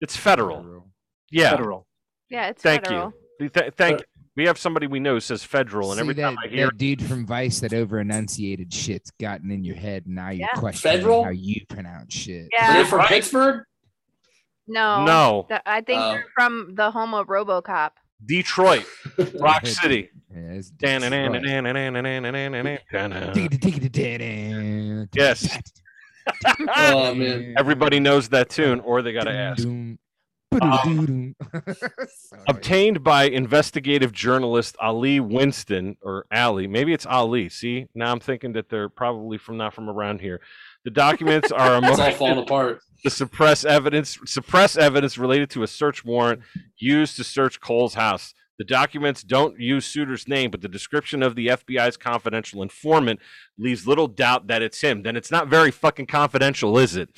It's 0.00 0.16
federal. 0.16 0.84
Yeah. 1.30 1.50
Federal. 1.50 1.86
Yeah, 2.30 2.46
it's 2.46 2.62
federal. 2.62 2.80
Thank 2.80 2.86
federal. 2.86 3.12
you. 3.38 3.48
Th- 3.50 3.74
thank. 3.74 4.02
We 4.38 4.46
have 4.46 4.56
somebody 4.56 4.86
we 4.86 5.00
know 5.00 5.18
says 5.18 5.42
federal, 5.42 5.90
and 5.90 5.98
See 5.98 6.02
every 6.02 6.14
that, 6.14 6.22
time 6.22 6.36
I 6.44 6.46
hear 6.46 6.66
that 6.66 6.78
dude 6.78 7.02
from 7.02 7.26
Vice 7.26 7.58
that 7.58 7.74
over 7.74 7.98
enunciated 7.98 8.72
shit's 8.72 9.10
gotten 9.20 9.50
in 9.50 9.64
your 9.64 9.74
head, 9.74 10.06
and 10.06 10.14
now 10.14 10.30
you're 10.30 10.48
Yeah. 10.54 10.60
questioning 10.60 10.98
Federal? 10.98 11.24
how 11.24 11.30
you 11.30 11.60
pronounce 11.68 12.14
shit. 12.14 12.44
Are 12.44 12.48
Yeah. 12.52 12.82
they 12.84 12.88
from 12.88 13.04
Pittsburgh? 13.06 13.64
No. 14.68 15.04
No. 15.04 15.46
Th- 15.48 15.60
I 15.66 15.80
think 15.80 16.00
Oh. 16.00 16.12
they're 16.12 16.24
from 16.36 16.76
the 16.76 16.92
home 16.92 17.14
of 17.14 17.26
RoboCop. 17.26 17.90
Detroit, 18.24 18.84
Rock 19.40 19.66
City. 19.66 20.08
Yeah, 20.32 20.52
it's 20.52 20.70
Yes. 25.14 25.14
Yes. 25.14 25.58
Oh 26.76 27.14
man. 27.14 27.54
Everybody 27.58 27.98
knows 27.98 28.28
that 28.28 28.50
tune, 28.50 28.78
or 28.80 29.02
they 29.02 29.12
got 29.12 29.24
to 29.24 29.32
ask. 29.32 29.66
Um, 30.50 31.36
obtained 32.48 33.04
by 33.04 33.24
investigative 33.24 34.12
journalist 34.12 34.76
Ali 34.80 35.20
Winston, 35.20 35.96
or 36.02 36.26
Ali, 36.32 36.66
maybe 36.66 36.92
it's 36.92 37.06
Ali. 37.06 37.48
See, 37.48 37.86
now 37.94 38.10
I'm 38.12 38.20
thinking 38.20 38.52
that 38.54 38.68
they're 38.70 38.88
probably 38.88 39.38
from 39.38 39.58
not 39.58 39.74
from 39.74 39.88
around 39.88 40.20
here. 40.20 40.40
The 40.84 40.90
documents 40.90 41.52
are 41.52 41.76
It's 41.84 41.86
all 41.88 42.00
among 42.00 42.12
falling 42.14 42.38
apart. 42.38 42.80
to 43.04 43.10
suppress 43.10 43.64
evidence 43.64 44.18
suppress 44.24 44.76
evidence 44.76 45.18
related 45.18 45.50
to 45.50 45.62
a 45.62 45.66
search 45.66 46.04
warrant 46.04 46.40
used 46.78 47.16
to 47.16 47.24
search 47.24 47.60
Cole's 47.60 47.94
house. 47.94 48.32
The 48.58 48.64
documents 48.64 49.22
don't 49.22 49.60
use 49.60 49.86
Sutter's 49.86 50.26
name, 50.26 50.50
but 50.50 50.62
the 50.62 50.68
description 50.68 51.22
of 51.22 51.36
the 51.36 51.46
FBI's 51.46 51.96
confidential 51.96 52.60
informant 52.60 53.20
leaves 53.56 53.86
little 53.86 54.08
doubt 54.08 54.48
that 54.48 54.62
it's 54.62 54.80
him. 54.80 55.04
Then 55.04 55.14
it's 55.14 55.30
not 55.30 55.46
very 55.46 55.70
fucking 55.70 56.06
confidential, 56.06 56.76
is 56.76 56.96
it? 56.96 57.08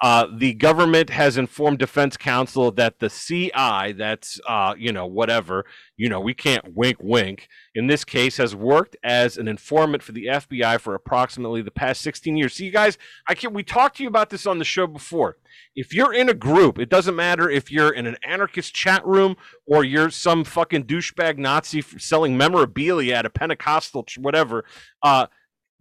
Uh, 0.00 0.26
the 0.32 0.54
government 0.54 1.10
has 1.10 1.36
informed 1.36 1.78
defense 1.78 2.16
counsel 2.16 2.70
that 2.70 3.00
the 3.00 3.08
CI, 3.08 3.92
that's, 3.92 4.40
uh, 4.46 4.72
you 4.78 4.92
know, 4.92 5.06
whatever, 5.06 5.64
you 5.96 6.08
know, 6.08 6.20
we 6.20 6.32
can't 6.32 6.76
wink 6.76 6.98
wink, 7.00 7.48
in 7.74 7.88
this 7.88 8.04
case 8.04 8.36
has 8.36 8.54
worked 8.54 8.96
as 9.02 9.36
an 9.36 9.48
informant 9.48 10.02
for 10.02 10.12
the 10.12 10.26
FBI 10.26 10.78
for 10.80 10.94
approximately 10.94 11.62
the 11.62 11.72
past 11.72 12.00
16 12.02 12.36
years. 12.36 12.54
See, 12.54 12.66
you 12.66 12.70
guys, 12.70 12.96
I 13.28 13.34
can 13.34 13.52
we 13.52 13.64
talked 13.64 13.96
to 13.96 14.04
you 14.04 14.08
about 14.08 14.30
this 14.30 14.46
on 14.46 14.58
the 14.58 14.64
show 14.64 14.86
before. 14.86 15.38
If 15.74 15.92
you're 15.92 16.14
in 16.14 16.28
a 16.28 16.34
group, 16.34 16.78
it 16.78 16.88
doesn't 16.88 17.16
matter 17.16 17.50
if 17.50 17.70
you're 17.72 17.92
in 17.92 18.06
an 18.06 18.16
anarchist 18.22 18.74
chat 18.74 19.04
room 19.04 19.36
or 19.66 19.82
you're 19.82 20.10
some 20.10 20.44
fucking 20.44 20.84
douchebag 20.84 21.38
Nazi 21.38 21.82
selling 21.82 22.36
memorabilia 22.36 23.16
at 23.16 23.26
a 23.26 23.30
Pentecostal 23.30 24.06
whatever. 24.18 24.64
Uh, 25.02 25.26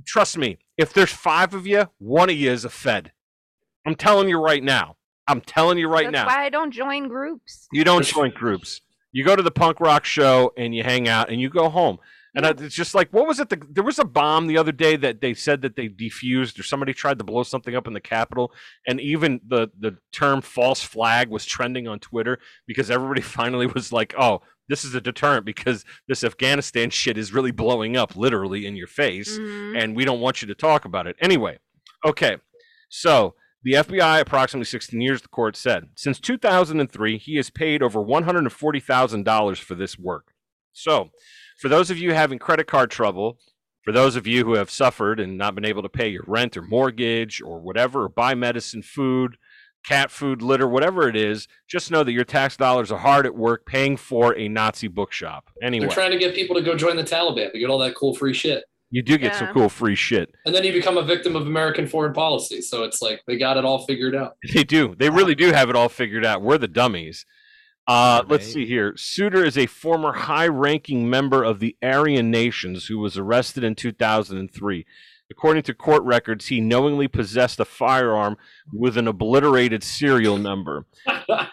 trust 0.06 0.38
me, 0.38 0.58
if 0.78 0.92
there's 0.92 1.12
five 1.12 1.54
of 1.54 1.68
you, 1.68 1.90
one 2.00 2.32
of 2.32 2.36
you 2.36 2.52
is 2.52 2.66
a 2.66 2.70
Fed. 2.70 3.12
I'm 3.88 3.96
telling 3.96 4.28
you 4.30 4.38
right 4.38 4.64
now. 4.64 4.98
I'm 5.28 5.42
telling 5.42 5.78
you 5.78 5.88
right 5.88 6.06
That's 6.06 6.14
now. 6.14 6.26
That's 6.26 6.36
why 6.36 6.46
I 6.46 6.50
don't 6.50 6.72
join 6.72 7.08
groups. 7.08 7.68
You 7.72 7.84
don't 7.84 8.06
join 8.06 8.32
groups. 8.32 8.82
You 9.14 9.24
go 9.26 9.36
to 9.36 9.42
the 9.42 9.52
punk 9.52 9.80
rock 9.80 10.06
show 10.06 10.52
and 10.58 10.76
you 10.76 10.84
hang 10.84 11.08
out 11.08 11.30
and 11.30 11.40
you 11.42 11.50
go 11.50 11.70
home. 11.70 11.98
And 12.36 12.46
I- 12.46 12.50
it's 12.52 12.76
just 12.76 12.94
like, 12.94 13.10
what 13.12 13.26
was 13.28 13.40
it? 13.40 13.50
The, 13.50 13.60
there 13.72 13.84
was 13.84 13.98
a 13.98 14.04
bomb 14.06 14.48
the 14.48 14.58
other 14.58 14.72
day 14.72 14.96
that 14.98 15.22
they 15.22 15.34
said 15.34 15.62
that 15.64 15.76
they 15.76 15.88
defused, 15.90 16.60
or 16.60 16.64
somebody 16.64 16.94
tried 16.94 17.18
to 17.18 17.24
blow 17.24 17.44
something 17.44 17.76
up 17.76 17.88
in 17.88 17.94
the 17.94 18.02
Capitol, 18.02 18.54
and 18.88 19.00
even 19.02 19.40
the 19.48 19.70
the 19.80 19.98
term 20.12 20.42
"false 20.42 20.84
flag" 20.84 21.30
was 21.30 21.46
trending 21.46 21.88
on 21.88 21.98
Twitter 22.00 22.38
because 22.68 22.92
everybody 22.92 23.22
finally 23.40 23.66
was 23.66 23.92
like, 23.92 24.14
"Oh, 24.20 24.42
this 24.70 24.84
is 24.86 24.94
a 24.94 25.02
deterrent 25.02 25.46
because 25.46 25.84
this 26.08 26.24
Afghanistan 26.24 26.90
shit 26.92 27.18
is 27.18 27.34
really 27.34 27.52
blowing 27.52 27.98
up, 27.98 28.16
literally 28.16 28.68
in 28.68 28.76
your 28.76 28.88
face, 28.88 29.40
Mhm. 29.40 29.82
and 29.82 29.96
we 29.96 30.06
don't 30.06 30.20
want 30.20 30.42
you 30.44 30.48
to 30.50 30.56
talk 30.56 30.86
about 30.86 31.08
it." 31.08 31.16
Anyway, 31.20 31.58
okay, 32.06 32.38
so 32.90 33.34
the 33.64 33.74
FBI, 33.74 34.22
approximately 34.22 34.66
16 34.66 35.02
years, 35.02 35.22
the 35.22 35.28
court 35.28 35.56
said. 35.56 35.90
Since 35.96 36.20
2003, 36.20 37.18
he 37.18 37.36
has 37.38 37.50
paid 37.50 37.82
over 37.82 38.00
$140,000 38.00 39.58
for 39.60 39.76
this 39.76 39.98
work. 39.98 40.34
So, 40.74 41.10
for 41.60 41.70
those 41.70 41.90
of 41.90 41.98
you 41.98 42.14
having 42.14 42.40
credit 42.40 42.68
card 42.68 42.92
trouble, 42.92 43.40
for 43.84 43.92
those 43.92 44.16
of 44.16 44.28
you 44.28 44.46
who 44.46 44.56
have 44.56 44.70
suffered 44.70 45.20
and 45.20 45.38
not 45.38 45.56
been 45.56 45.66
able 45.66 45.82
to 45.82 45.90
pay 45.90 46.08
your 46.10 46.24
rent 46.28 46.56
or 46.56 46.62
mortgage 46.62 47.42
or 47.42 47.60
whatever, 47.60 48.04
or 48.04 48.10
buy 48.10 48.36
medicine, 48.36 48.84
food, 48.84 49.38
cat 49.86 50.12
food, 50.12 50.42
litter, 50.42 50.68
whatever 50.68 51.08
it 51.08 51.16
is, 51.16 51.48
just 51.68 51.90
know 51.90 52.04
that 52.04 52.12
your 52.12 52.26
tax 52.26 52.58
dollars 52.58 52.92
are 52.92 53.00
hard 53.00 53.26
at 53.26 53.36
work 53.36 53.66
paying 53.66 53.98
for 53.98 54.38
a 54.38 54.48
Nazi 54.50 54.88
bookshop. 54.88 55.50
Anyway, 55.64 55.88
They're 55.88 55.96
trying 55.96 56.12
to 56.12 56.18
get 56.18 56.36
people 56.36 56.56
to 56.58 56.62
go 56.62 56.76
join 56.76 56.98
the 56.98 57.04
Taliban 57.04 57.52
to 57.52 57.60
get 57.60 57.70
all 57.70 57.80
that 57.80 57.96
cool 57.96 58.14
free 58.14 58.34
shit. 58.34 58.66
You 58.90 59.02
do 59.02 59.18
get 59.18 59.36
some 59.36 59.48
cool 59.54 59.68
free 59.68 59.96
shit. 59.96 60.34
And 60.46 60.56
then 60.56 60.64
you 60.64 60.72
become 60.72 60.98
a 60.98 61.04
victim 61.04 61.36
of 61.36 61.46
American 61.46 61.88
foreign 61.88 62.14
policy. 62.14 62.62
So 62.62 62.84
it's 62.84 63.02
like 63.02 63.22
they 63.28 63.38
got 63.38 63.58
it 63.58 63.66
all 63.66 63.86
figured 63.86 64.16
out. 64.16 64.38
They 64.54 64.64
do. 64.64 64.96
They 64.98 65.10
really 65.10 65.36
do 65.36 65.52
have 65.52 65.70
it 65.70 65.76
all 65.76 65.90
figured 65.90 66.26
out. 66.26 66.42
We're 66.42 66.58
the 66.58 66.68
dummies. 66.68 67.26
Uh, 67.88 68.24
let's 68.28 68.52
see 68.52 68.66
here. 68.66 68.94
Sutter 68.98 69.46
is 69.46 69.58
a 69.58 69.66
former 69.66 70.12
high 70.12 70.48
ranking 70.48 71.10
member 71.10 71.44
of 71.44 71.60
the 71.60 71.78
Aryan 71.82 72.32
Nations 72.32 72.88
who 72.88 73.00
was 73.00 73.18
arrested 73.18 73.64
in 73.64 73.76
2003. 73.76 74.86
According 75.30 75.64
to 75.64 75.74
court 75.74 76.04
records, 76.04 76.48
he 76.48 76.62
knowingly 76.62 77.08
possessed 77.08 77.60
a 77.60 77.66
firearm 77.66 78.38
with 78.72 78.98
an 78.98 79.08
obliterated 79.08 79.84
serial 79.84 80.38
number. 80.38 80.86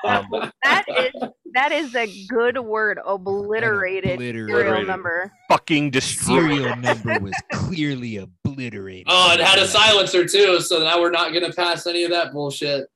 Um, 0.05 0.27
That 0.63 0.85
is 0.89 1.13
that 1.55 1.73
is 1.73 1.95
a 1.95 2.09
good 2.29 2.59
word. 2.59 2.99
Obliterated 3.05 4.19
serial 4.19 4.85
number. 4.85 5.33
fucking 5.49 5.91
destroyed. 5.91 6.51
serial 6.51 6.77
number 6.77 7.19
was 7.21 7.35
clearly 7.53 8.17
obliterated. 8.19 9.07
Oh, 9.09 9.33
it 9.33 9.41
had 9.41 9.59
a 9.59 9.67
silencer 9.67 10.27
too. 10.27 10.61
So 10.61 10.79
now 10.81 11.01
we're 11.01 11.11
not 11.11 11.33
going 11.33 11.45
to 11.45 11.53
pass 11.53 11.87
any 11.87 12.05
of 12.05 12.11
that 12.11 12.33
bullshit. 12.33 12.87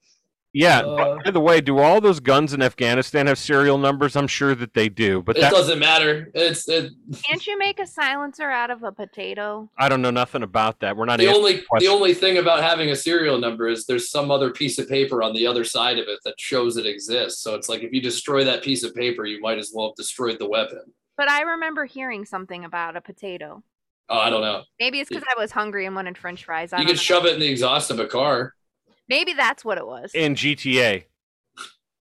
Yeah. 0.59 0.81
Uh, 0.81 1.19
by 1.25 1.31
the 1.31 1.39
way, 1.39 1.61
do 1.61 1.79
all 1.79 2.01
those 2.01 2.19
guns 2.19 2.53
in 2.53 2.63
Afghanistan 2.63 3.29
have 3.29 3.39
serial 3.39 3.79
numbers? 3.79 4.17
I'm 4.17 4.27
sure 4.27 4.57
that 4.57 4.75
they 4.75 4.89
do, 4.89 5.23
but 5.23 5.37
it 5.37 5.41
that 5.43 5.53
doesn't 5.53 5.79
matter. 5.79 6.33
It's 6.35 6.69
it, 6.69 6.91
Can't 7.29 7.47
you 7.47 7.57
make 7.57 7.79
a 7.79 7.87
silencer 7.87 8.51
out 8.51 8.73
of 8.73 8.83
a 8.83 8.91
potato? 8.91 9.71
I 9.79 9.89
don't 9.89 10.03
know 10.03 10.11
nothing 10.11 10.43
about 10.43 10.81
that. 10.81 10.97
We're 10.97 11.05
not 11.05 11.21
the 11.21 11.29
asking 11.29 11.39
only 11.39 11.63
the 11.79 11.87
only 11.87 12.13
thing 12.13 12.39
about 12.39 12.61
having 12.65 12.91
a 12.91 12.97
serial 12.97 13.39
number 13.39 13.69
is 13.69 13.87
there's 13.87 14.11
some 14.11 14.33
other 14.33 14.51
piece 14.51 14.81
of 14.81 14.89
paper 14.89 15.23
on 15.23 15.33
the 15.33 15.47
other 15.47 15.63
side 15.63 16.01
of 16.01 16.09
it 16.09 16.19
that 16.25 16.35
shows 16.41 16.77
it 16.77 16.87
exists. 16.87 17.41
So 17.41 17.55
it's 17.55 17.69
like 17.69 17.85
if 17.85 17.93
you 17.93 18.01
destroy 18.01 18.43
that 18.43 18.65
piece 18.65 18.83
of 18.83 18.97
paper, 18.97 19.25
you 19.27 19.41
might 19.41 19.59
as 19.59 19.71
well 19.73 19.91
have 19.91 19.95
destroyed 19.95 20.41
the 20.41 20.49
weapon. 20.49 20.83
But 21.17 21.31
I 21.31 21.43
remember 21.43 21.85
hearing 21.85 22.25
something 22.25 22.65
about 22.65 22.97
a 22.97 23.01
potato. 23.01 23.63
Oh, 24.09 24.19
I 24.19 24.29
don't 24.29 24.41
know. 24.41 24.65
Maybe 24.81 24.99
it's 24.99 25.09
because 25.09 25.25
I 25.31 25.41
was 25.41 25.53
hungry 25.53 25.87
and 25.87 25.95
wanted 25.95 26.19
French 26.19 26.45
fries. 26.47 26.73
I 26.73 26.79
You 26.79 26.85
don't 26.85 26.87
could 26.89 26.97
know. 26.97 27.03
shove 27.03 27.27
it 27.27 27.35
in 27.35 27.41
the 27.41 27.47
exhaust 27.49 27.93
of 27.93 28.01
a 28.01 28.07
car. 28.07 28.55
Maybe 29.09 29.33
that's 29.33 29.65
what 29.65 29.79
it 29.79 29.87
was. 29.87 30.11
in 30.15 30.35
GTA. 30.35 31.05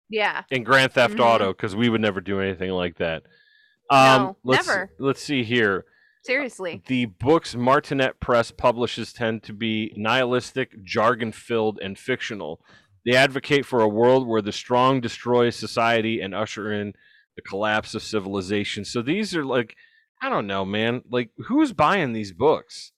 yeah. 0.08 0.42
in 0.50 0.62
Grand 0.64 0.92
Theft 0.92 1.16
Mhm. 1.16 1.24
Auto 1.24 1.52
because 1.52 1.74
we 1.74 1.88
would 1.88 2.00
never 2.00 2.20
do 2.20 2.40
anything 2.40 2.70
like 2.70 2.96
that. 2.98 3.22
Um, 3.90 4.22
No, 4.22 4.36
let's, 4.44 4.66
never. 4.66 4.90
Let's 4.98 5.22
see 5.22 5.42
here. 5.44 5.84
Seriously. 6.24 6.82
The 6.86 7.06
books 7.06 7.54
Martinet 7.54 8.18
Press 8.20 8.50
publishes 8.50 9.12
tend 9.12 9.42
to 9.44 9.52
be 9.52 9.92
nihilistic, 9.96 10.82
jargon 10.84 11.32
filled, 11.32 11.78
and 11.82 11.98
fictional. 11.98 12.64
They 13.04 13.14
advocate 13.14 13.66
for 13.66 13.80
a 13.80 13.88
world 13.88 14.26
where 14.26 14.40
the 14.40 14.52
strong 14.52 15.00
destroy 15.02 15.50
society 15.50 16.20
and 16.20 16.34
usher 16.34 16.72
in 16.72 16.94
the 17.36 17.42
collapse 17.42 17.94
of 17.94 18.02
civilization. 18.02 18.84
So 18.86 19.02
these 19.02 19.36
are 19.36 19.44
like, 19.44 19.76
I 20.22 20.30
don't 20.30 20.46
know, 20.46 20.64
man. 20.64 21.02
Like, 21.10 21.30
who's 21.48 21.74
buying 21.74 22.12
these 22.14 22.32
books? 22.32 22.92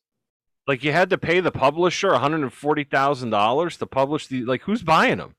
Like, 0.67 0.83
you 0.83 0.93
had 0.93 1.11
to 1.11 1.19
pay 1.19 1.41
the 1.41 1.53
publisher 1.53 2.11
one 2.11 2.21
hundred 2.21 2.43
and 2.43 2.53
forty 2.53 2.85
thousand 2.85 3.31
dollars 3.31 3.77
to 3.79 3.87
publish 3.87 4.27
the. 4.27 4.45
Like, 4.45 4.63
who's 4.63 4.83
buying 4.83 5.19
them? 5.19 5.35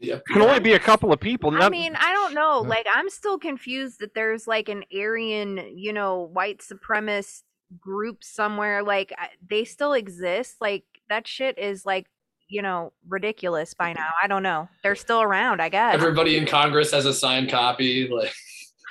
Yeah. 0.00 0.18
Can 0.26 0.42
only 0.42 0.60
be 0.60 0.72
a 0.72 0.78
couple 0.78 1.12
of 1.12 1.20
people. 1.20 1.62
I 1.62 1.68
mean, 1.68 1.96
I 1.96 2.12
don't 2.12 2.34
know. 2.34 2.60
Like, 2.60 2.86
I'm 2.92 3.08
still 3.08 3.38
confused 3.38 4.00
that 4.00 4.14
there's 4.14 4.46
like 4.46 4.68
an 4.68 4.84
Aryan, 4.94 5.72
you 5.76 5.92
know, 5.92 6.28
white 6.32 6.60
supremacist 6.60 7.42
group 7.78 8.22
somewhere. 8.22 8.82
Like, 8.82 9.14
they 9.48 9.64
still 9.64 9.92
exist. 9.94 10.56
Like, 10.60 10.84
that 11.08 11.26
shit 11.26 11.58
is 11.58 11.86
like, 11.86 12.06
you 12.48 12.60
know, 12.60 12.92
ridiculous 13.08 13.74
by 13.74 13.92
now. 13.92 14.10
I 14.22 14.26
don't 14.26 14.42
know. 14.42 14.68
They're 14.82 14.96
still 14.96 15.22
around, 15.22 15.62
I 15.62 15.68
guess. 15.68 15.94
Everybody 15.94 16.36
in 16.36 16.46
Congress 16.46 16.90
has 16.92 17.06
a 17.06 17.14
signed 17.14 17.50
copy. 17.50 18.08
Like 18.08 18.32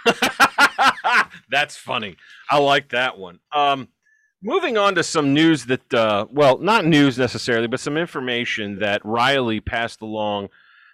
That's 1.50 1.76
funny. 1.76 2.16
I 2.50 2.60
like 2.60 2.90
that 2.90 3.18
one. 3.18 3.40
Um, 3.52 3.88
moving 4.44 4.78
on 4.78 4.96
to 4.96 5.04
some 5.04 5.34
news 5.34 5.66
that, 5.66 5.94
uh, 5.94 6.26
well, 6.30 6.58
not 6.58 6.86
news 6.86 7.18
necessarily, 7.18 7.68
but 7.68 7.80
some 7.80 7.98
information 7.98 8.80
that 8.80 9.04
Riley 9.06 9.60
passed 9.62 10.02
along 10.02 10.50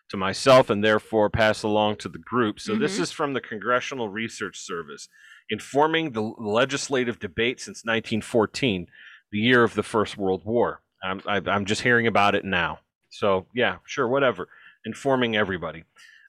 to 0.10 0.18
myself 0.18 0.70
and 0.70 0.84
therefore 0.84 1.30
passed 1.30 1.64
along 1.64 1.98
to 1.98 2.10
the 2.10 2.18
group. 2.20 2.60
So 2.60 2.76
this 2.76 2.98
Mhm. 2.98 3.02
is 3.02 3.12
from 3.12 3.34
the 3.34 3.42
Congressional 3.42 4.10
Research 4.10 4.58
Service, 4.60 5.08
informing 5.50 6.12
the 6.14 6.22
legislative 6.22 7.20
debate 7.20 7.60
since 7.60 7.84
1914, 7.86 8.88
the 9.32 9.40
year 9.40 9.64
of 9.64 9.76
the 9.76 9.84
First 9.84 10.18
World 10.18 10.44
War. 10.46 10.82
I'm, 11.04 11.22
I'm 11.28 11.66
just 11.66 11.82
hearing 11.82 12.08
about 12.08 12.36
it 12.36 12.44
now. 12.44 12.80
So 13.10 13.48
yeah, 13.54 13.78
sure, 13.86 14.08
whatever. 14.08 14.48
Informing 14.86 15.36
everybody. 15.36 15.84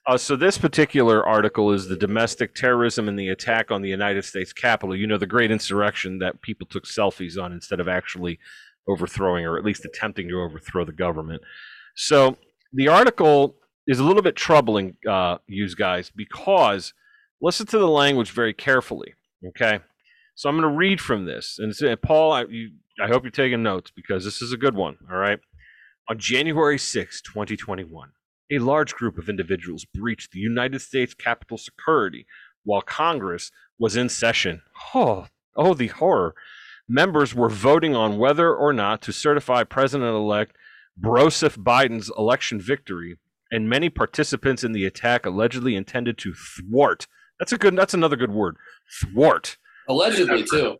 Uh, 0.07 0.17
so 0.17 0.35
this 0.35 0.57
particular 0.57 1.23
article 1.25 1.71
is 1.71 1.87
the 1.87 1.95
domestic 1.95 2.55
terrorism 2.55 3.07
and 3.07 3.19
the 3.19 3.29
attack 3.29 3.69
on 3.69 3.83
the 3.83 3.89
United 3.89 4.25
States 4.25 4.51
Capitol. 4.51 4.95
You 4.95 5.05
know, 5.05 5.17
the 5.17 5.27
great 5.27 5.51
insurrection 5.51 6.17
that 6.19 6.41
people 6.41 6.65
took 6.65 6.85
selfies 6.85 7.41
on 7.41 7.51
instead 7.51 7.79
of 7.79 7.87
actually 7.87 8.39
overthrowing 8.87 9.45
or 9.45 9.57
at 9.57 9.63
least 9.63 9.85
attempting 9.85 10.27
to 10.29 10.41
overthrow 10.41 10.85
the 10.85 10.91
government. 10.91 11.41
So 11.95 12.37
the 12.73 12.87
article 12.87 13.57
is 13.85 13.99
a 13.99 14.03
little 14.03 14.23
bit 14.23 14.35
troubling, 14.35 14.95
uh, 15.07 15.37
you 15.47 15.67
guys, 15.75 16.11
because 16.15 16.93
listen 17.39 17.67
to 17.67 17.77
the 17.77 17.87
language 17.87 18.31
very 18.31 18.53
carefully. 18.53 19.13
Okay, 19.47 19.79
so 20.35 20.49
I'm 20.49 20.55
going 20.57 20.69
to 20.69 20.77
read 20.77 21.01
from 21.01 21.25
this, 21.25 21.57
and 21.59 21.73
uh, 21.83 21.95
Paul, 21.95 22.31
I, 22.31 22.43
you, 22.43 22.71
I 23.01 23.07
hope 23.07 23.23
you're 23.23 23.31
taking 23.31 23.63
notes 23.63 23.91
because 23.95 24.23
this 24.23 24.41
is 24.41 24.53
a 24.53 24.57
good 24.57 24.75
one. 24.75 24.97
All 25.11 25.17
right, 25.17 25.39
on 26.07 26.19
January 26.19 26.77
6, 26.77 27.21
2021 27.21 28.11
a 28.51 28.59
large 28.59 28.93
group 28.93 29.17
of 29.17 29.29
individuals 29.29 29.85
breached 29.85 30.31
the 30.31 30.39
United 30.39 30.79
States 30.79 31.13
Capitol 31.13 31.57
security 31.57 32.25
while 32.63 32.81
Congress 32.81 33.51
was 33.79 33.95
in 33.95 34.09
session. 34.09 34.61
Oh, 34.93 35.27
oh, 35.55 35.73
the 35.73 35.87
horror. 35.87 36.35
Members 36.87 37.33
were 37.33 37.49
voting 37.49 37.95
on 37.95 38.17
whether 38.17 38.53
or 38.53 38.73
not 38.73 39.01
to 39.03 39.13
certify 39.13 39.63
President 39.63 40.13
elect 40.13 40.55
Joseph 41.01 41.55
Biden's 41.55 42.11
election 42.17 42.59
victory, 42.59 43.17
and 43.49 43.69
many 43.69 43.89
participants 43.89 44.63
in 44.63 44.73
the 44.73 44.85
attack 44.85 45.25
allegedly 45.25 45.75
intended 45.75 46.17
to 46.19 46.33
thwart. 46.33 47.07
That's 47.39 47.53
a 47.53 47.57
good 47.57 47.75
that's 47.75 47.93
another 47.93 48.17
good 48.17 48.31
word. 48.31 48.57
Thwart. 49.01 49.57
allegedly 49.87 50.43
too. 50.43 50.77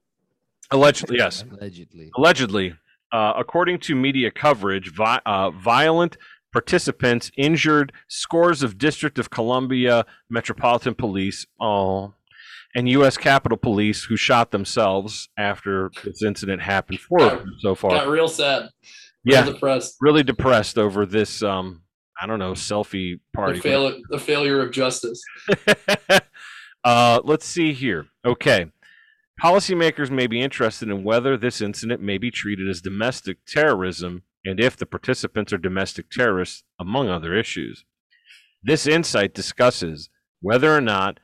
Allegedly, 0.69 1.17
yes. 1.17 1.43
Allegedly. 1.49 2.11
Allegedly, 2.17 2.75
uh, 3.11 3.33
according 3.37 3.79
to 3.79 3.95
media 3.95 4.31
coverage, 4.31 4.93
vi- 4.93 5.21
uh, 5.25 5.51
violent 5.51 6.17
participants 6.51 7.31
injured 7.37 7.91
scores 8.07 8.63
of 8.63 8.77
District 8.77 9.17
of 9.19 9.29
Columbia 9.29 10.05
Metropolitan 10.29 10.95
Police, 10.95 11.45
oh, 11.59 12.13
and 12.75 12.87
U.S. 12.89 13.17
Capitol 13.17 13.57
Police 13.57 14.03
who 14.05 14.15
shot 14.15 14.51
themselves 14.51 15.29
after 15.37 15.91
this 16.03 16.23
incident 16.23 16.61
happened. 16.61 16.99
Four 16.99 17.45
so 17.59 17.75
far. 17.75 17.91
Got 17.91 18.07
real 18.07 18.27
sad. 18.27 18.69
Real 19.25 19.35
Yeah, 19.35 19.45
depressed. 19.45 19.97
really 20.01 20.23
depressed 20.23 20.77
over 20.77 21.05
this. 21.05 21.43
Um, 21.43 21.83
I 22.19 22.27
don't 22.27 22.39
know, 22.39 22.53
selfie 22.53 23.19
party. 23.33 23.57
The, 23.57 23.61
fail- 23.61 23.99
the 24.09 24.19
failure 24.19 24.61
of 24.61 24.71
justice. 24.71 25.21
uh, 26.83 27.19
let's 27.23 27.45
see 27.45 27.73
here. 27.73 28.05
Okay. 28.25 28.67
Policymakers 29.41 30.11
may 30.11 30.27
be 30.27 30.39
interested 30.39 30.89
in 30.89 31.03
whether 31.03 31.35
this 31.35 31.61
incident 31.61 31.99
may 32.01 32.19
be 32.19 32.29
treated 32.29 32.69
as 32.69 32.79
domestic 32.79 33.37
terrorism 33.47 34.21
and 34.45 34.59
if 34.59 34.75
the 34.75 34.85
participants 34.85 35.53
are 35.53 35.57
domestic 35.57 36.09
terrorists, 36.09 36.63
among 36.79 37.09
other 37.09 37.35
issues. 37.35 37.85
This 38.63 38.87
insight 38.87 39.33
discusses 39.33 40.09
whether 40.41 40.75
or 40.75 40.81
not 40.81 41.19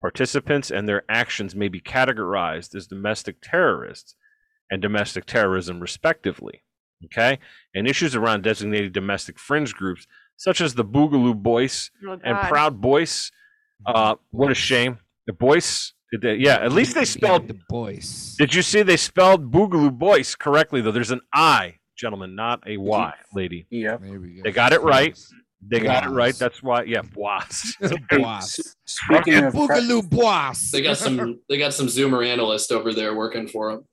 participants 0.00 0.70
and 0.70 0.88
their 0.88 1.02
actions 1.08 1.54
may 1.54 1.68
be 1.68 1.80
categorized 1.80 2.74
as 2.74 2.86
domestic 2.86 3.36
terrorists 3.42 4.14
and 4.70 4.80
domestic 4.80 5.26
terrorism, 5.26 5.80
respectively. 5.80 6.62
Okay? 7.04 7.38
And 7.74 7.86
issues 7.88 8.14
around 8.14 8.42
designated 8.42 8.92
domestic 8.92 9.38
fringe 9.38 9.74
groups, 9.74 10.06
such 10.36 10.60
as 10.60 10.74
the 10.74 10.84
Boogaloo 10.84 11.34
Boys 11.34 11.90
Oh, 12.06 12.18
and 12.24 12.38
Proud 12.48 12.80
Boys. 12.80 13.30
Uh, 13.84 14.14
what 14.30 14.50
a 14.50 14.54
shame. 14.54 14.98
The 15.26 15.32
Boys, 15.32 15.92
did 16.12 16.22
they, 16.22 16.34
yeah, 16.36 16.56
at 16.56 16.72
least 16.72 16.94
they 16.94 17.04
spelled. 17.04 17.46
the 17.48 17.58
boys. 17.68 18.34
Did 18.38 18.54
you 18.54 18.62
see 18.62 18.82
they 18.82 18.96
spelled 18.96 19.52
Boogaloo 19.52 19.92
Boys 19.96 20.34
correctly, 20.34 20.80
though? 20.80 20.92
There's 20.92 21.10
an 21.10 21.20
I, 21.32 21.76
gentlemen, 22.00 22.34
not 22.34 22.62
a 22.66 22.76
Y, 22.76 23.14
lady. 23.34 23.66
Yep. 23.70 24.02
There 24.02 24.20
we 24.20 24.34
go. 24.34 24.42
They 24.42 24.52
got 24.52 24.72
it 24.72 24.82
right. 24.82 25.18
They 25.62 25.80
got 25.80 26.06
it 26.06 26.08
right. 26.08 26.34
That's 26.34 26.62
why, 26.62 26.84
yeah, 26.84 27.02
Bois. 27.02 27.44
Bois. 28.10 28.40
Speaking 28.86 29.44
of, 29.44 29.52
Boogaloo 29.52 30.08
boss. 30.08 30.70
They 30.70 30.80
got 30.80 30.96
some. 30.96 31.40
they 31.48 31.58
got 31.58 31.74
some 31.74 31.86
Zoomer 31.86 32.26
analyst 32.26 32.72
over 32.72 32.94
there 32.94 33.14
working 33.14 33.46
for 33.46 33.72
them. 33.72 33.84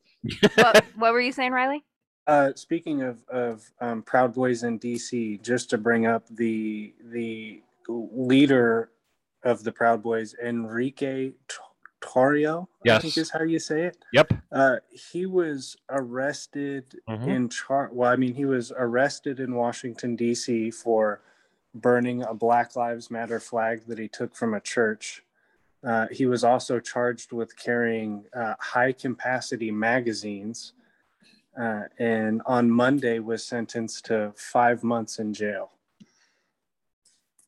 what, 0.56 0.86
what 0.96 1.12
were 1.14 1.22
you 1.22 1.34
saying, 1.34 1.52
Riley? 1.52 1.84
uh, 2.28 2.52
speaking 2.56 3.02
of 3.02 3.24
of 3.30 3.64
um, 3.82 4.04
Proud 4.04 4.34
Boys 4.34 4.64
in 4.64 4.80
DC, 4.80 5.42
just 5.42 5.70
to 5.72 5.78
bring 5.78 6.06
up 6.06 6.28
the 6.30 6.94
the 7.12 7.62
leader 7.88 8.92
of 9.44 9.64
the 9.64 9.72
Proud 9.72 10.04
Boys, 10.04 10.36
Enrique 10.44 11.32
T- 12.02 12.08
Tarrio, 12.08 12.68
I 12.90 13.00
think 13.00 13.18
is 13.18 13.30
how 13.32 13.44
you 13.44 13.60
say 13.60 13.84
it. 13.84 13.98
Yep. 14.14 14.34
Uh, 14.52 14.78
he 14.90 15.26
was 15.26 15.76
arrested 15.90 17.00
Mhm. 17.10 17.28
in 17.28 17.50
char. 17.50 17.90
Well, 17.92 18.12
I 18.12 18.16
mean, 18.16 18.34
he 18.34 18.46
was 18.46 18.72
arrested 18.76 19.40
in 19.40 19.56
Washington 19.56 20.16
D.C. 20.16 20.72
for 20.72 21.22
burning 21.74 22.24
a 22.24 22.34
Black 22.34 22.76
Lives 22.76 23.12
Matter 23.12 23.40
flag 23.40 23.86
that 23.88 23.98
he 24.00 24.08
took 24.08 24.36
from 24.36 24.54
a 24.54 24.60
church. 24.62 25.24
Uh, 25.84 26.08
he 26.12 26.26
was 26.26 26.44
also 26.44 26.80
charged 26.80 27.32
with 27.32 27.56
carrying 27.56 28.26
uh, 28.34 28.56
high 28.60 28.92
capacity 28.92 29.70
magazines, 29.72 30.74
uh, 31.60 31.84
and 32.00 32.42
on 32.46 32.70
Monday 32.70 33.20
was 33.20 33.44
sentenced 33.46 34.06
to 34.06 34.34
five 34.36 34.84
months 34.84 35.20
in 35.20 35.34
jail. 35.34 35.72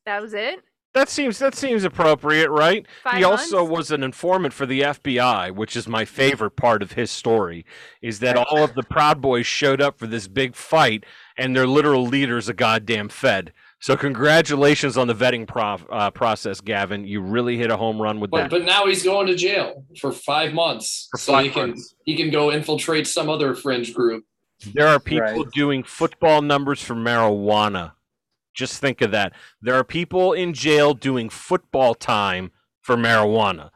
That 0.06 0.22
was 0.22 0.32
it? 0.34 0.60
That 0.92 1.08
seems 1.08 1.38
that 1.38 1.54
seems 1.54 1.84
appropriate, 1.84 2.50
right? 2.50 2.84
Five 3.04 3.14
he 3.14 3.22
also 3.24 3.62
was 3.62 3.92
an 3.92 4.02
informant 4.02 4.52
for 4.52 4.66
the 4.66 4.80
FBI, 4.80 5.52
which 5.54 5.76
is 5.76 5.86
my 5.86 6.04
favorite 6.04 6.56
part 6.56 6.82
of 6.82 6.92
his 6.92 7.12
story. 7.12 7.64
Is 8.02 8.18
that 8.20 8.36
all 8.36 8.64
of 8.64 8.74
the 8.74 8.82
Proud 8.82 9.20
Boys 9.20 9.46
showed 9.46 9.80
up 9.80 9.98
for 9.98 10.08
this 10.08 10.26
big 10.26 10.56
fight, 10.56 11.04
and 11.36 11.54
their 11.54 11.66
literal 11.66 12.04
leader's 12.04 12.48
a 12.48 12.54
goddamn 12.54 13.08
Fed. 13.08 13.52
So 13.82 13.96
congratulations 13.96 14.98
on 14.98 15.06
the 15.06 15.14
vetting 15.14 15.46
prof, 15.46 15.86
uh, 15.90 16.10
process, 16.10 16.60
Gavin. 16.60 17.06
You 17.06 17.20
really 17.22 17.56
hit 17.56 17.70
a 17.70 17.76
home 17.78 18.02
run 18.02 18.18
with 18.20 18.30
But 18.32 18.42
that. 18.42 18.50
but 18.50 18.64
now 18.64 18.86
he's 18.86 19.02
going 19.04 19.26
to 19.28 19.34
jail 19.36 19.84
for 20.00 20.10
five 20.12 20.52
months, 20.52 21.08
For 21.12 21.18
so 21.18 21.32
five 21.34 21.44
he 21.44 21.50
can 21.50 21.66
months. 21.68 21.94
he 22.04 22.16
can 22.16 22.30
go 22.30 22.50
infiltrate 22.50 23.06
some 23.06 23.30
other 23.30 23.54
fringe 23.54 23.94
group. 23.94 24.24
There 24.74 24.88
are 24.88 24.98
people 25.00 25.44
Right. 25.44 25.52
doing 25.54 25.82
football 25.84 26.42
numbers 26.42 26.82
for 26.82 26.94
marijuana. 26.94 27.92
Just 28.60 28.80
think 28.80 29.00
of 29.00 29.10
that. 29.10 29.32
There 29.60 29.74
are 29.74 29.82
people 29.84 30.32
in 30.32 30.52
jail 30.54 30.94
doing 30.94 31.28
football 31.30 31.94
time 31.94 32.52
for 32.82 32.94
marijuana. 32.96 33.70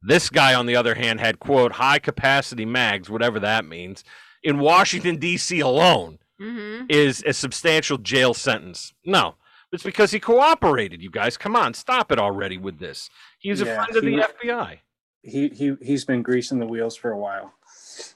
This 0.00 0.30
guy, 0.30 0.54
on 0.54 0.66
the 0.66 0.76
other 0.76 0.94
hand, 0.94 1.18
had 1.20 1.40
quote 1.40 1.72
high 1.72 1.98
capacity 1.98 2.64
mags, 2.64 3.10
whatever 3.10 3.40
that 3.40 3.64
means, 3.64 4.04
in 4.42 4.58
Washington 4.60 5.16
D.C. 5.16 5.60
alone 5.60 6.18
Mm-hmm. 6.40 6.84
is 6.88 7.24
a 7.26 7.32
substantial 7.32 7.98
jail 7.98 8.32
sentence. 8.32 8.94
No, 9.04 9.34
it's 9.72 9.82
because 9.82 10.12
he 10.12 10.20
cooperated. 10.20 11.02
You 11.02 11.10
guys, 11.10 11.36
come 11.36 11.56
on, 11.56 11.74
stop 11.74 12.12
it 12.12 12.20
already 12.20 12.56
with 12.56 12.78
this. 12.78 13.10
He's 13.40 13.60
a 13.60 13.64
friend 13.66 13.96
of 13.96 14.04
he- 14.04 14.10
the 14.14 14.22
FBI. 14.44 14.78
He 15.22 15.48
he 15.48 15.74
he's 15.82 16.04
been 16.04 16.22
greasing 16.22 16.60
the 16.60 16.66
wheels 16.66 16.94
for 16.94 17.10
a 17.10 17.18
while. 17.18 17.54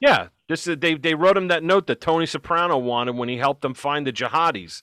Yeah, 0.01 0.29
this 0.49 0.63
they 0.67 0.95
they 0.95 1.15
wrote 1.17 1.37
him 1.37 1.49
that 1.49 1.65
note 1.65 1.89
that 1.89 2.01
Tony 2.01 2.27
Soprano 2.27 2.79
wanted 2.79 3.17
when 3.17 3.29
he 3.29 3.39
helped 3.39 3.63
them 3.63 3.75
find 3.75 4.07
the 4.07 4.13
jihadis. 4.13 4.83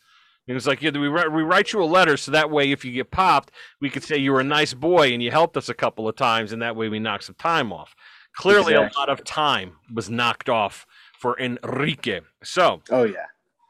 He 0.49 0.55
was 0.55 0.65
like, 0.65 0.81
"Yeah, 0.81 0.89
we 0.89 1.07
write, 1.07 1.31
we 1.31 1.43
write 1.43 1.73
you 1.73 1.83
a 1.83 1.85
letter 1.85 2.17
so 2.17 2.31
that 2.31 2.49
way 2.49 2.71
if 2.71 2.83
you 2.83 2.91
get 2.91 3.11
popped, 3.11 3.51
we 3.79 3.87
could 3.91 4.03
say 4.03 4.17
you 4.17 4.31
were 4.31 4.39
a 4.39 4.43
nice 4.43 4.73
boy 4.73 5.13
and 5.13 5.21
you 5.21 5.29
helped 5.29 5.55
us 5.55 5.69
a 5.69 5.75
couple 5.75 6.07
of 6.07 6.15
times, 6.15 6.51
and 6.51 6.59
that 6.63 6.75
way 6.75 6.89
we 6.89 6.97
knock 6.97 7.21
some 7.21 7.35
time 7.35 7.71
off." 7.71 7.95
Clearly, 8.35 8.73
a 8.73 8.89
lot 8.97 9.09
of 9.09 9.23
time 9.23 9.73
was 9.93 10.09
knocked 10.09 10.49
off 10.49 10.87
for 11.19 11.39
Enrique. 11.39 12.21
So 12.43 12.81
Oh 12.89 13.03
yeah. 13.03 13.25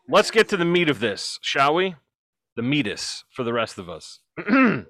let's 0.08 0.32
get 0.32 0.48
to 0.50 0.58
the 0.58 0.64
meat 0.64 0.88
of 0.88 1.02
this, 1.02 1.38
shall 1.42 1.76
we? 1.76 1.96
The 2.56 2.62
meatus 2.62 3.26
for 3.30 3.44
the 3.44 3.52
rest 3.52 3.78
of 3.78 3.90
us. 3.90 4.22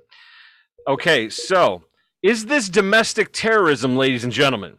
okay, 0.87 1.29
so 1.29 1.85
is 2.21 2.45
this 2.45 2.69
domestic 2.69 3.29
terrorism, 3.33 3.97
ladies 3.97 4.23
and 4.23 4.33
gentlemen? 4.33 4.77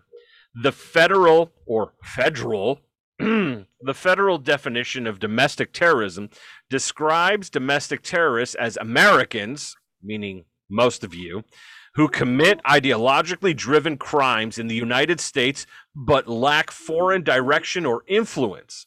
The 0.55 0.73
federal 0.73 1.51
or 1.67 1.95
federal 2.05 2.81
the 3.83 3.95
federal 3.95 4.39
definition 4.39 5.07
of 5.07 5.19
domestic 5.19 5.75
terrorism 5.75 6.31
describes 6.71 7.51
domestic 7.51 8.03
terrorists 8.03 8.55
as 8.55 8.79
Americans, 8.79 9.77
meaning 10.03 10.47
most 10.71 11.05
of 11.05 11.15
you, 11.15 11.45
who 11.97 12.09
commit 12.09 12.63
ideologically 12.65 13.55
driven 13.55 13.99
crimes 13.99 14.59
in 14.59 14.69
the 14.69 14.75
United 14.75 15.21
States 15.21 15.67
but 15.95 16.29
lack 16.29 16.71
foreign 16.71 17.23
direction 17.23 17.85
or 17.85 18.05
influence. 18.09 18.87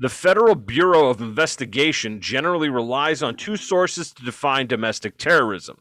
The 0.00 0.08
Federal 0.08 0.56
Bureau 0.56 1.08
of 1.08 1.20
Investigation 1.20 2.20
generally 2.20 2.70
relies 2.70 3.22
on 3.22 3.36
two 3.36 3.56
sources 3.56 4.12
to 4.14 4.24
define 4.24 4.66
domestic 4.66 5.16
terrorism. 5.16 5.76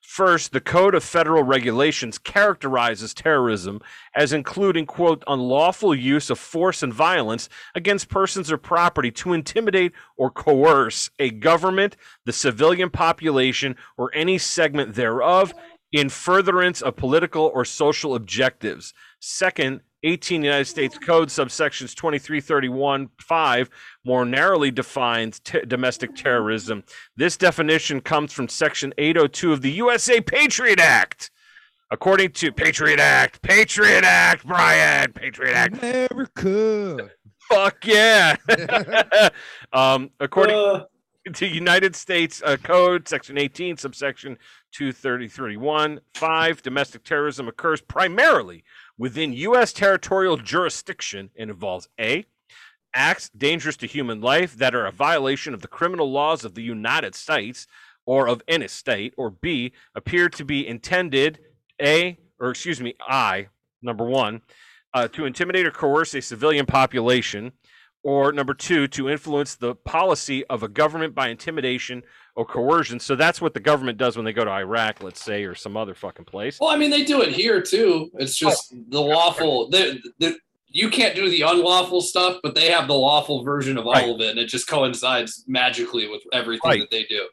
First, 0.00 0.52
the 0.52 0.60
Code 0.60 0.94
of 0.94 1.04
Federal 1.04 1.42
Regulations 1.42 2.18
characterizes 2.18 3.14
terrorism 3.14 3.80
as 4.14 4.32
including, 4.32 4.86
quote, 4.86 5.22
unlawful 5.26 5.94
use 5.94 6.30
of 6.30 6.38
force 6.38 6.82
and 6.82 6.92
violence 6.92 7.48
against 7.74 8.08
persons 8.08 8.50
or 8.50 8.56
property 8.56 9.10
to 9.12 9.34
intimidate 9.34 9.92
or 10.16 10.30
coerce 10.30 11.10
a 11.18 11.30
government, 11.30 11.96
the 12.24 12.32
civilian 12.32 12.90
population, 12.90 13.76
or 13.96 14.10
any 14.14 14.38
segment 14.38 14.94
thereof 14.94 15.52
in 15.92 16.08
furtherance 16.08 16.80
of 16.80 16.96
political 16.96 17.50
or 17.54 17.64
social 17.64 18.14
objectives. 18.14 18.94
Second, 19.20 19.80
18 20.02 20.42
United 20.42 20.66
States 20.66 20.98
Code 20.98 21.28
subsections 21.28 21.94
2331 21.94 23.10
5 23.20 23.70
more 24.04 24.24
narrowly 24.24 24.70
defines 24.70 25.40
t- 25.40 25.60
domestic 25.66 26.14
terrorism. 26.14 26.84
This 27.16 27.36
definition 27.36 28.00
comes 28.00 28.32
from 28.32 28.48
section 28.48 28.94
802 28.98 29.52
of 29.52 29.62
the 29.62 29.72
USA 29.72 30.20
Patriot 30.20 30.80
Act. 30.80 31.30
According 31.92 32.32
to 32.32 32.52
Patriot 32.52 33.00
Act, 33.00 33.42
Patriot 33.42 34.04
Act, 34.04 34.46
Brian, 34.46 35.12
Patriot 35.12 35.54
Act. 35.54 35.82
America. 35.82 37.10
Fuck 37.48 37.84
yeah. 37.84 38.36
um, 39.72 40.10
according 40.20 40.84
to 41.34 41.46
United 41.46 41.96
States 41.96 42.42
uh, 42.44 42.56
Code, 42.62 43.08
Section 43.08 43.36
18, 43.36 43.76
subsection 43.76 44.38
233.1, 44.72 45.98
5, 46.14 46.62
domestic 46.62 47.02
terrorism 47.02 47.48
occurs 47.48 47.80
primarily 47.80 48.62
within 49.00 49.32
U.S. 49.32 49.72
territorial 49.72 50.36
jurisdiction 50.36 51.30
and 51.34 51.50
involves 51.50 51.88
A, 51.98 52.26
acts 52.94 53.30
dangerous 53.30 53.78
to 53.78 53.86
human 53.86 54.20
life 54.20 54.54
that 54.58 54.74
are 54.74 54.84
a 54.84 54.92
violation 54.92 55.54
of 55.54 55.62
the 55.62 55.68
criminal 55.68 56.12
laws 56.12 56.44
of 56.44 56.54
the 56.54 56.62
United 56.62 57.14
States 57.14 57.66
or 58.04 58.28
of 58.28 58.42
any 58.46 58.68
state, 58.68 59.14
or 59.16 59.30
B, 59.30 59.72
appear 59.94 60.28
to 60.28 60.44
be 60.44 60.68
intended, 60.68 61.38
A, 61.80 62.18
or 62.38 62.50
excuse 62.50 62.78
me, 62.78 62.94
I, 63.00 63.48
number 63.80 64.04
one, 64.04 64.42
uh, 64.92 65.08
to 65.08 65.24
intimidate 65.24 65.64
or 65.64 65.70
coerce 65.70 66.14
a 66.14 66.20
civilian 66.20 66.66
population, 66.66 67.52
or 68.02 68.32
number 68.32 68.54
two, 68.54 68.88
to 68.88 69.08
influence 69.10 69.56
the 69.56 69.74
policy 69.74 70.44
of 70.46 70.62
a 70.62 70.68
government 70.68 71.14
by 71.14 71.28
intimidation 71.28 72.02
or 72.36 72.44
coercion. 72.46 72.98
So 72.98 73.14
that's 73.14 73.40
what 73.40 73.54
the 73.54 73.60
government 73.60 73.98
does 73.98 74.16
when 74.16 74.24
they 74.24 74.32
go 74.32 74.44
to 74.44 74.50
Iraq, 74.50 75.02
let's 75.02 75.22
say, 75.22 75.44
or 75.44 75.54
some 75.54 75.76
other 75.76 75.94
fucking 75.94 76.24
place. 76.24 76.58
Well, 76.60 76.70
I 76.70 76.76
mean, 76.76 76.90
they 76.90 77.04
do 77.04 77.20
it 77.22 77.32
here 77.32 77.60
too. 77.60 78.10
It's 78.14 78.36
just 78.36 78.74
the 78.88 79.00
lawful. 79.00 79.68
The, 79.68 80.00
the, 80.18 80.36
you 80.68 80.88
can't 80.88 81.14
do 81.16 81.28
the 81.28 81.42
unlawful 81.42 82.00
stuff, 82.00 82.38
but 82.42 82.54
they 82.54 82.70
have 82.70 82.86
the 82.86 82.94
lawful 82.94 83.42
version 83.42 83.76
of 83.76 83.86
all 83.86 83.92
Right. 83.94 84.08
of 84.08 84.20
it, 84.20 84.30
and 84.30 84.38
it 84.38 84.46
just 84.46 84.68
coincides 84.68 85.44
magically 85.48 86.08
with 86.08 86.22
everything 86.32 86.70
Right. 86.70 86.80
that 86.80 86.90
they 86.90 87.04
do. 87.04 87.28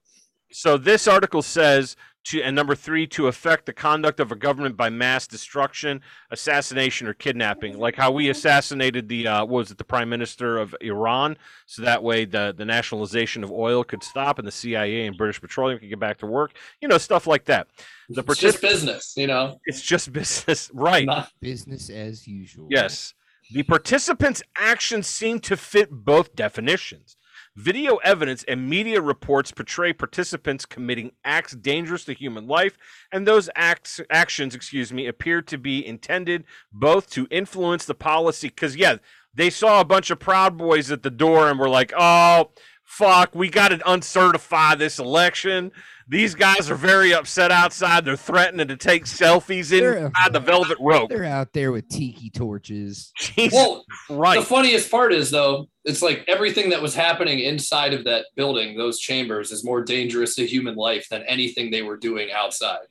So 0.51 0.78
this 0.78 1.07
article 1.07 1.41
says 1.41 1.95
to 2.28 2.41
and 2.41 2.55
number 2.55 2.75
three 2.75 3.07
to 3.07 3.28
affect 3.28 3.65
the 3.65 3.73
conduct 3.73 4.19
of 4.19 4.32
a 4.32 4.36
government 4.36 4.75
by 4.75 4.89
mass 4.89 5.28
destruction, 5.28 6.01
assassination, 6.32 7.07
or 7.07 7.13
kidnapping, 7.13 7.78
like 7.78 7.95
how 7.95 8.11
we 8.11 8.30
assassinated 8.30 9.07
the 9.07 9.28
uh, 9.28 9.39
what 9.45 9.59
was 9.59 9.71
it 9.71 9.78
the 9.78 9.84
prime 9.84 10.09
minister 10.09 10.57
of 10.57 10.75
Iran, 10.82 11.38
so 11.65 11.82
that 11.82 12.03
way 12.03 12.25
the 12.25 12.53
the 12.57 12.65
nationalization 12.65 13.43
of 13.43 13.51
oil 13.51 13.84
could 13.84 14.03
stop 14.03 14.39
and 14.39 14.47
the 14.47 14.51
CIA 14.51 15.05
and 15.05 15.17
British 15.17 15.39
Petroleum 15.41 15.80
could 15.80 15.89
get 15.89 15.99
back 15.99 16.17
to 16.19 16.25
work. 16.25 16.53
You 16.82 16.88
know 16.88 16.97
stuff 16.97 17.28
like 17.28 17.45
that. 17.45 17.67
The 18.09 18.23
It's 18.28 18.39
just 18.39 18.61
business, 18.61 19.13
you 19.17 19.28
know. 19.28 19.59
it's 19.65 19.82
just 19.82 20.13
business, 20.13 20.71
right? 20.73 21.07
Business 21.41 21.89
as 21.89 22.28
usual. 22.28 22.67
Yes. 22.69 23.13
The 23.51 23.63
participants' 23.63 24.43
actions 24.57 25.07
seem 25.07 25.39
to 25.41 25.55
fit 25.55 25.89
both 25.89 26.36
definitions. 26.36 27.15
Video 27.59 27.95
evidence 27.97 28.43
and 28.47 28.69
media 28.69 29.01
reports 29.01 29.51
portray 29.51 29.91
participants 29.91 30.63
committing 30.63 31.11
acts 31.25 31.53
dangerous 31.53 32.05
to 32.05 32.13
human 32.13 32.45
life, 32.45 32.77
and 33.11 33.25
those 33.25 33.49
acts 33.55 33.99
actions, 34.11 34.53
excuse 34.53 34.93
me, 34.93 35.07
appear 35.07 35.41
to 35.41 35.57
be 35.57 35.83
intended 35.83 36.43
both 36.71 37.09
to 37.09 37.27
influence 37.31 37.85
the 37.85 37.95
policy. 37.95 38.49
Because 38.49 38.75
yeah, 38.75 38.97
they 39.33 39.49
saw 39.49 39.81
a 39.81 39.85
bunch 39.85 40.11
of 40.11 40.19
Proud 40.19 40.55
Boys 40.55 40.91
at 40.91 41.01
the 41.01 41.09
door 41.09 41.49
and 41.49 41.59
were 41.59 41.67
like, 41.69 41.91
"Oh, 41.97 42.51
fuck, 42.83 43.33
we 43.33 43.49
got 43.49 43.69
to 43.69 43.77
uncertify 43.79 44.77
this 44.77 44.99
election." 44.99 45.71
These 46.09 46.35
guys 46.35 46.69
are 46.69 46.75
very 46.75 47.13
upset 47.13 47.51
outside. 47.51 48.05
They're 48.05 48.15
threatening 48.15 48.69
to 48.69 48.77
take 48.77 49.03
selfies 49.05 49.69
They're- 49.69 49.95
inside 50.05 50.31
the 50.31 50.39
velvet 50.39 50.77
rope. 50.79 51.09
They're 51.09 51.25
out 51.25 51.51
there 51.53 51.71
with 51.73 51.89
tiki 51.89 52.29
torches. 52.29 53.11
Jesus 53.17 53.51
Well, 53.53 53.83
Christ. 54.07 54.39
the 54.41 54.45
funniest 54.45 54.89
part 54.89 55.11
is 55.11 55.31
though, 55.31 55.67
it's 55.88 56.01
like 56.01 56.23
everything 56.27 56.69
that 56.69 56.81
was 56.81 56.93
happening 56.93 57.39
inside 57.39 57.93
of 57.93 58.03
that 58.03 58.25
building, 58.35 58.77
those 58.77 58.99
chambers, 58.99 59.51
is 59.51 59.63
more 59.63 59.81
dangerous 59.81 60.35
to 60.35 60.45
human 60.45 60.75
life 60.75 61.07
than 61.09 61.23
anything 61.23 61.71
they 61.71 61.81
were 61.81 61.97
doing 61.97 62.29
outside. 62.31 62.81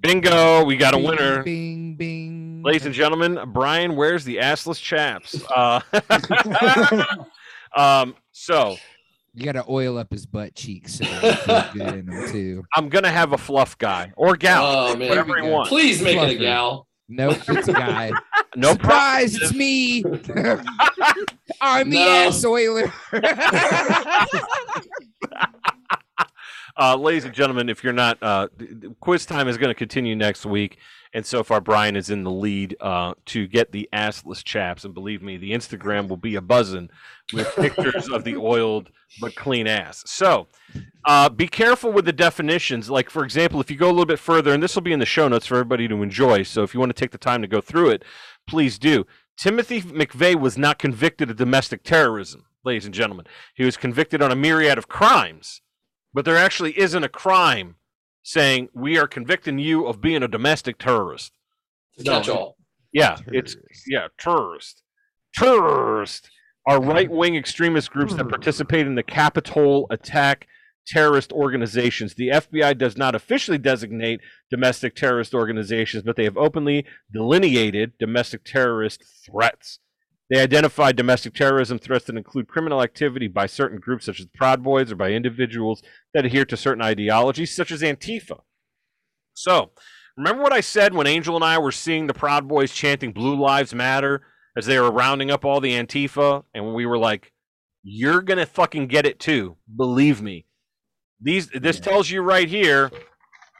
Bingo, 0.00 0.64
we 0.64 0.76
got 0.76 0.94
a 0.94 0.98
winner. 0.98 1.42
Bing, 1.42 1.96
bing. 1.96 2.62
Ladies 2.64 2.86
and 2.86 2.94
gentlemen, 2.94 3.38
Brian 3.52 3.94
wears 3.94 4.24
the 4.24 4.36
assless 4.38 4.80
chaps. 4.80 5.36
Uh, 5.56 5.80
um, 7.76 8.14
so 8.32 8.76
You 9.34 9.44
got 9.44 9.52
to 9.52 9.64
oil 9.68 9.98
up 9.98 10.10
his 10.10 10.26
butt 10.26 10.54
cheeks 10.54 10.94
so 10.94 11.64
good 11.72 11.94
in 11.94 12.06
them 12.06 12.30
too. 12.30 12.64
I'm 12.74 12.88
gonna 12.88 13.10
have 13.10 13.32
a 13.32 13.38
fluff 13.38 13.76
guy 13.78 14.12
or 14.16 14.36
gal, 14.36 14.64
Oh 14.64 14.96
man, 14.96 15.08
whatever 15.08 15.38
you 15.38 15.50
want. 15.50 15.68
please 15.68 16.00
make 16.02 16.16
it 16.16 16.30
a 16.30 16.34
gal. 16.36 16.86
Nope, 17.08 17.38
it's 17.48 17.68
a 17.68 17.72
guy. 17.72 18.10
No 18.56 18.72
Surprise, 18.72 19.36
it's 19.36 19.54
me. 19.54 20.02
I'm 21.60 21.90
the 21.90 21.98
No. 21.98 22.08
ass 22.08 22.44
oiler. 22.44 22.92
Uh, 26.78 26.94
ladies 26.94 27.24
and 27.24 27.32
gentlemen, 27.32 27.70
if 27.70 27.82
you're 27.82 27.90
not, 27.94 28.22
uh, 28.22 28.48
th- 28.58 28.70
th- 28.82 28.92
quiz 29.00 29.24
time 29.24 29.48
is 29.48 29.56
going 29.56 29.70
to 29.70 29.74
continue 29.74 30.14
next 30.14 30.44
week, 30.44 30.76
and 31.14 31.24
so 31.24 31.42
far 31.42 31.58
Brian 31.58 31.96
is 31.96 32.10
in 32.10 32.22
the 32.22 32.30
lead 32.30 32.76
uh, 32.82 33.14
to 33.26 33.46
get 33.46 33.72
the 33.72 33.88
assless 33.94 34.44
chaps. 34.44 34.84
And 34.84 34.92
believe 34.92 35.22
me, 35.22 35.38
the 35.38 35.52
Instagram 35.52 36.06
will 36.06 36.18
be 36.18 36.34
a 36.34 36.42
buzzing 36.42 36.90
with 37.32 37.54
pictures 37.56 38.08
of 38.08 38.24
the 38.24 38.36
oiled 38.36 38.90
but 39.20 39.34
clean 39.34 39.66
ass. 39.66 40.02
So, 40.06 40.48
uh, 41.06 41.28
be 41.28 41.48
careful 41.48 41.92
with 41.92 42.04
the 42.04 42.12
definitions. 42.12 42.90
Like, 42.90 43.10
for 43.10 43.24
example, 43.24 43.60
if 43.60 43.70
you 43.70 43.76
go 43.76 43.88
a 43.88 43.92
little 43.92 44.06
bit 44.06 44.18
further, 44.18 44.52
and 44.52 44.62
this 44.62 44.74
will 44.74 44.82
be 44.82 44.92
in 44.92 44.98
the 44.98 45.06
show 45.06 45.28
notes 45.28 45.46
for 45.46 45.54
everybody 45.54 45.88
to 45.88 46.02
enjoy. 46.02 46.42
So, 46.42 46.62
if 46.62 46.74
you 46.74 46.80
want 46.80 46.90
to 46.90 47.00
take 47.00 47.12
the 47.12 47.18
time 47.18 47.42
to 47.42 47.48
go 47.48 47.60
through 47.60 47.90
it, 47.90 48.04
please 48.46 48.78
do. 48.78 49.06
Timothy 49.36 49.82
McVeigh 49.82 50.40
was 50.40 50.56
not 50.56 50.78
convicted 50.78 51.30
of 51.30 51.36
domestic 51.36 51.82
terrorism, 51.82 52.46
ladies 52.64 52.86
and 52.86 52.94
gentlemen. 52.94 53.26
He 53.54 53.64
was 53.64 53.76
convicted 53.76 54.22
on 54.22 54.32
a 54.32 54.36
myriad 54.36 54.78
of 54.78 54.88
crimes 54.88 55.60
but 56.16 56.24
there 56.24 56.38
actually 56.38 56.78
isn't 56.78 57.04
a 57.04 57.10
crime 57.10 57.76
saying 58.22 58.70
we 58.72 58.96
are 58.96 59.06
convicting 59.06 59.58
you 59.58 59.86
of 59.86 60.00
being 60.00 60.22
a 60.22 60.28
domestic 60.28 60.78
terrorist. 60.78 61.30
To 61.98 62.04
catch 62.04 62.30
all. 62.30 62.56
Yeah, 62.90 63.18
it's 63.26 63.54
yeah, 63.86 64.08
terrorist. 64.18 64.82
Terrorist 65.34 66.30
are 66.66 66.80
right 66.80 67.10
wing 67.10 67.36
extremist 67.36 67.90
groups 67.90 68.14
that 68.14 68.24
hmm. 68.24 68.30
participate 68.30 68.86
in 68.86 68.96
the 68.96 69.02
Capitol 69.02 69.86
attack 69.90 70.48
terrorist 70.86 71.32
organizations. 71.32 72.14
The 72.14 72.28
FBI 72.28 72.78
does 72.78 72.96
not 72.96 73.14
officially 73.14 73.58
designate 73.58 74.20
domestic 74.50 74.94
terrorist 74.94 75.34
organizations, 75.34 76.02
but 76.04 76.16
they 76.16 76.24
have 76.24 76.36
openly 76.36 76.84
delineated 77.12 77.92
domestic 77.98 78.44
terrorist 78.44 79.04
threats. 79.24 79.80
They 80.30 80.40
identify 80.40 80.90
domestic 80.92 81.34
terrorism 81.34 81.78
threats 81.78 82.06
that 82.06 82.16
include 82.16 82.48
criminal 82.48 82.82
activity 82.82 83.28
by 83.28 83.46
certain 83.46 83.78
groups, 83.78 84.06
such 84.06 84.18
as 84.18 84.26
the 84.26 84.36
Proud 84.36 84.62
Boys, 84.62 84.90
or 84.90 84.96
by 84.96 85.10
individuals 85.10 85.82
that 86.14 86.24
adhere 86.24 86.44
to 86.46 86.56
certain 86.56 86.82
ideologies, 86.82 87.54
such 87.54 87.70
as 87.70 87.82
Antifa. 87.82 88.40
So, 89.34 89.70
remember 90.16 90.42
what 90.42 90.52
I 90.52 90.60
said 90.60 90.94
when 90.94 91.06
Angel 91.06 91.36
and 91.36 91.44
I 91.44 91.58
were 91.58 91.70
seeing 91.70 92.06
the 92.06 92.14
Proud 92.14 92.48
Boys 92.48 92.72
chanting 92.72 93.12
Blue 93.12 93.38
Lives 93.40 93.72
Matter 93.72 94.22
as 94.56 94.66
they 94.66 94.78
were 94.78 94.90
rounding 94.90 95.30
up 95.30 95.44
all 95.44 95.60
the 95.60 95.72
Antifa? 95.72 96.44
And 96.54 96.74
we 96.74 96.86
were 96.86 96.98
like, 96.98 97.32
you're 97.82 98.22
to 98.38 98.46
fucking 98.46 98.88
get 98.88 99.06
it 99.06 99.20
too. 99.20 99.56
Believe 99.76 100.20
me. 100.22 100.46
These 101.20 101.48
This 101.50 101.80
tells 101.80 102.10
you 102.10 102.22
right 102.22 102.48
here 102.48 102.90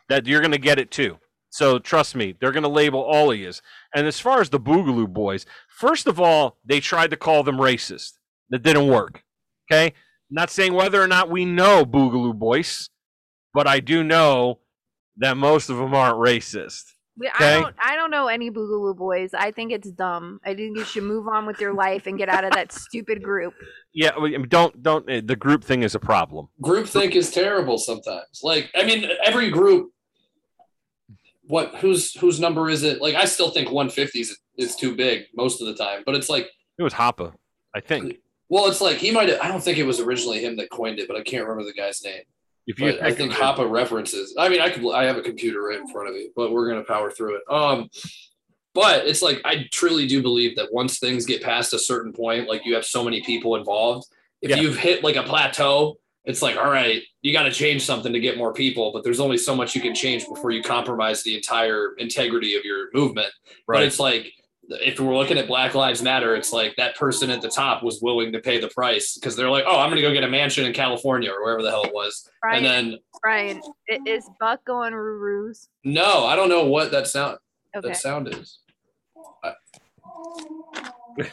that 0.09 0.27
you're 0.27 0.41
to 0.53 0.59
get 0.59 0.79
it 0.79 0.91
too. 0.91 1.19
So 1.51 1.79
trust 1.79 2.15
me, 2.15 2.35
they're 2.39 2.53
to 2.65 2.69
label 2.69 3.01
all 3.01 3.31
of 3.31 3.39
you. 3.39 3.53
And 3.95 4.07
as 4.07 4.21
far 4.21 4.41
as 4.41 4.51
the 4.51 4.61
Boogaloo 4.61 5.09
Boys, 5.09 5.47
first 5.69 6.07
of 6.07 6.21
all, 6.21 6.59
they 6.65 6.81
tried 6.81 7.11
to 7.11 7.17
call 7.17 7.43
them 7.43 7.57
racist. 7.57 8.13
That 8.51 8.63
didn't 8.63 8.89
work. 8.89 9.23
Okay? 9.71 9.95
Not 10.29 10.51
saying 10.51 10.75
whether 10.75 11.01
or 11.01 11.07
not 11.07 11.31
we 11.31 11.45
know 11.45 11.85
Boogaloo 11.85 12.39
Boys, 12.39 12.91
but 13.55 13.67
I 13.67 13.81
do 13.81 14.05
know 14.05 14.59
that 15.17 15.37
most 15.37 15.71
of 15.71 15.79
them 15.79 15.95
aren't 15.95 16.19
racist. 16.19 16.93
We- 17.19 17.29
Okay. 17.29 17.57
I 17.57 17.61
don't. 17.61 17.77
I 17.79 17.97
don't 17.97 18.11
know 18.11 18.27
any 18.29 18.51
Boogaloo 18.51 18.97
boys. 18.97 19.33
I 19.33 19.51
think 19.51 19.73
it's 19.73 19.91
dumb. 19.91 20.39
I 20.45 20.55
think 20.55 20.77
you 20.77 20.85
should 20.85 21.05
move 21.05 21.27
on 21.29 21.47
with 21.47 21.61
your 21.61 21.73
life 21.73 22.07
and 22.07 22.19
get 22.19 22.29
out 22.29 22.45
of 22.45 22.53
that 22.53 22.73
stupid 22.73 23.23
group. 23.23 23.55
Yeah, 23.95 24.11
I 24.17 24.21
mean, 24.21 24.47
don't 24.49 24.83
don't. 24.83 25.09
uh, 25.11 25.23
The 25.25 25.37
group 25.37 25.65
thing 25.65 25.83
is 25.83 25.95
a 25.95 25.99
problem. 25.99 26.49
Group 26.61 26.87
think 26.87 27.17
is 27.17 27.31
terrible 27.31 27.79
sometimes. 27.79 28.41
Like, 28.43 28.71
I 28.75 28.85
mean, 28.85 29.09
every 29.25 29.51
group. 29.51 29.93
What 31.49 31.77
whose 31.77 32.13
whose 32.15 32.41
number 32.41 32.69
is 32.69 32.83
it? 32.83 33.01
Like, 33.01 33.15
I 33.15 33.25
still 33.25 33.51
think 33.51 33.71
150 33.71 34.21
is 34.21 34.37
is 34.59 34.75
too 34.75 34.97
big 34.97 35.25
most 35.35 35.61
of 35.61 35.69
the 35.69 35.75
time, 35.75 36.03
but 36.05 36.15
it's 36.17 36.29
like, 36.29 36.49
It 36.79 36.83
was 36.83 36.93
Hoppa, 36.95 37.33
I 37.75 37.81
think. 37.81 38.17
well, 38.49 38.67
it's 38.67 38.81
like 38.81 38.97
he 38.97 39.11
might. 39.13 39.29
have 39.29 39.39
I 39.41 39.47
don't 39.49 39.63
think 39.63 39.79
it 39.79 39.85
was 39.85 40.01
originally 40.01 40.45
him 40.45 40.57
that 40.57 40.71
coined 40.71 40.99
it, 40.99 41.07
but 41.09 41.17
I 41.17 41.23
can't 41.23 41.47
remember 41.47 41.65
the 41.65 41.73
guy's 41.81 42.03
name. 42.03 42.23
If 42.67 42.81
you 42.81 42.99
I 43.01 43.13
think 43.13 43.33
Hoppa 43.33 43.69
references. 43.71 44.35
I 44.39 44.49
mean, 44.49 44.61
I 44.61 44.71
could. 44.71 44.91
I 44.93 45.05
have 45.05 45.17
a 45.17 45.23
computer 45.23 45.63
right 45.63 45.79
in 45.79 45.87
front 45.89 46.09
of 46.09 46.15
me, 46.15 46.31
but 46.35 46.51
we're 46.51 46.69
gonna 46.69 46.85
power 46.85 47.11
through 47.11 47.37
it. 47.37 47.43
Um, 47.49 47.89
but 48.75 49.07
it's 49.07 49.23
like 49.23 49.41
I 49.45 49.67
truly 49.71 50.07
do 50.07 50.21
believe 50.21 50.57
that 50.57 50.73
once 50.73 50.99
things 50.99 51.25
get 51.27 51.43
past 51.43 51.73
a 51.73 51.79
certain 51.79 52.13
point, 52.13 52.49
like 52.49 52.67
you 52.67 52.75
have 52.75 52.85
so 52.85 53.05
many 53.05 53.23
people 53.23 53.57
involved, 53.57 54.07
if 54.43 54.51
Yeah. 54.51 54.57
you've 54.57 54.77
hit 54.77 55.05
like 55.05 55.17
a 55.17 55.23
plateau, 55.23 55.99
it's 56.25 56.43
like 56.43 56.57
all 56.57 56.71
right, 56.71 57.03
you 57.23 57.33
got 57.33 57.45
to 57.45 57.53
change 57.53 57.83
something 57.85 58.13
to 58.13 58.21
get 58.21 58.37
more 58.37 58.53
people. 58.53 58.91
But 58.93 59.05
there's 59.05 59.21
only 59.21 59.39
so 59.39 59.55
much 59.55 59.75
you 59.77 59.81
can 59.81 59.95
change 59.95 60.27
before 60.27 60.51
you 60.51 60.63
compromise 60.63 61.23
the 61.23 61.37
entire 61.37 61.95
integrity 61.99 62.57
of 62.57 62.65
your 62.65 62.89
movement. 62.93 63.33
But 63.67 63.85
it's 63.85 64.01
like 64.01 64.33
if 64.69 64.99
we're 64.99 65.17
looking 65.17 65.39
at 65.39 65.47
Black 65.47 65.75
Lives 65.75 66.03
Matter, 66.03 66.35
it's 66.35 66.53
like 66.53 66.75
that 66.77 66.97
person 66.97 67.31
at 67.31 67.41
the 67.41 67.49
top 67.49 67.83
was 67.83 68.01
willing 68.03 68.33
to 68.33 68.41
pay 68.41 68.59
the 68.61 68.69
price 68.69 69.15
because 69.15 69.37
they're 69.37 69.51
like, 69.51 69.65
oh, 69.67 69.79
I'm 69.79 69.89
gonna 69.91 70.01
go 70.03 70.13
get 70.13 70.25
a 70.25 70.29
mansion 70.29 70.65
in 70.67 70.73
California 70.73 71.31
or 71.31 71.43
wherever 71.43 71.63
the 71.63 71.71
hell 71.71 71.85
it 71.85 71.95
was. 71.95 72.29
Brian, 72.43 72.65
And 72.65 72.93
then 72.93 72.99
Brian, 73.23 73.61
is 74.07 74.29
Buck 74.41 74.65
going 74.65 74.93
Ruru's? 74.93 75.69
no, 75.85 76.27
I 76.27 76.35
don't 76.37 76.49
know 76.49 76.65
what 76.67 76.91
that 76.91 77.07
sound 77.07 77.39
Okay. 77.77 77.89
that 77.89 77.97
sound 77.97 78.29
is. 78.29 78.59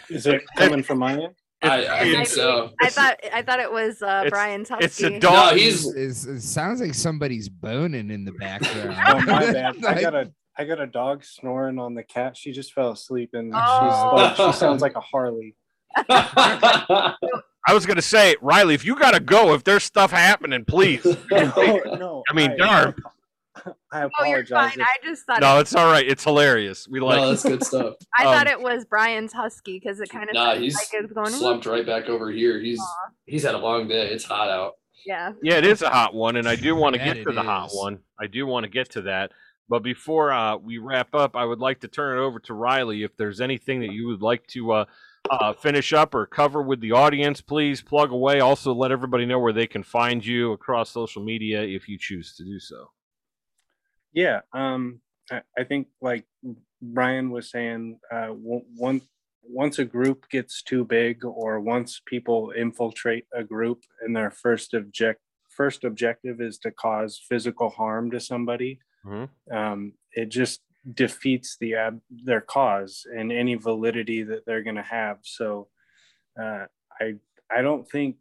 Is 0.09 0.25
it 0.27 0.43
coming 0.57 0.83
from 0.83 0.99
my 0.99 1.13
end? 1.13 1.33
I, 1.61 1.87
I 1.87 1.99
think 2.03 2.27
so. 2.27 2.71
I 2.81 2.89
thought. 2.89 3.17
I 3.33 3.41
thought 3.41 3.59
it 3.61 3.71
was 3.71 4.01
uh, 4.01 4.23
It's- 4.25 4.29
Brian's 4.31 4.67
husky. 4.69 4.85
it's 4.85 5.01
a 5.01 5.09
No, 5.11 5.19
dog. 5.19 5.55
he's 5.55 5.87
It's- 5.95 6.25
it 6.25 6.41
sounds 6.41 6.81
like 6.81 6.93
somebody's 6.93 7.47
boning 7.49 8.09
in 8.11 8.25
the 8.25 8.33
background. 8.33 8.97
Oh 9.07 9.21
my 9.21 9.51
bad. 9.51 9.83
I 9.85 10.01
got 10.01 10.13
a 10.13 10.31
I 10.57 10.65
got 10.65 10.79
a 10.79 10.87
dog 10.87 11.23
snoring 11.23 11.79
on 11.79 11.95
the 11.95 12.03
cat. 12.03 12.37
She 12.37 12.51
just 12.51 12.73
fell 12.73 12.91
asleep 12.91 13.31
and 13.33 13.51
Oh. 13.55 13.57
she's 13.57 14.39
like, 14.39 14.53
she 14.53 14.57
sounds 14.59 14.81
like 14.81 14.95
a 14.95 15.01
Harley. 15.01 15.55
I 16.09 17.73
was 17.73 17.85
gonna 17.85 18.01
say, 18.01 18.35
Riley, 18.41 18.73
if 18.75 18.85
you 18.85 18.95
gotta 18.97 19.19
go, 19.19 19.53
if 19.53 19.63
there's 19.63 19.83
stuff 19.83 20.11
happening, 20.11 20.65
please. 20.65 21.03
No, 21.31 21.77
no. 21.95 22.23
I 22.29 22.33
mean, 22.33 22.57
darn. 22.57 22.95
I 23.91 24.03
Oh, 24.19 24.25
you're 24.25 24.39
apologize. 24.41 24.73
fine. 24.73 24.81
I 24.81 24.95
just 25.03 25.25
thought. 25.25 25.39
No, 25.41 25.57
it, 25.57 25.61
it's 25.61 25.75
all 25.75 25.89
right. 25.91 26.05
It's 26.07 26.23
hilarious. 26.23 26.87
We 26.87 26.99
like. 26.99 27.17
no, 27.17 27.29
that's 27.29 27.43
good 27.43 27.63
stuff. 27.63 27.95
I 28.17 28.23
thought 28.23 28.47
um, 28.47 28.53
it 28.53 28.61
was 28.61 28.83
Brian's 28.85 29.31
husky 29.31 29.79
because 29.79 29.99
it 29.99 30.09
kind 30.09 30.29
of 30.29 30.33
Nah, 30.33 30.55
he's 30.55 30.75
like 30.75 30.87
it 30.93 31.03
was 31.03 31.11
going. 31.13 31.29
slumped 31.31 31.65
right 31.67 31.85
back 31.85 32.09
over 32.09 32.31
here. 32.31 32.59
He's 32.59 32.81
he's 33.25 33.43
had 33.43 33.55
a 33.55 33.59
long 33.59 33.87
day. 33.87 34.07
It's 34.09 34.25
hot 34.25 34.49
out. 34.49 34.73
Yeah. 35.05 35.33
Yeah, 35.41 35.55
it 35.55 35.65
is 35.65 35.81
a 35.81 35.89
hot 35.89 36.13
one, 36.13 36.35
and 36.37 36.47
I 36.47 36.55
do 36.55 36.75
want 36.75 36.95
to 36.95 36.99
get 37.03 37.15
to 37.23 37.29
it 37.29 37.35
the 37.35 37.43
hot 37.43 37.69
one. 37.73 37.99
I 38.19 38.27
do 38.27 38.45
want 38.47 38.63
to 38.65 38.69
get 38.69 38.89
to 38.91 39.01
that. 39.03 39.31
But 39.69 39.83
before 39.83 40.31
uh, 40.31 40.57
we 40.57 40.77
wrap 40.77 41.15
up, 41.15 41.35
I 41.35 41.45
would 41.45 41.59
like 41.59 41.79
to 41.81 41.87
turn 41.87 42.17
it 42.17 42.21
over 42.21 42.39
to 42.39 42.53
Riley. 42.53 43.03
If 43.03 43.15
there's 43.17 43.41
anything 43.41 43.79
that 43.81 43.93
you 43.93 44.07
would 44.07 44.21
like 44.21 44.45
to 44.47 44.71
uh, 44.71 44.85
uh, 45.29 45.53
finish 45.53 45.93
up 45.93 46.13
or 46.13 46.25
cover 46.25 46.61
with 46.61 46.81
the 46.81 46.91
audience, 46.91 47.41
please 47.41 47.81
plug 47.81 48.11
away. 48.11 48.39
Also, 48.39 48.73
let 48.73 48.91
everybody 48.91 49.25
know 49.25 49.39
where 49.39 49.53
they 49.53 49.67
can 49.67 49.83
find 49.83 50.25
you 50.25 50.51
across 50.51 50.89
social 50.89 51.23
media 51.23 51.61
if 51.61 51.87
you 51.87 51.97
choose 51.97 52.35
to 52.35 52.43
do 52.43 52.59
so. 52.59 52.91
Yeah, 54.11 54.41
um, 54.53 54.99
I, 55.31 55.41
I 55.57 55.63
think 55.63 55.87
like 56.01 56.25
Brian 56.81 57.31
was 57.31 57.49
saying, 57.49 57.99
uh, 58.11 58.27
one 58.27 59.01
once 59.45 59.77
a 59.77 59.85
group 59.85 60.29
gets 60.29 60.61
too 60.61 60.85
big, 60.85 61.25
or 61.25 61.59
once 61.59 62.01
people 62.05 62.51
infiltrate 62.55 63.25
a 63.33 63.43
group, 63.43 63.83
and 64.01 64.15
their 64.15 64.31
first 64.31 64.73
object 64.73 65.21
first 65.49 65.83
objective 65.83 66.41
is 66.41 66.57
to 66.57 66.71
cause 66.71 67.21
physical 67.29 67.69
harm 67.69 68.09
to 68.11 68.19
somebody, 68.19 68.79
Mhm. 69.05 69.29
um, 69.51 69.93
it 70.13 70.29
just 70.29 70.61
defeats 70.93 71.57
the 71.57 71.75
ab- 71.75 72.01
their 72.09 72.41
cause 72.41 73.05
and 73.15 73.31
any 73.31 73.55
validity 73.55 74.23
that 74.23 74.45
they're 74.45 74.63
going 74.63 74.75
to 74.75 74.81
have. 74.81 75.19
So, 75.23 75.69
uh, 76.39 76.65
I 76.99 77.15
I 77.49 77.61
don't 77.61 77.89
think 77.89 78.17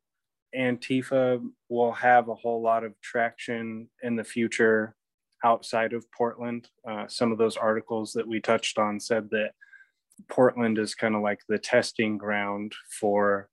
Antifa 0.55 1.43
will 1.69 1.93
have 1.93 2.29
a 2.29 2.35
whole 2.35 2.61
lot 2.63 2.85
of 2.85 3.01
traction 3.01 3.89
in 4.03 4.17
the 4.17 4.25
future 4.25 4.95
outside 5.45 5.93
of 5.93 6.11
Portland. 6.13 6.69
Uh, 6.87 7.07
some 7.09 7.33
of 7.33 7.39
those 7.39 7.57
articles 7.57 8.13
that 8.13 8.29
we 8.29 8.41
touched 8.41 8.79
on 8.79 9.01
said 9.01 9.31
that 9.31 9.53
Portland 10.29 10.79
is 10.79 10.95
kind 10.95 11.15
of 11.15 11.23
like 11.23 11.41
the 11.49 11.59
testing 11.59 12.19
ground 12.19 12.75
for 13.01 13.49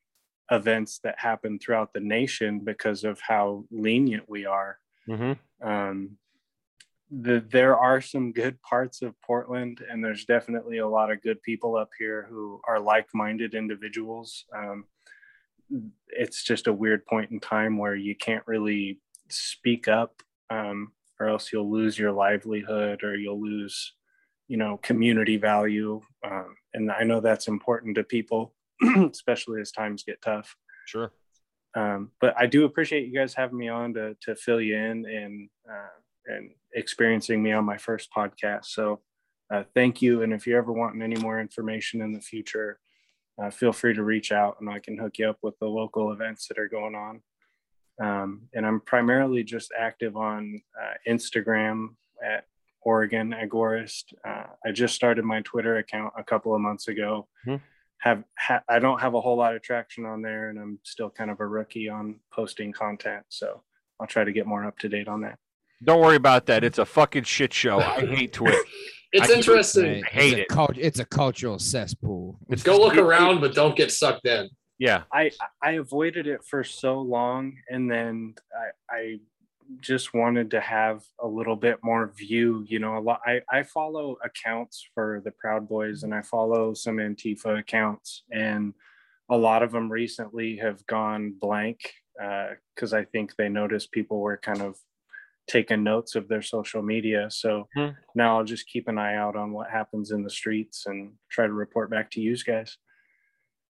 events 0.52 1.00
that 1.04 1.18
happen 1.20 1.58
throughout 1.60 1.94
the 1.94 2.00
nation 2.00 2.60
because 2.60 3.04
of 3.04 3.20
how 3.22 3.66
lenient 3.72 4.28
we 4.28 4.46
are. 4.46 4.78
Mm-hmm. 5.08 5.68
Um, 5.68 6.18
the, 7.12 7.44
there 7.52 7.76
are 7.78 8.02
some 8.02 8.32
good 8.32 8.62
parts 8.62 9.02
of 9.02 9.20
Portland, 9.22 9.84
and 9.90 10.04
there's 10.04 10.26
definitely 10.26 10.78
a 10.78 10.88
lot 10.88 11.12
of 11.12 11.22
good 11.22 11.42
people 11.42 11.76
up 11.76 11.90
here 11.98 12.28
who 12.30 12.62
are 12.68 12.80
like 12.80 13.08
minded 13.14 13.56
individuals. 13.56 14.46
Um, 14.56 14.86
it's 16.08 16.44
just 16.44 16.68
a 16.68 16.74
weird 16.74 17.06
point 17.06 17.32
in 17.32 17.40
time 17.40 17.78
where 17.78 17.96
you 17.96 18.16
can't 18.16 18.48
really 18.48 19.00
speak 19.30 19.88
up, 19.88 20.22
um, 20.50 20.92
or 21.20 21.30
else 21.30 21.52
you'll 21.52 21.72
lose 21.72 21.98
your 21.98 22.12
livelihood 22.12 23.04
or 23.04 23.16
you'll 23.16 23.42
lose, 23.42 23.94
you 24.48 24.58
know, 24.58 24.78
community 24.78 25.38
value. 25.38 26.02
Um, 26.26 26.56
and 26.74 26.92
I 26.92 27.04
know 27.04 27.20
that's 27.20 27.48
important 27.48 27.96
to 27.96 28.04
people, 28.04 28.54
especially 29.12 29.62
as 29.62 29.72
times 29.72 30.04
get 30.04 30.22
tough 30.22 30.56
Sure. 30.90 31.12
um, 31.76 32.10
but 32.20 32.34
I 32.36 32.48
do 32.48 32.66
appreciate 32.66 33.08
you 33.08 33.14
guys 33.14 33.36
having 33.36 33.60
me 33.60 33.68
on 33.70 33.94
to 33.94 34.16
to 34.22 34.36
fill 34.36 34.60
you 34.60 34.76
in 34.76 35.06
and 35.06 35.50
uh, 35.72 36.00
and 36.30 36.52
experiencing 36.74 37.42
me 37.42 37.52
on 37.52 37.66
my 37.66 37.78
first 37.78 38.10
podcast. 38.16 38.66
So 38.66 39.02
uh, 39.52 39.64
thank 39.74 40.02
you. 40.02 40.22
And 40.22 40.32
if 40.32 40.46
you're 40.46 40.60
ever 40.60 40.72
wanting 40.72 41.02
any 41.02 41.16
more 41.16 41.40
information 41.40 42.02
in 42.02 42.14
the 42.14 42.22
future, 42.22 42.80
uh, 43.42 43.50
feel 43.50 43.74
free 43.74 43.94
to 43.94 44.04
reach 44.04 44.32
out 44.32 44.58
and 44.60 44.70
I 44.70 44.80
can 44.80 44.98
hook 44.98 45.18
you 45.18 45.30
up 45.30 45.38
with 45.42 45.58
the 45.60 45.68
local 45.68 46.12
events 46.12 46.48
that 46.48 46.60
are 46.60 46.68
going 46.68 46.96
on. 46.96 47.22
Um, 48.02 48.44
and 48.54 48.66
I'm 48.66 48.80
primarily 48.82 49.44
just 49.44 49.72
active 49.78 50.16
on 50.16 50.62
uh, 50.80 50.94
Instagram 51.08 51.96
at 52.24 52.46
Oregon 52.82 53.34
Agorist. 53.34 54.14
Uh, 54.26 54.46
I 54.66 54.72
just 54.72 54.96
started 54.96 55.26
my 55.26 55.42
Twitter 55.42 55.78
account 55.78 56.14
a 56.18 56.24
couple 56.24 56.56
of 56.56 56.62
months 56.62 56.88
ago. 56.88 57.28
Hmm. 57.44 57.56
Have 58.00 58.24
ha- 58.38 58.64
I 58.70 58.80
don't 58.80 59.02
have 59.02 59.16
a 59.16 59.22
whole 59.22 59.36
lot 59.36 59.56
of 59.56 59.62
traction 59.62 60.06
on 60.06 60.22
there, 60.22 60.50
and 60.50 60.58
I'm 60.58 60.80
still 60.84 61.10
kind 61.10 61.30
of 61.30 61.42
a 61.42 61.48
rookie 61.48 61.90
on 61.90 62.22
posting 62.32 62.72
content. 62.72 63.26
So 63.28 63.64
I'll 64.00 64.08
try 64.08 64.24
to 64.24 64.32
get 64.32 64.48
more 64.48 64.64
up 64.64 64.80
to 64.80 64.90
date 64.90 65.10
on 65.10 65.22
that. 65.22 65.38
Don't 65.84 66.02
worry 66.02 66.16
about 66.16 66.46
that. 66.48 66.64
It's 66.64 66.78
a 66.78 66.86
fucking 66.98 67.24
shit 67.24 67.54
show. 67.54 67.80
I 67.80 68.06
hate 68.06 68.34
Twitter. 68.34 68.58
It's 69.12 69.28
I- 69.32 69.34
interesting. 69.34 70.04
I 70.06 70.08
hate 70.08 70.34
it's 70.34 70.40
it. 70.42 70.52
A 70.52 70.54
cult, 70.54 70.78
it's 70.78 71.00
a 71.00 71.06
cultural 71.06 71.58
cesspool. 71.58 72.38
It's 72.48 72.62
Go 72.62 72.78
look 72.78 72.96
around, 72.96 73.42
but 73.42 73.56
don't 73.56 73.76
get 73.76 73.92
sucked 73.92 74.28
in. 74.28 74.50
Yeah. 74.78 75.02
I 75.12 75.32
I 75.64 75.72
avoided 75.72 76.28
it 76.28 76.42
for 76.46 76.64
so 76.64 77.02
long, 77.02 77.56
and 77.72 77.90
then 77.90 78.36
I 78.54 78.96
I 78.96 79.20
just 79.82 80.14
wanted 80.14 80.52
to 80.52 80.60
have 80.62 81.02
a 81.20 81.28
little 81.28 81.56
bit 81.56 81.80
more 81.84 82.14
view. 82.16 82.64
You 82.68 82.78
know, 82.78 83.00
a 83.00 83.02
lot. 83.02 83.22
I 83.26 83.42
I 83.52 83.64
follow 83.64 84.18
accounts 84.24 84.88
for 84.94 85.24
the 85.26 85.32
Proud 85.32 85.68
Boys, 85.68 86.04
and 86.04 86.14
I 86.14 86.22
follow 86.22 86.76
some 86.76 86.98
Antifa 86.98 87.58
accounts, 87.58 88.26
and 88.32 88.76
a 89.28 89.38
lot 89.38 89.64
of 89.64 89.72
them 89.72 89.92
recently 89.92 90.58
have 90.58 90.86
gone 90.86 91.34
blank 91.42 91.80
uh, 92.24 92.50
because 92.76 92.94
I 92.94 93.06
think 93.06 93.36
they 93.38 93.50
noticed 93.50 93.92
people 93.92 94.20
were 94.20 94.38
kind 94.38 94.62
of 94.62 94.78
taking 95.50 95.84
notes 95.84 96.16
of 96.16 96.28
their 96.30 96.42
social 96.42 96.82
media. 96.82 97.28
So 97.30 97.68
Hmm. 97.76 97.90
now 98.16 98.38
I'll 98.38 98.46
just 98.46 98.68
keep 98.68 98.88
an 98.88 98.98
eye 98.98 99.16
out 99.16 99.36
on 99.36 99.52
what 99.52 99.70
happens 99.70 100.12
in 100.12 100.24
the 100.24 100.30
streets 100.30 100.86
and 100.86 101.14
try 101.30 101.46
to 101.48 101.54
report 101.54 101.90
back 101.90 102.12
to 102.12 102.22
you 102.22 102.38
guys. 102.38 102.78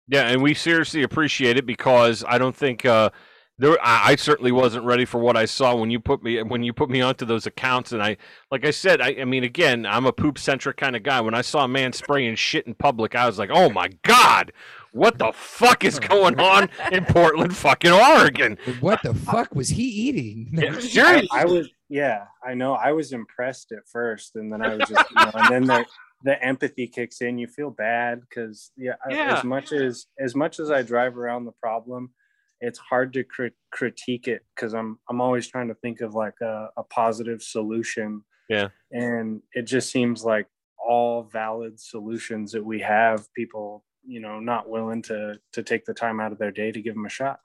Yeah, 0.08 0.24
and 0.28 0.42
we 0.42 0.54
seriously 0.54 1.04
appreciate 1.04 1.58
it 1.58 1.66
because 1.66 2.24
I 2.28 2.38
don't 2.40 2.56
think 2.56 2.84
uh, 2.84 3.12
there. 3.60 3.78
I, 3.82 4.12
I 4.12 4.16
certainly 4.16 4.52
wasn't 4.52 4.86
ready 4.86 5.06
for 5.06 5.20
what 5.20 5.38
I 5.38 5.46
saw 5.46 5.76
when 5.76 5.92
you 5.92 6.00
put 6.00 6.24
me 6.24 6.42
when 6.42 6.64
you 6.64 6.74
put 6.74 6.90
me 6.90 7.02
onto 7.02 7.26
those 7.26 7.46
accounts, 7.46 7.92
and 7.92 8.02
I, 8.02 8.18
like 8.52 8.66
I 8.66 8.72
said, 8.72 9.02
I, 9.02 9.18
I 9.22 9.26
mean, 9.26 9.44
again, 9.44 9.86
I'm 9.86 10.08
a 10.08 10.12
poop 10.12 10.40
centric 10.40 10.78
kind 10.78 10.96
of 10.96 11.04
guy. 11.04 11.22
When 11.22 11.36
I 11.36 11.42
saw 11.42 11.64
a 11.64 11.68
man 11.68 11.94
spraying 11.94 12.36
shit 12.36 12.66
in 12.66 12.74
public, 12.74 13.14
I 13.16 13.28
was 13.28 13.38
like, 13.38 13.52
oh 13.54 13.70
my 13.70 13.90
god, 14.04 14.52
what 14.94 15.18
the 15.18 15.32
fuck 15.34 15.84
is 15.84 16.00
going 16.00 16.40
on 16.54 16.70
in 16.92 17.06
Portland, 17.06 17.56
fucking 17.56 17.92
Oregon? 17.92 18.58
What 18.80 19.02
the 19.04 19.14
fuck 19.14 19.54
was 19.56 19.70
he 19.70 19.84
eating? 19.84 20.54
I, 20.58 20.80
Seriously, 20.80 21.30
I 21.32 21.46
was 21.46 21.70
yeah 21.92 22.26
i 22.46 22.54
know 22.54 22.74
i 22.74 22.92
was 22.92 23.14
impressed 23.14 23.72
at 23.72 23.80
first 23.92 24.36
and 24.36 24.54
then 24.54 24.62
i 24.62 24.76
was 24.76 24.88
just 24.88 25.10
you 25.10 25.26
know, 25.26 25.32
and 25.34 25.50
then 25.52 25.66
the, 25.66 25.84
the 26.24 26.46
empathy 26.46 26.86
kicks 26.86 27.20
in 27.20 27.40
you 27.40 27.48
feel 27.48 27.72
bad 27.72 28.22
because 28.22 28.70
yeah, 28.78 28.94
Yeah. 29.10 29.36
as 29.36 29.44
much 29.44 29.72
as 29.72 30.06
as 30.20 30.36
much 30.36 30.60
as 30.60 30.70
i 30.70 30.84
drive 30.84 31.18
around 31.18 31.46
the 31.46 31.52
problem 31.64 32.12
it's 32.62 32.78
hard 32.78 33.12
to 33.14 33.24
crit- 33.24 33.56
critique 33.72 34.28
it 34.28 34.46
because 34.56 34.76
i'm 34.76 35.00
i'm 35.10 35.20
always 35.20 35.48
trying 35.48 35.70
to 35.70 35.74
think 35.74 36.02
of 36.02 36.14
like 36.14 36.36
a, 36.44 36.68
a 36.78 36.84
positive 36.84 37.42
solution 37.42 38.24
Yeah. 38.50 38.68
And 38.92 39.42
it 39.54 39.64
just 39.64 39.92
seems 39.92 40.24
like 40.24 40.46
all 40.78 41.24
valid 41.24 41.80
solutions 41.80 42.52
that 42.52 42.64
we 42.64 42.80
have, 42.82 43.26
people, 43.36 43.84
you 44.06 44.20
know, 44.20 44.40
not 44.40 44.70
willing 44.70 45.02
to 45.04 45.40
to 45.54 45.64
take 45.64 45.86
the 45.86 45.94
time 45.94 46.20
out 46.20 46.32
of 46.32 46.38
their 46.38 46.52
day 46.52 46.72
to 46.72 46.82
give 46.82 46.96
them 46.96 47.06
a 47.06 47.10
shot. 47.10 47.40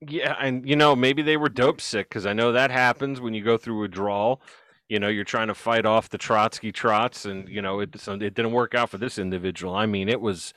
yeah, 0.00 0.36
and 0.40 0.68
you 0.68 0.76
know 0.76 0.96
maybe 0.96 1.22
they 1.22 1.36
were 1.36 1.48
dope 1.48 1.80
sick 1.80 2.08
because 2.08 2.26
I 2.26 2.32
know 2.32 2.52
that 2.52 2.70
happens 2.70 3.20
when 3.20 3.34
you 3.34 3.42
go 3.44 3.56
through 3.56 3.80
withdrawal. 3.80 4.40
You 4.88 4.98
know, 4.98 5.08
you're 5.08 5.24
trying 5.24 5.48
to 5.48 5.54
fight 5.54 5.84
off 5.84 6.08
the 6.08 6.18
Trotsky 6.18 6.72
trots, 6.72 7.24
and 7.24 7.48
you 7.48 7.60
know 7.62 7.80
it. 7.80 8.00
So 8.00 8.14
it 8.14 8.18
didn't 8.34 8.52
work 8.52 8.74
out 8.74 8.90
for 8.90 8.98
this 8.98 9.18
individual. 9.18 9.74
I 9.74 9.86
mean, 9.86 10.08
it 10.08 10.20
was. 10.20 10.54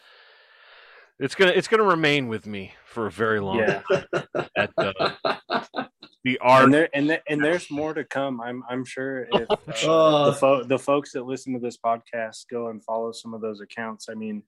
It's 1.19 1.35
gonna 1.35 1.51
it's 1.51 1.67
gonna 1.67 1.83
remain 1.83 2.27
with 2.27 2.47
me 2.47 2.73
for 2.85 3.05
a 3.07 3.11
very 3.11 3.39
long 3.39 3.59
Yeah. 3.59 3.81
time. 3.91 4.05
That, 4.55 4.95
uh, 5.25 5.73
the 6.23 6.37
art. 6.39 6.65
and 6.65 6.73
there 6.73 6.89
and 6.93 7.09
there, 7.09 7.21
and 7.27 7.43
there's 7.43 7.69
more 7.71 7.93
to 7.93 8.03
come. 8.03 8.41
I'm 8.41 8.63
I'm 8.69 8.85
sure 8.85 9.27
if 9.33 9.49
uh, 9.85 9.91
Uh. 9.91 10.25
the 10.31 10.33
fo- 10.37 10.63
the 10.63 10.79
folks 10.79 11.11
that 11.13 11.23
listen 11.25 11.53
to 11.53 11.59
this 11.59 11.77
podcast 11.77 12.45
go 12.49 12.67
and 12.69 12.83
follow 12.83 13.11
some 13.11 13.33
of 13.33 13.41
those 13.41 13.61
accounts. 13.61 14.07
I 14.09 14.13
mean, 14.13 14.43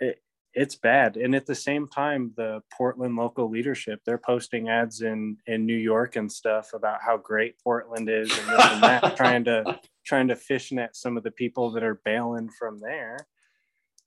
it, 0.00 0.20
it's 0.54 0.76
bad. 0.76 1.16
And 1.16 1.34
at 1.34 1.46
the 1.46 1.54
same 1.56 1.88
time, 1.88 2.32
the 2.36 2.62
Portland 2.78 3.16
local 3.16 3.50
leadership 3.50 4.00
they're 4.06 4.18
posting 4.18 4.68
ads 4.68 5.00
in 5.02 5.36
in 5.46 5.66
New 5.66 5.76
York 5.76 6.14
and 6.16 6.30
stuff 6.30 6.70
about 6.74 7.00
how 7.04 7.16
great 7.16 7.56
Portland 7.62 8.08
is 8.08 8.30
and 8.38 8.48
this 8.48 8.64
and 8.72 8.82
that, 8.84 9.16
trying 9.22 9.44
to 9.44 9.80
trying 10.06 10.28
to 10.28 10.36
fishnet 10.36 10.94
some 10.94 11.16
of 11.16 11.22
the 11.24 11.30
people 11.32 11.72
that 11.72 11.82
are 11.82 12.00
bailing 12.04 12.48
from 12.58 12.78
there. 12.78 13.16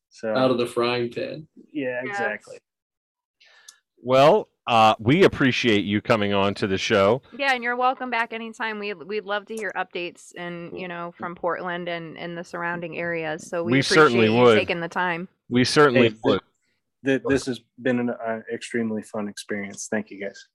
So 0.09 0.33
Out 0.33 0.51
of 0.51 0.57
the 0.57 0.65
frying 0.67 1.11
pan. 1.11 1.47
yeah, 1.73 1.99
exactly. 2.03 2.57
Well, 4.03 4.49
uh, 4.67 4.95
we 4.99 5.23
appreciate 5.23 5.85
you 5.85 6.01
coming 6.01 6.33
on 6.33 6.53
to 6.55 6.67
the 6.67 6.77
show. 6.77 7.21
Yeah, 7.37 7.53
and 7.53 7.63
you're 7.63 7.77
welcome 7.77 8.09
back 8.09 8.33
anytime. 8.33 8.79
We 8.79 8.93
we'd 8.93 9.23
love 9.25 9.45
to 9.47 9.55
hear 9.55 9.71
updates 9.75 10.33
and 10.37 10.77
you 10.77 10.87
know 10.87 11.13
from 11.17 11.35
Portland 11.35 11.87
and 11.87 12.17
and 12.17 12.37
the 12.37 12.43
surrounding 12.43 12.97
areas. 12.97 13.49
So 13.49 13.63
we, 13.63 13.73
We 13.73 13.79
appreciate 13.79 13.95
certainly 13.95 14.25
you 14.27 14.41
would. 14.41 14.55
taking 14.57 14.81
the 14.81 14.89
time. 14.89 15.27
We 15.49 15.63
certainly 15.63 16.09
Hey, 16.09 16.15
would. 16.25 16.41
Th- 17.05 17.21
this 17.27 17.45
has 17.45 17.61
been 17.81 17.99
an 17.99 18.09
uh, 18.09 18.39
extremely 18.53 19.03
fun 19.03 19.29
experience. 19.29 19.87
Thank 19.89 20.09
you 20.09 20.21
guys. 20.21 20.45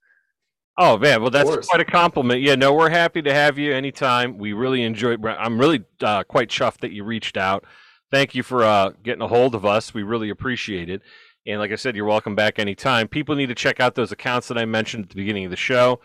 Oh 0.77 0.97
man, 0.97 1.21
well 1.21 1.31
that's 1.31 1.67
quite 1.67 1.81
a 1.81 1.85
compliment. 1.85 2.41
Yeah, 2.41 2.55
no, 2.55 2.73
we're 2.73 2.89
happy 2.89 3.21
to 3.23 3.33
have 3.33 3.57
you 3.57 3.73
anytime. 3.73 4.37
We 4.37 4.53
really 4.53 4.83
enjoyed. 4.83 5.23
I'm 5.25 5.59
really 5.59 5.83
uh, 6.01 6.23
quite 6.23 6.49
chuffed 6.49 6.79
that 6.81 6.91
you 6.91 7.03
reached 7.03 7.37
out. 7.37 7.65
Thank 8.11 8.35
you 8.35 8.43
for 8.43 8.63
uh, 8.63 8.91
getting 9.03 9.21
a 9.23 9.27
hold 9.27 9.55
of 9.55 9.65
us. 9.65 9.93
We 9.93 10.03
really 10.03 10.29
appreciate 10.29 10.89
it. 10.89 11.01
And 11.45 11.59
like 11.59 11.71
I 11.71 11.75
said, 11.75 11.95
you're 11.95 12.05
welcome 12.05 12.35
back 12.35 12.57
anytime. 12.57 13.07
People 13.07 13.35
need 13.35 13.47
to 13.47 13.55
check 13.55 13.79
out 13.79 13.95
those 13.95 14.11
accounts 14.11 14.47
that 14.47 14.57
I 14.57 14.65
mentioned 14.65 15.03
at 15.03 15.09
the 15.09 15.15
beginning 15.15 15.45
of 15.45 15.51
the 15.51 15.57
show. 15.57 15.99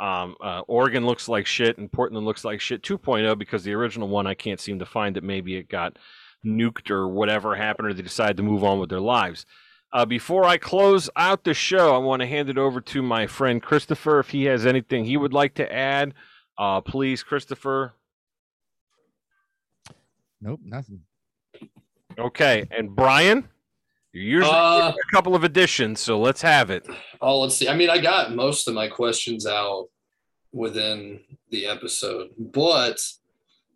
Um, 0.00 0.34
uh, 0.42 0.62
Oregon 0.66 1.06
looks 1.06 1.28
like 1.28 1.46
shit, 1.46 1.78
and 1.78 1.90
Portland 1.90 2.26
looks 2.26 2.44
like 2.44 2.60
shit 2.60 2.82
2.0 2.82 3.38
because 3.38 3.62
the 3.64 3.72
original 3.72 4.08
one 4.08 4.26
I 4.26 4.34
can't 4.34 4.60
seem 4.60 4.78
to 4.80 4.86
find 4.86 5.16
it. 5.16 5.24
Maybe 5.24 5.56
it 5.56 5.68
got 5.68 5.98
nuked 6.44 6.90
or 6.90 7.08
whatever 7.08 7.54
happened, 7.54 7.88
or 7.88 7.94
they 7.94 8.02
decided 8.02 8.36
to 8.38 8.42
move 8.42 8.64
on 8.64 8.78
with 8.78 8.90
their 8.90 9.00
lives. 9.00 9.46
Uh, 9.92 10.06
before 10.06 10.44
I 10.44 10.56
close 10.56 11.10
out 11.16 11.44
the 11.44 11.54
show, 11.54 11.94
I 11.94 11.98
want 11.98 12.20
to 12.20 12.26
hand 12.26 12.48
it 12.48 12.58
over 12.58 12.80
to 12.80 13.02
my 13.02 13.26
friend 13.26 13.62
Christopher. 13.62 14.18
If 14.18 14.30
he 14.30 14.44
has 14.44 14.66
anything 14.66 15.04
he 15.04 15.16
would 15.16 15.34
like 15.34 15.54
to 15.54 15.72
add, 15.72 16.14
uh, 16.58 16.80
please, 16.80 17.22
Christopher. 17.22 17.92
Nope, 20.40 20.60
nothing. 20.64 21.02
Okay, 22.18 22.66
and 22.70 22.96
Brian, 22.96 23.48
usually 24.12 24.50
Uh, 24.50 24.90
a 24.90 25.14
couple 25.14 25.34
of 25.34 25.44
additions, 25.44 26.00
so 26.00 26.18
let's 26.20 26.42
have 26.42 26.70
it. 26.70 26.86
Oh, 27.20 27.40
let's 27.40 27.56
see. 27.56 27.68
I 27.68 27.74
mean, 27.74 27.90
I 27.90 27.98
got 27.98 28.34
most 28.34 28.68
of 28.68 28.74
my 28.74 28.88
questions 28.88 29.46
out 29.46 29.88
within 30.52 31.20
the 31.50 31.66
episode, 31.66 32.30
but 32.38 32.98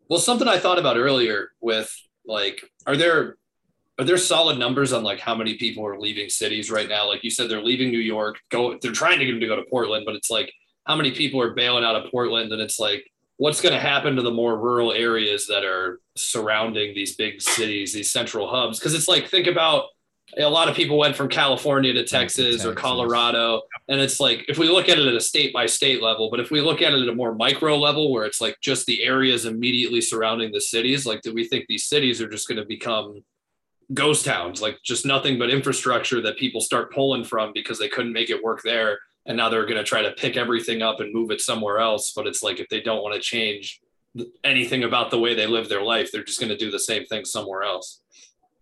well, 0.08 0.18
something 0.18 0.46
I 0.46 0.58
thought 0.58 0.78
about 0.78 0.96
earlier 0.96 1.50
with 1.60 1.94
like, 2.26 2.70
are 2.86 2.96
there 2.96 3.36
are 3.98 4.04
there 4.04 4.18
solid 4.18 4.58
numbers 4.58 4.92
on 4.92 5.02
like 5.02 5.20
how 5.20 5.34
many 5.34 5.54
people 5.54 5.86
are 5.86 5.98
leaving 5.98 6.28
cities 6.28 6.70
right 6.70 6.88
now? 6.88 7.08
Like 7.08 7.24
you 7.24 7.30
said, 7.30 7.48
they're 7.48 7.62
leaving 7.62 7.90
New 7.90 7.98
York, 7.98 8.38
go 8.50 8.78
they're 8.80 8.92
trying 8.92 9.18
to 9.18 9.24
get 9.24 9.32
them 9.32 9.40
to 9.40 9.46
go 9.46 9.56
to 9.56 9.64
Portland, 9.70 10.04
but 10.04 10.14
it's 10.14 10.30
like 10.30 10.52
how 10.84 10.96
many 10.96 11.12
people 11.12 11.40
are 11.40 11.54
bailing 11.54 11.82
out 11.82 11.96
of 11.96 12.10
Portland, 12.10 12.52
and 12.52 12.60
it's 12.60 12.78
like 12.78 13.10
what's 13.38 13.60
going 13.60 13.74
to 13.74 13.80
happen 13.80 14.16
to 14.16 14.22
the 14.22 14.30
more 14.30 14.58
rural 14.58 14.92
areas 14.92 15.46
that 15.46 15.64
are 15.64 16.00
surrounding 16.16 16.94
these 16.94 17.16
big 17.16 17.40
cities, 17.40 17.92
these 17.92 18.10
central 18.10 18.48
hubs? 18.48 18.78
Because 18.78 18.94
it's 18.94 19.08
like 19.08 19.28
think 19.28 19.46
about 19.46 19.84
a 20.36 20.48
lot 20.48 20.68
of 20.68 20.74
people 20.74 20.98
went 20.98 21.14
from 21.14 21.28
California 21.28 21.92
to 21.92 22.04
Texas, 22.04 22.64
or 22.64 22.74
Texas. 22.74 22.82
Colorado. 22.82 23.62
And 23.88 24.00
it's 24.00 24.18
like, 24.18 24.44
if 24.48 24.58
we 24.58 24.68
look 24.68 24.88
at 24.88 24.98
it 24.98 25.06
at 25.06 25.14
a 25.14 25.20
state 25.20 25.52
by 25.52 25.66
state 25.66 26.02
level, 26.02 26.30
but 26.30 26.40
if 26.40 26.50
we 26.50 26.60
look 26.60 26.82
at 26.82 26.92
it 26.92 27.02
at 27.02 27.08
a 27.08 27.14
more 27.14 27.34
micro 27.34 27.76
level 27.76 28.12
where 28.12 28.24
it's 28.24 28.40
like 28.40 28.56
just 28.60 28.86
the 28.86 29.04
areas 29.04 29.46
immediately 29.46 30.00
surrounding 30.00 30.52
the 30.52 30.60
cities, 30.60 31.06
like, 31.06 31.22
do 31.22 31.32
we 31.32 31.44
think 31.44 31.66
these 31.68 31.86
cities 31.86 32.20
are 32.20 32.28
just 32.28 32.48
going 32.48 32.58
to 32.58 32.64
become 32.64 33.22
ghost 33.94 34.24
towns, 34.24 34.60
like 34.60 34.78
just 34.82 35.06
nothing 35.06 35.38
but 35.38 35.48
infrastructure 35.48 36.20
that 36.20 36.36
people 36.36 36.60
start 36.60 36.92
pulling 36.92 37.22
from 37.22 37.52
because 37.54 37.78
they 37.78 37.88
couldn't 37.88 38.12
make 38.12 38.30
it 38.30 38.42
work 38.42 38.62
there? 38.62 38.98
And 39.26 39.36
now 39.36 39.48
they're 39.48 39.62
going 39.62 39.76
to 39.76 39.84
try 39.84 40.02
to 40.02 40.12
pick 40.12 40.36
everything 40.36 40.82
up 40.82 41.00
and 41.00 41.14
move 41.14 41.30
it 41.30 41.40
somewhere 41.40 41.78
else. 41.78 42.12
But 42.14 42.26
it's 42.26 42.42
like, 42.42 42.60
if 42.60 42.68
they 42.68 42.80
don't 42.80 43.02
want 43.02 43.14
to 43.14 43.20
change 43.20 43.80
anything 44.44 44.84
about 44.84 45.10
the 45.10 45.18
way 45.18 45.34
they 45.34 45.46
live 45.46 45.68
their 45.68 45.82
life, 45.82 46.10
they're 46.10 46.24
just 46.24 46.40
going 46.40 46.50
to 46.50 46.56
do 46.56 46.70
the 46.70 46.78
same 46.78 47.04
thing 47.06 47.24
somewhere 47.24 47.62
else. 47.62 48.00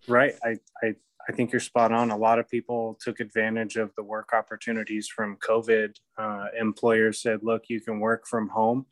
Right. 0.07 0.35
I, 0.45 0.57
I, 0.83 0.95
I 1.29 1.33
think 1.33 1.53
you're 1.53 1.61
spot 1.61 1.93
on. 1.93 2.11
A 2.11 2.17
lot 2.17 2.39
of 2.39 2.49
people 2.49 2.99
took 3.01 3.21
advantage 3.21 3.77
of 3.77 3.95
the 3.97 4.03
work 4.03 4.33
opportunities 4.35 5.09
from 5.09 5.37
COVID. 5.37 5.95
Uh, 6.19 6.47
employers 6.59 7.23
said, 7.23 7.41
look, 7.43 7.65
you 7.69 7.81
can 7.81 7.99
work 7.99 8.27
from 8.27 8.49
home. 8.49 8.87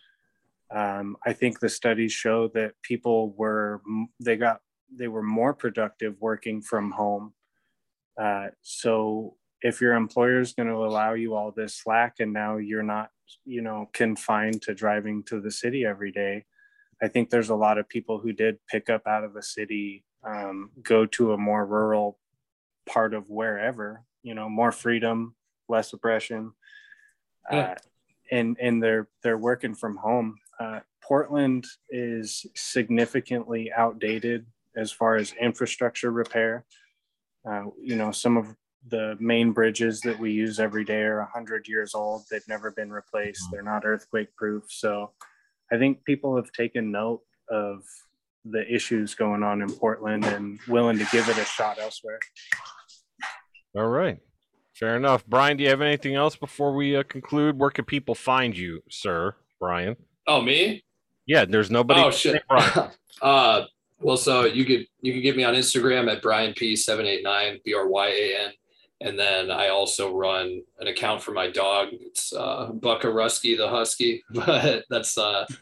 Um, 0.74 1.16
I 1.26 1.35
think 1.35 1.61
the 1.61 1.68
studies 1.68 2.12
show 2.12 2.49
that 2.55 2.72
people 2.83 3.35
were, 3.37 3.83
they 4.18 4.37
got, 4.37 4.61
they 4.95 5.09
were 5.09 5.22
more 5.22 5.53
productive 5.53 6.16
working 6.20 6.62
from 6.62 6.93
home. 6.93 7.35
Uh, 8.18 8.49
so 8.62 9.37
if 9.61 9.80
your 9.80 9.95
employer 9.95 10.41
is 10.41 10.55
going 10.55 10.68
to 10.68 10.85
allow 10.85 11.12
you 11.12 11.35
all 11.35 11.53
this 11.55 11.76
slack 11.76 12.14
and 12.20 12.33
now 12.33 12.57
you're 12.57 12.83
not, 12.83 13.11
you 13.45 13.61
know, 13.61 13.91
confined 13.93 14.62
to 14.62 14.74
driving 14.74 15.22
to 15.24 15.41
the 15.41 15.51
city 15.51 15.85
every 15.85 16.12
day, 16.12 16.45
I 17.03 17.09
think 17.09 17.28
there's 17.28 17.51
a 17.51 17.55
lot 17.55 17.78
of 17.78 17.89
people 17.89 18.18
who 18.18 18.33
did 18.33 18.59
pick 18.70 18.89
up 18.89 19.07
out 19.07 19.24
of 19.24 19.35
the 19.35 19.43
city, 19.43 20.05
um, 20.26 20.70
go 20.83 21.05
to 21.07 21.33
a 21.33 21.39
more 21.39 21.66
rural 21.66 22.18
part 22.87 23.14
of 23.14 23.30
wherever, 23.30 24.05
you 24.22 24.35
know, 24.35 24.49
more 24.49 24.72
freedom, 24.72 25.35
less 25.68 25.93
oppression, 25.93 26.53
uh, 27.51 27.74
and 28.30 28.57
and 28.61 28.83
they're 28.83 29.09
they're 29.22 29.39
working 29.39 29.74
from 29.74 29.97
home. 29.97 30.39
Uh, 30.59 30.80
Portland 31.03 31.66
is 31.91 32.47
significantly 32.55 33.72
outdated 33.76 34.47
as 34.76 34.93
far 34.93 35.16
as 35.16 35.35
infrastructure 35.41 36.11
repair. 36.11 36.64
Uh, 37.49 37.64
you 37.83 37.97
know, 37.97 38.12
some 38.12 38.37
of 38.37 38.55
the 38.89 39.16
main 39.20 39.53
bridges 39.53 40.01
that 40.01 40.18
we 40.18 40.33
use 40.33 40.59
every 40.59 40.85
day 40.85 41.03
are 41.03 41.18
100 41.18 41.68
years 41.68 41.95
old. 41.95 42.24
They've 42.30 42.47
never 42.49 42.70
been 42.70 42.91
replaced. 42.91 43.45
They're 43.51 43.62
not 43.62 43.85
earthquake 43.85 44.35
proof. 44.37 44.64
So 44.68 45.12
I 45.72 45.78
think 45.78 46.05
people 46.05 46.37
have 46.37 46.51
taken 46.53 46.91
note 46.91 47.22
of 47.49 47.83
the 48.45 48.64
issues 48.72 49.14
going 49.14 49.43
on 49.43 49.62
in 49.62 49.70
Portland 49.70 50.24
and 50.24 50.59
willing 50.68 50.99
to 50.99 51.07
give 51.12 51.28
it 51.28 51.38
a 51.38 51.45
shot 51.45 51.78
elsewhere. 51.78 52.18
All 53.76 53.88
right. 53.88 54.18
Fair 54.74 54.97
enough. 54.97 55.24
Brian, 55.26 55.57
do 55.57 55.64
you 55.64 55.70
have 55.70 55.80
anything 55.80 56.14
else 56.14 56.36
before 56.36 56.74
we 56.74 56.97
uh, 56.97 57.03
conclude? 57.05 57.59
Where 57.59 57.70
can 57.70 57.84
people 57.84 58.14
find 58.14 58.57
you, 58.57 58.82
sir, 58.90 59.36
Brian? 59.61 59.97
Oh, 60.26 60.40
me? 60.40 60.82
Yeah, 61.26 61.45
there's 61.45 61.70
nobody. 61.70 62.01
Oh 62.01 62.11
shit. 62.11 62.43
uh 63.22 63.64
well 64.01 64.16
so 64.16 64.45
you 64.45 64.64
could 64.64 64.86
you 65.01 65.12
can 65.12 65.22
get 65.22 65.36
me 65.36 65.45
on 65.45 65.55
Instagram 65.55 66.11
at 66.11 66.22
Brian 66.22 66.53
P 66.55 66.74
seven 66.74 67.07
eight 67.07 67.22
nine 67.22 67.61
B 67.64 67.74
R 67.74 67.86
Y 67.86 68.09
A 68.09 68.45
N. 68.45 68.53
And 69.01 69.18
then 69.18 69.51
I 69.51 69.68
also 69.68 70.14
run 70.14 70.62
an 70.78 70.86
account 70.86 71.22
for 71.22 71.32
my 71.32 71.51
dog. 71.51 71.88
It's 71.93 72.32
uh 72.32 72.70
Bucka 72.72 73.05
Rusky 73.05 73.57
the 73.57 73.68
Husky. 73.68 74.22
But 74.30 74.84
that's 74.90 75.16
uh 75.16 75.47
how, 75.49 75.57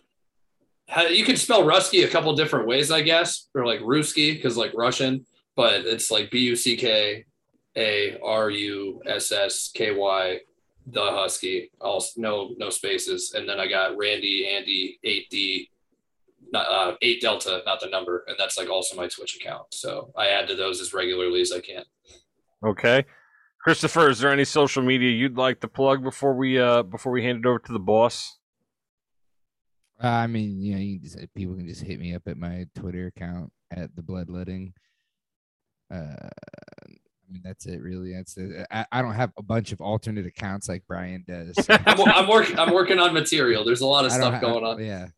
you 1.10 1.24
could 1.24 1.38
spell 1.38 1.62
Rusky 1.64 2.04
a 2.04 2.08
couple 2.08 2.34
different 2.34 2.66
ways, 2.66 2.90
I 2.90 3.02
guess, 3.02 3.48
or 3.54 3.66
like 3.66 3.80
Ruski, 3.80 4.34
because 4.34 4.56
like 4.56 4.72
Russian, 4.74 5.24
but 5.56 5.84
it's 5.84 6.10
like 6.10 6.30
B 6.30 6.40
U 6.40 6.56
C 6.56 6.76
K 6.76 7.24
A 7.76 8.18
R 8.22 8.50
U 8.50 9.02
S 9.06 9.32
S 9.32 9.70
K 9.74 9.92
Y 9.92 10.40
the 10.86 11.00
Husky, 11.00 11.70
all 11.80 12.04
no 12.16 12.54
no 12.58 12.70
spaces, 12.70 13.34
and 13.34 13.48
then 13.48 13.60
I 13.60 13.68
got 13.68 13.96
Randy 13.96 14.48
Andy 14.48 14.98
eight 15.04 15.28
D, 15.30 15.68
uh, 16.54 16.94
eight 17.02 17.20
Delta, 17.20 17.62
not 17.66 17.80
the 17.80 17.88
number, 17.88 18.24
and 18.26 18.36
that's 18.38 18.58
like 18.58 18.68
also 18.68 18.96
my 18.96 19.06
Twitch 19.06 19.36
account. 19.36 19.66
So 19.72 20.12
I 20.16 20.28
add 20.28 20.48
to 20.48 20.54
those 20.54 20.80
as 20.80 20.92
regularly 20.92 21.40
as 21.40 21.52
I 21.52 21.60
can. 21.60 21.84
Okay. 22.64 23.04
Christopher, 23.62 24.08
is 24.08 24.18
there 24.18 24.32
any 24.32 24.44
social 24.44 24.82
media 24.82 25.10
you'd 25.10 25.36
like 25.36 25.60
to 25.60 25.68
plug 25.68 26.02
before 26.02 26.34
we 26.34 26.58
uh 26.58 26.82
before 26.82 27.12
we 27.12 27.22
hand 27.22 27.44
it 27.44 27.46
over 27.46 27.58
to 27.58 27.72
the 27.72 27.78
boss? 27.78 28.38
Uh, 30.02 30.08
I 30.08 30.26
mean, 30.26 30.60
you 30.60 30.74
know, 30.74 30.80
you 30.80 30.98
can 30.98 31.08
just, 31.08 31.34
people 31.34 31.54
can 31.54 31.68
just 31.68 31.82
hit 31.82 32.00
me 32.00 32.14
up 32.14 32.22
at 32.26 32.38
my 32.38 32.66
Twitter 32.74 33.06
account 33.08 33.52
at 33.70 33.94
the 33.94 34.02
bloodletting. 34.02 34.72
Uh, 35.92 36.28
I 36.86 36.92
I 37.30 37.32
mean, 37.32 37.42
that's 37.44 37.66
it, 37.66 37.80
really. 37.80 38.12
That's 38.12 38.36
it. 38.36 38.66
I, 38.72 38.84
I 38.90 39.02
don't 39.02 39.14
have 39.14 39.30
a 39.38 39.42
bunch 39.42 39.70
of 39.70 39.80
alternate 39.80 40.26
accounts 40.26 40.68
like 40.68 40.82
Brian 40.88 41.24
does. 41.28 41.54
I'm, 41.68 42.00
I'm 42.00 42.28
working. 42.28 42.58
I'm 42.58 42.74
working 42.74 42.98
on 42.98 43.14
material. 43.14 43.64
There's 43.64 43.82
a 43.82 43.86
lot 43.86 44.04
of 44.04 44.10
I 44.12 44.16
stuff 44.16 44.34
ha- 44.34 44.40
going 44.40 44.64
on. 44.64 44.84
Yeah. 44.84 45.08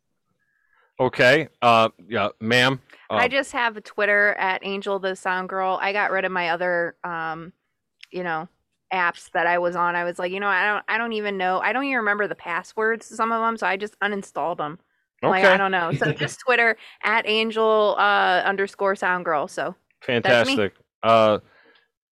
Okay. 0.99 1.47
Uh, 1.59 1.89
yeah, 2.07 2.29
ma'am. 2.39 2.79
Uh, 3.09 3.15
I 3.15 3.27
just 3.27 3.51
have 3.53 3.77
a 3.77 3.81
Twitter 3.81 4.35
at 4.37 4.61
Angel 4.63 4.99
the 4.99 5.15
Sound 5.15 5.49
Girl. 5.49 5.79
I 5.81 5.91
got 5.91 6.11
rid 6.11 6.23
of 6.23 6.31
my 6.31 6.49
other, 6.49 6.95
um, 7.03 7.51
you 8.11 8.23
know, 8.23 8.47
apps 8.93 9.31
that 9.31 9.47
I 9.47 9.57
was 9.57 9.75
on. 9.75 9.95
I 9.95 10.03
was 10.03 10.19
like, 10.19 10.31
you 10.31 10.39
know, 10.39 10.47
I 10.47 10.65
don't, 10.65 10.85
I 10.87 10.97
don't 10.97 11.13
even 11.13 11.37
know. 11.37 11.59
I 11.59 11.73
don't 11.73 11.83
even 11.85 11.97
remember 11.97 12.27
the 12.27 12.35
passwords 12.35 13.09
to 13.09 13.15
some 13.15 13.31
of 13.31 13.41
them, 13.41 13.57
so 13.57 13.67
I 13.67 13.75
just 13.75 13.99
uninstalled 13.99 14.57
them. 14.57 14.79
Okay. 15.23 15.29
Like 15.29 15.45
I 15.45 15.57
don't 15.57 15.71
know. 15.71 15.91
So 15.93 16.11
just 16.11 16.39
Twitter 16.41 16.77
at 17.03 17.27
Angel 17.27 17.95
uh, 17.97 18.41
underscore 18.45 18.95
Sound 18.95 19.25
Girl. 19.25 19.47
So 19.47 19.75
Fantastic. 20.01 20.73
Uh, 21.01 21.39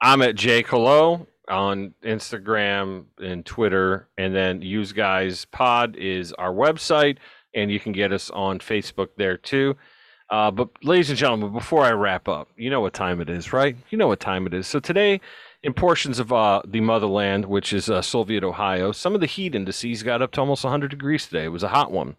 I'm 0.01 0.21
at 0.21 0.35
J 0.35 0.63
Colo 0.63 1.27
on 1.49 1.93
Instagram 2.03 3.05
and 3.21 3.45
Twitter, 3.45 4.07
and 4.17 4.33
then 4.33 4.61
Use 4.61 4.93
Guys 4.93 5.45
Pod 5.45 5.95
is 5.97 6.31
our 6.33 6.53
website, 6.53 7.17
and 7.53 7.69
you 7.69 7.79
can 7.79 7.91
get 7.91 8.13
us 8.13 8.29
on 8.31 8.59
Facebook 8.59 9.09
there 9.17 9.37
too. 9.37 9.75
Uh, 10.29 10.49
but 10.49 10.69
ladies 10.81 11.09
and 11.09 11.19
gentlemen, 11.19 11.51
before 11.51 11.83
I 11.83 11.91
wrap 11.91 12.29
up, 12.29 12.47
you 12.55 12.69
know 12.69 12.79
what 12.79 12.93
time 12.93 13.19
it 13.19 13.29
is, 13.29 13.51
right? 13.51 13.75
You 13.89 13.97
know 13.97 14.07
what 14.07 14.21
time 14.21 14.47
it 14.47 14.53
is. 14.53 14.65
So 14.65 14.79
today, 14.79 15.19
in 15.63 15.73
portions 15.73 16.19
of 16.19 16.33
uh, 16.33 16.61
the 16.65 16.81
motherland, 16.81 17.45
which 17.45 17.71
is 17.71 17.89
uh, 17.89 18.01
Soviet 18.01 18.43
Ohio, 18.43 18.91
some 18.91 19.13
of 19.13 19.21
the 19.21 19.27
heat 19.27 19.55
indices 19.55 20.03
got 20.03 20.21
up 20.21 20.31
to 20.31 20.39
almost 20.39 20.63
100 20.63 20.89
degrees 20.89 21.27
today. 21.27 21.45
It 21.45 21.49
was 21.49 21.63
a 21.63 21.69
hot 21.69 21.91
one. 21.91 22.15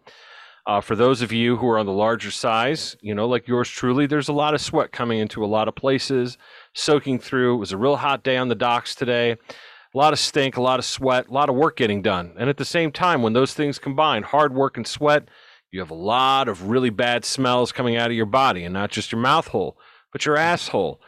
Uh, 0.65 0.79
for 0.79 0.95
those 0.95 1.21
of 1.21 1.33
you 1.33 1.57
who 1.57 1.67
are 1.67 1.77
on 1.77 1.85
the 1.85 1.91
larger 1.91 2.31
size, 2.31 2.95
you 3.01 3.13
know, 3.13 3.27
like 3.27 3.49
yours 3.49 3.67
truly, 3.67 4.05
there's 4.05 4.29
a 4.29 4.33
lot 4.33 4.53
of 4.53 4.61
sweat 4.61 4.93
coming 4.93 5.19
into 5.19 5.43
a 5.43 5.45
lot 5.45 5.67
of 5.67 5.75
places, 5.75 6.37
soaking 6.73 7.19
through. 7.19 7.55
It 7.55 7.59
was 7.59 7.73
a 7.73 7.77
real 7.77 7.97
hot 7.97 8.23
day 8.23 8.37
on 8.37 8.47
the 8.47 8.55
docks 8.55 8.95
today. 8.95 9.31
A 9.31 9.97
lot 9.97 10.13
of 10.13 10.19
stink, 10.19 10.55
a 10.55 10.61
lot 10.61 10.79
of 10.79 10.85
sweat, 10.85 11.27
a 11.27 11.33
lot 11.33 11.49
of 11.49 11.55
work 11.55 11.75
getting 11.75 12.01
done. 12.01 12.33
And 12.39 12.49
at 12.49 12.55
the 12.55 12.65
same 12.65 12.93
time, 12.93 13.21
when 13.21 13.33
those 13.33 13.53
things 13.53 13.77
combine, 13.77 14.23
hard 14.23 14.53
work 14.53 14.77
and 14.77 14.87
sweat, 14.87 15.27
you 15.69 15.81
have 15.81 15.91
a 15.91 15.95
lot 15.95 16.47
of 16.47 16.69
really 16.69 16.89
bad 16.89 17.25
smells 17.25 17.73
coming 17.73 17.97
out 17.97 18.09
of 18.09 18.15
your 18.15 18.25
body, 18.25 18.63
and 18.63 18.73
not 18.73 18.89
just 18.89 19.11
your 19.11 19.19
mouth 19.19 19.47
hole, 19.49 19.77
but 20.13 20.25
your 20.25 20.37
asshole. 20.37 21.01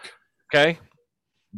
Okay? 0.54 0.80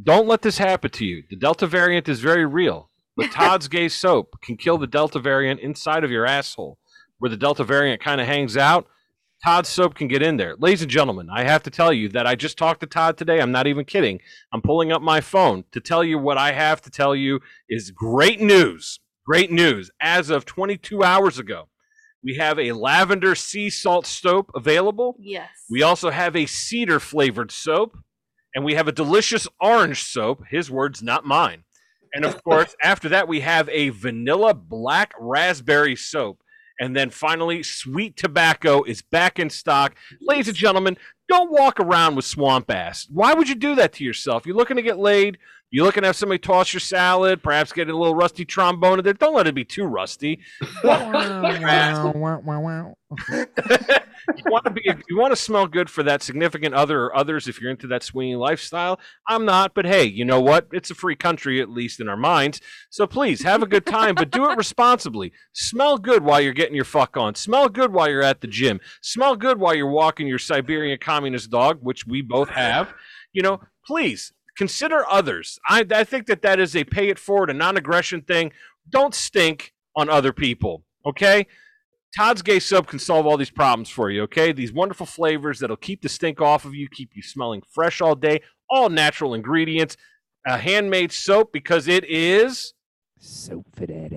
Don't 0.03 0.27
let 0.27 0.41
this 0.41 0.57
happen 0.57 0.91
to 0.91 1.05
you. 1.05 1.23
The 1.29 1.35
Delta 1.35 1.67
variant 1.67 2.07
is 2.07 2.19
very 2.19 2.45
real. 2.45 2.89
But 3.15 3.31
Todd's 3.31 3.67
Gay 3.67 3.89
Soap 3.89 4.41
can 4.41 4.57
kill 4.57 4.77
the 4.77 4.87
Delta 4.87 5.19
variant 5.19 5.59
inside 5.59 6.03
of 6.03 6.11
your 6.11 6.25
asshole 6.25 6.77
where 7.19 7.29
the 7.29 7.37
Delta 7.37 7.63
variant 7.63 8.01
kind 8.01 8.21
of 8.21 8.27
hangs 8.27 8.57
out, 8.57 8.87
Todd's 9.43 9.69
soap 9.69 9.95
can 9.95 10.07
get 10.07 10.21
in 10.21 10.37
there. 10.37 10.55
Ladies 10.57 10.81
and 10.81 10.91
gentlemen, 10.91 11.29
I 11.31 11.43
have 11.43 11.63
to 11.63 11.69
tell 11.69 11.93
you 11.93 12.09
that 12.09 12.25
I 12.25 12.35
just 12.35 12.57
talked 12.57 12.79
to 12.81 12.87
Todd 12.87 13.17
today. 13.17 13.39
I'm 13.39 13.51
not 13.51 13.67
even 13.67 13.85
kidding. 13.85 14.19
I'm 14.51 14.61
pulling 14.61 14.91
up 14.91 15.01
my 15.01 15.21
phone 15.21 15.63
to 15.71 15.79
tell 15.79 16.03
you 16.03 16.17
what 16.17 16.37
I 16.37 16.51
have 16.53 16.81
to 16.83 16.89
tell 16.89 17.15
you 17.15 17.39
is 17.69 17.91
great 17.91 18.41
news. 18.41 18.99
Great 19.25 19.51
news. 19.51 19.91
As 19.99 20.29
of 20.29 20.45
22 20.45 21.03
hours 21.03 21.37
ago, 21.37 21.67
we 22.23 22.35
have 22.35 22.57
a 22.57 22.71
lavender 22.71 23.35
sea 23.35 23.69
salt 23.69 24.07
soap 24.07 24.51
available. 24.55 25.15
yes. 25.19 25.49
We 25.69 25.83
also 25.83 26.09
have 26.09 26.35
a 26.35 26.45
cedar 26.45 26.99
flavored 26.99 27.51
soap, 27.51 27.97
and 28.58 28.66
we 28.66 28.74
have 28.74 28.88
a 28.88 28.91
delicious 28.91 29.47
orange 29.62 30.01
soap. 30.01 30.41
His 30.49 30.72
words, 30.72 31.03
not 31.03 31.24
mine. 31.24 31.64
And 32.16 32.26
of 32.26 32.43
course, 32.43 32.76
after 32.84 33.08
that, 33.10 33.28
we 33.28 33.41
have 33.41 33.70
a 33.70 33.89
vanilla 33.89 34.55
black 34.55 35.14
raspberry 35.20 35.95
soap. 35.95 36.41
And 36.80 36.95
then 36.95 37.12
finally, 37.12 37.62
sweet 37.62 38.18
tobacco 38.18 38.82
is 38.82 39.03
back 39.03 39.38
in 39.38 39.51
stock. 39.51 39.95
Ladies 40.20 40.47
and 40.47 40.58
gentlemen, 40.58 40.97
don't 41.30 41.51
walk 41.51 41.80
around 41.80 42.16
with 42.16 42.26
swamp 42.26 42.72
ass. 42.72 43.05
Why 43.12 43.36
would 43.36 43.47
you 43.47 43.53
do 43.53 43.76
that 43.76 43.93
to 43.93 44.03
yourself? 44.03 44.47
You're 44.47 44.55
looking 44.55 44.78
to 44.78 44.82
get 44.82 44.97
laid. 44.97 45.38
You're 45.70 45.86
looking 45.86 46.03
to 46.03 46.07
have 46.07 46.15
somebody 46.15 46.39
toss 46.39 46.72
your 46.72 46.80
salad, 46.80 47.43
perhaps 47.43 47.74
get 47.74 47.89
a 47.89 47.97
little 47.97 48.15
rusty 48.15 48.45
trombone 48.45 48.99
in 48.99 49.03
there. 49.03 49.13
Don't 49.13 49.36
let 49.36 49.47
it 49.47 49.55
be 49.55 49.65
too 49.65 49.84
rusty. 49.84 50.39
you 54.36 54.43
want 54.45 54.65
to 54.65 54.72
be 54.72 54.82
you 55.09 55.18
want 55.18 55.32
to 55.32 55.36
smell 55.36 55.68
good 55.68 55.89
for 55.89 56.03
that 56.03 56.22
significant 56.22 56.74
other 56.74 57.03
or 57.03 57.15
others 57.15 57.47
if 57.47 57.61
you're 57.61 57.72
into 57.72 57.88
that 57.88 58.03
swinging 58.03 58.38
lifestyle? 58.38 58.99
I'm 59.28 59.45
not 59.45 59.74
but 59.74 59.86
hey 59.86 60.05
you 60.05 60.24
know 60.26 60.41
what? 60.41 60.68
It's 60.72 60.91
a 60.91 60.95
free 60.95 61.15
country 61.15 61.61
at 61.61 61.70
least 61.70 61.99
in 61.99 62.07
our 62.07 62.18
minds. 62.18 62.61
So 62.89 63.05
please 63.05 63.43
have 63.43 63.61
a 63.61 63.68
good 63.68 63.86
time 63.86 64.15
but 64.15 64.32
do 64.32 64.49
it 64.49 64.57
responsibly. 64.57 65.32
Smell 65.53 65.97
good 65.97 66.24
while 66.24 66.41
you're 66.41 66.53
getting 66.53 66.76
your 66.76 66.86
fuck 66.86 67.18
on. 67.18 67.36
Smell 67.36 67.70
good 67.70 67.93
while 67.93 68.09
you're 68.09 68.24
at 68.24 68.41
the 68.41 68.47
gym. 68.47 68.80
Smell 69.01 69.36
good 69.36 69.59
while 69.59 69.76
you're 69.76 69.91
walking 69.91 70.28
your 70.28 70.39
siberian 70.39 70.97
communist 70.99 71.49
dog 71.49 71.80
which 71.82 72.05
we 72.07 72.22
both 72.22 72.49
have. 72.49 72.93
You 73.34 73.41
know 73.41 73.61
please 73.86 74.34
consider 74.58 75.08
others. 75.10 75.60
I, 75.68 75.86
I 75.91 76.03
think 76.03 76.26
that 76.28 76.41
that 76.41 76.60
is 76.60 76.76
a 76.76 76.84
pay 76.84 77.10
it 77.10 77.20
forward 77.20 77.49
a 77.49 77.53
non-aggression 77.53 78.22
thing. 78.22 78.51
Don't 78.89 79.14
stink 79.14 79.74
on 79.95 80.10
other 80.10 80.34
people 80.34 80.84
okay? 81.08 81.47
Todd's 82.16 82.41
Gay 82.41 82.60
Soap 82.60 82.88
can 82.88 82.99
solve 82.99 83.26
all 83.26 83.38
these 83.38 83.49
problems 83.49 83.89
for 83.89 84.10
you, 84.10 84.24
okay? 84.24 84.51
These 84.51 84.74
wonderful 84.74 85.05
flavors 85.05 85.60
that'll 85.60 85.78
keep 85.78 86.01
the 86.01 86.10
stink 86.10 86.41
off 86.41 86.66
of 86.66 86.76
you, 86.76 86.88
keep 86.89 87.12
you 87.16 87.24
smelling 87.24 87.64
fresh 87.72 88.01
all 88.01 88.16
day, 88.16 88.41
all 88.70 88.89
natural 88.89 89.34
ingredients, 89.34 89.97
a 90.45 90.58
handmade 90.58 91.12
soap 91.12 91.51
because 91.51 91.88
it 91.88 92.05
is 92.05 92.74
soap 93.20 93.66
for 93.76 93.86
that 93.86 94.14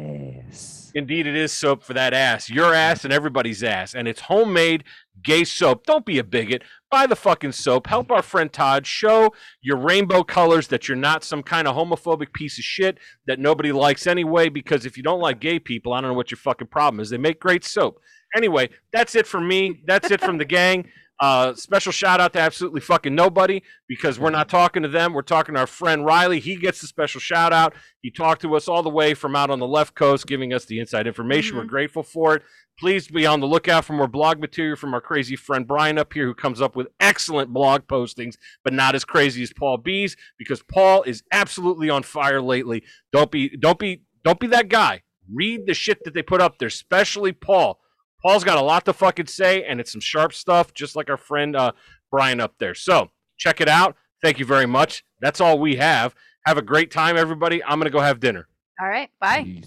ass. 0.50 0.92
Indeed, 0.94 1.26
it 1.26 1.36
is 1.36 1.52
soap 1.52 1.82
for 1.82 1.94
that 1.94 2.12
ass, 2.12 2.50
your 2.50 2.74
ass, 2.74 3.04
and 3.04 3.12
everybody's 3.12 3.62
ass. 3.62 3.94
And 3.94 4.08
it's 4.08 4.22
homemade 4.22 4.84
gay 5.22 5.44
soap. 5.44 5.86
Don't 5.86 6.04
be 6.04 6.18
a 6.18 6.24
bigot. 6.24 6.62
Buy 6.90 7.06
the 7.06 7.16
fucking 7.16 7.52
soap. 7.52 7.86
Help 7.86 8.10
our 8.10 8.22
friend 8.22 8.52
Todd 8.52 8.86
show 8.86 9.32
your 9.60 9.76
rainbow 9.76 10.24
colors 10.24 10.68
that 10.68 10.88
you're 10.88 10.96
not 10.96 11.22
some 11.22 11.42
kind 11.42 11.68
of 11.68 11.76
homophobic 11.76 12.32
piece 12.32 12.58
of 12.58 12.64
shit 12.64 12.98
that 13.26 13.38
nobody 13.38 13.72
likes 13.72 14.06
anyway. 14.06 14.48
Because 14.48 14.86
if 14.86 14.96
you 14.96 15.02
don't 15.02 15.20
like 15.20 15.40
gay 15.40 15.58
people, 15.58 15.92
I 15.92 16.00
don't 16.00 16.10
know 16.10 16.16
what 16.16 16.30
your 16.30 16.38
fucking 16.38 16.68
problem 16.68 17.00
is. 17.00 17.10
They 17.10 17.18
make 17.18 17.40
great 17.40 17.64
soap. 17.64 18.00
Anyway, 18.34 18.70
that's 18.92 19.14
it 19.14 19.26
from 19.26 19.46
me. 19.46 19.82
That's 19.86 20.10
it 20.10 20.20
from 20.20 20.38
the 20.38 20.44
gang. 20.44 20.88
Uh, 21.20 21.54
special 21.54 21.92
shout 21.92 22.18
out 22.18 22.32
to 22.32 22.40
absolutely 22.40 22.80
fucking 22.80 23.14
nobody 23.14 23.62
because 23.86 24.18
we're 24.18 24.30
not 24.30 24.48
talking 24.48 24.82
to 24.82 24.88
them. 24.88 25.12
We're 25.12 25.20
talking 25.20 25.54
to 25.54 25.60
our 25.60 25.66
friend 25.66 26.06
Riley. 26.06 26.40
He 26.40 26.56
gets 26.56 26.80
the 26.80 26.86
special 26.86 27.20
shout 27.20 27.52
out. 27.52 27.74
He 28.00 28.10
talked 28.10 28.40
to 28.42 28.56
us 28.56 28.68
all 28.68 28.82
the 28.82 28.88
way 28.88 29.12
from 29.12 29.36
out 29.36 29.50
on 29.50 29.58
the 29.58 29.66
left 29.66 29.94
coast, 29.94 30.26
giving 30.26 30.54
us 30.54 30.64
the 30.64 30.80
inside 30.80 31.06
information. 31.06 31.58
We're 31.58 31.64
grateful 31.64 32.02
for 32.02 32.36
it. 32.36 32.42
Please 32.78 33.08
be 33.08 33.26
on 33.26 33.40
the 33.40 33.46
lookout 33.46 33.84
for 33.84 33.92
more 33.92 34.08
blog 34.08 34.40
material 34.40 34.76
from 34.76 34.94
our 34.94 35.02
crazy 35.02 35.36
friend 35.36 35.68
Brian 35.68 35.98
up 35.98 36.14
here, 36.14 36.24
who 36.24 36.32
comes 36.32 36.62
up 36.62 36.74
with 36.74 36.86
excellent 36.98 37.52
blog 37.52 37.82
postings, 37.86 38.36
but 38.64 38.72
not 38.72 38.94
as 38.94 39.04
crazy 39.04 39.42
as 39.42 39.52
Paul 39.52 39.76
B's 39.76 40.16
because 40.38 40.62
Paul 40.62 41.02
is 41.02 41.22
absolutely 41.30 41.90
on 41.90 42.02
fire 42.02 42.40
lately. 42.40 42.82
Don't 43.12 43.30
be, 43.30 43.50
don't 43.50 43.78
be, 43.78 44.04
don't 44.24 44.40
be 44.40 44.46
that 44.46 44.70
guy. 44.70 45.02
Read 45.30 45.66
the 45.66 45.74
shit 45.74 46.02
that 46.04 46.14
they 46.14 46.22
put 46.22 46.40
up 46.40 46.58
there, 46.58 46.68
especially 46.68 47.32
Paul. 47.32 47.78
Paul's 48.22 48.44
got 48.44 48.58
a 48.58 48.62
lot 48.62 48.84
to 48.84 48.92
fucking 48.92 49.26
say, 49.26 49.64
and 49.64 49.80
it's 49.80 49.92
some 49.92 50.00
sharp 50.00 50.32
stuff, 50.32 50.74
just 50.74 50.96
like 50.96 51.08
our 51.10 51.16
friend 51.16 51.56
uh, 51.56 51.72
Brian 52.10 52.40
up 52.40 52.54
there. 52.58 52.74
So 52.74 53.10
check 53.36 53.60
it 53.60 53.68
out. 53.68 53.96
Thank 54.22 54.38
you 54.38 54.44
very 54.44 54.66
much. 54.66 55.04
That's 55.20 55.40
all 55.40 55.58
we 55.58 55.76
have. 55.76 56.14
Have 56.46 56.58
a 56.58 56.62
great 56.62 56.90
time, 56.90 57.16
everybody. 57.16 57.62
I'm 57.64 57.78
gonna 57.78 57.90
go 57.90 58.00
have 58.00 58.20
dinner. 58.20 58.46
All 58.80 58.88
right. 58.88 59.10
Bye. 59.20 59.62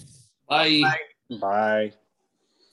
Bye. 0.48 0.82
Bye. 1.40 1.94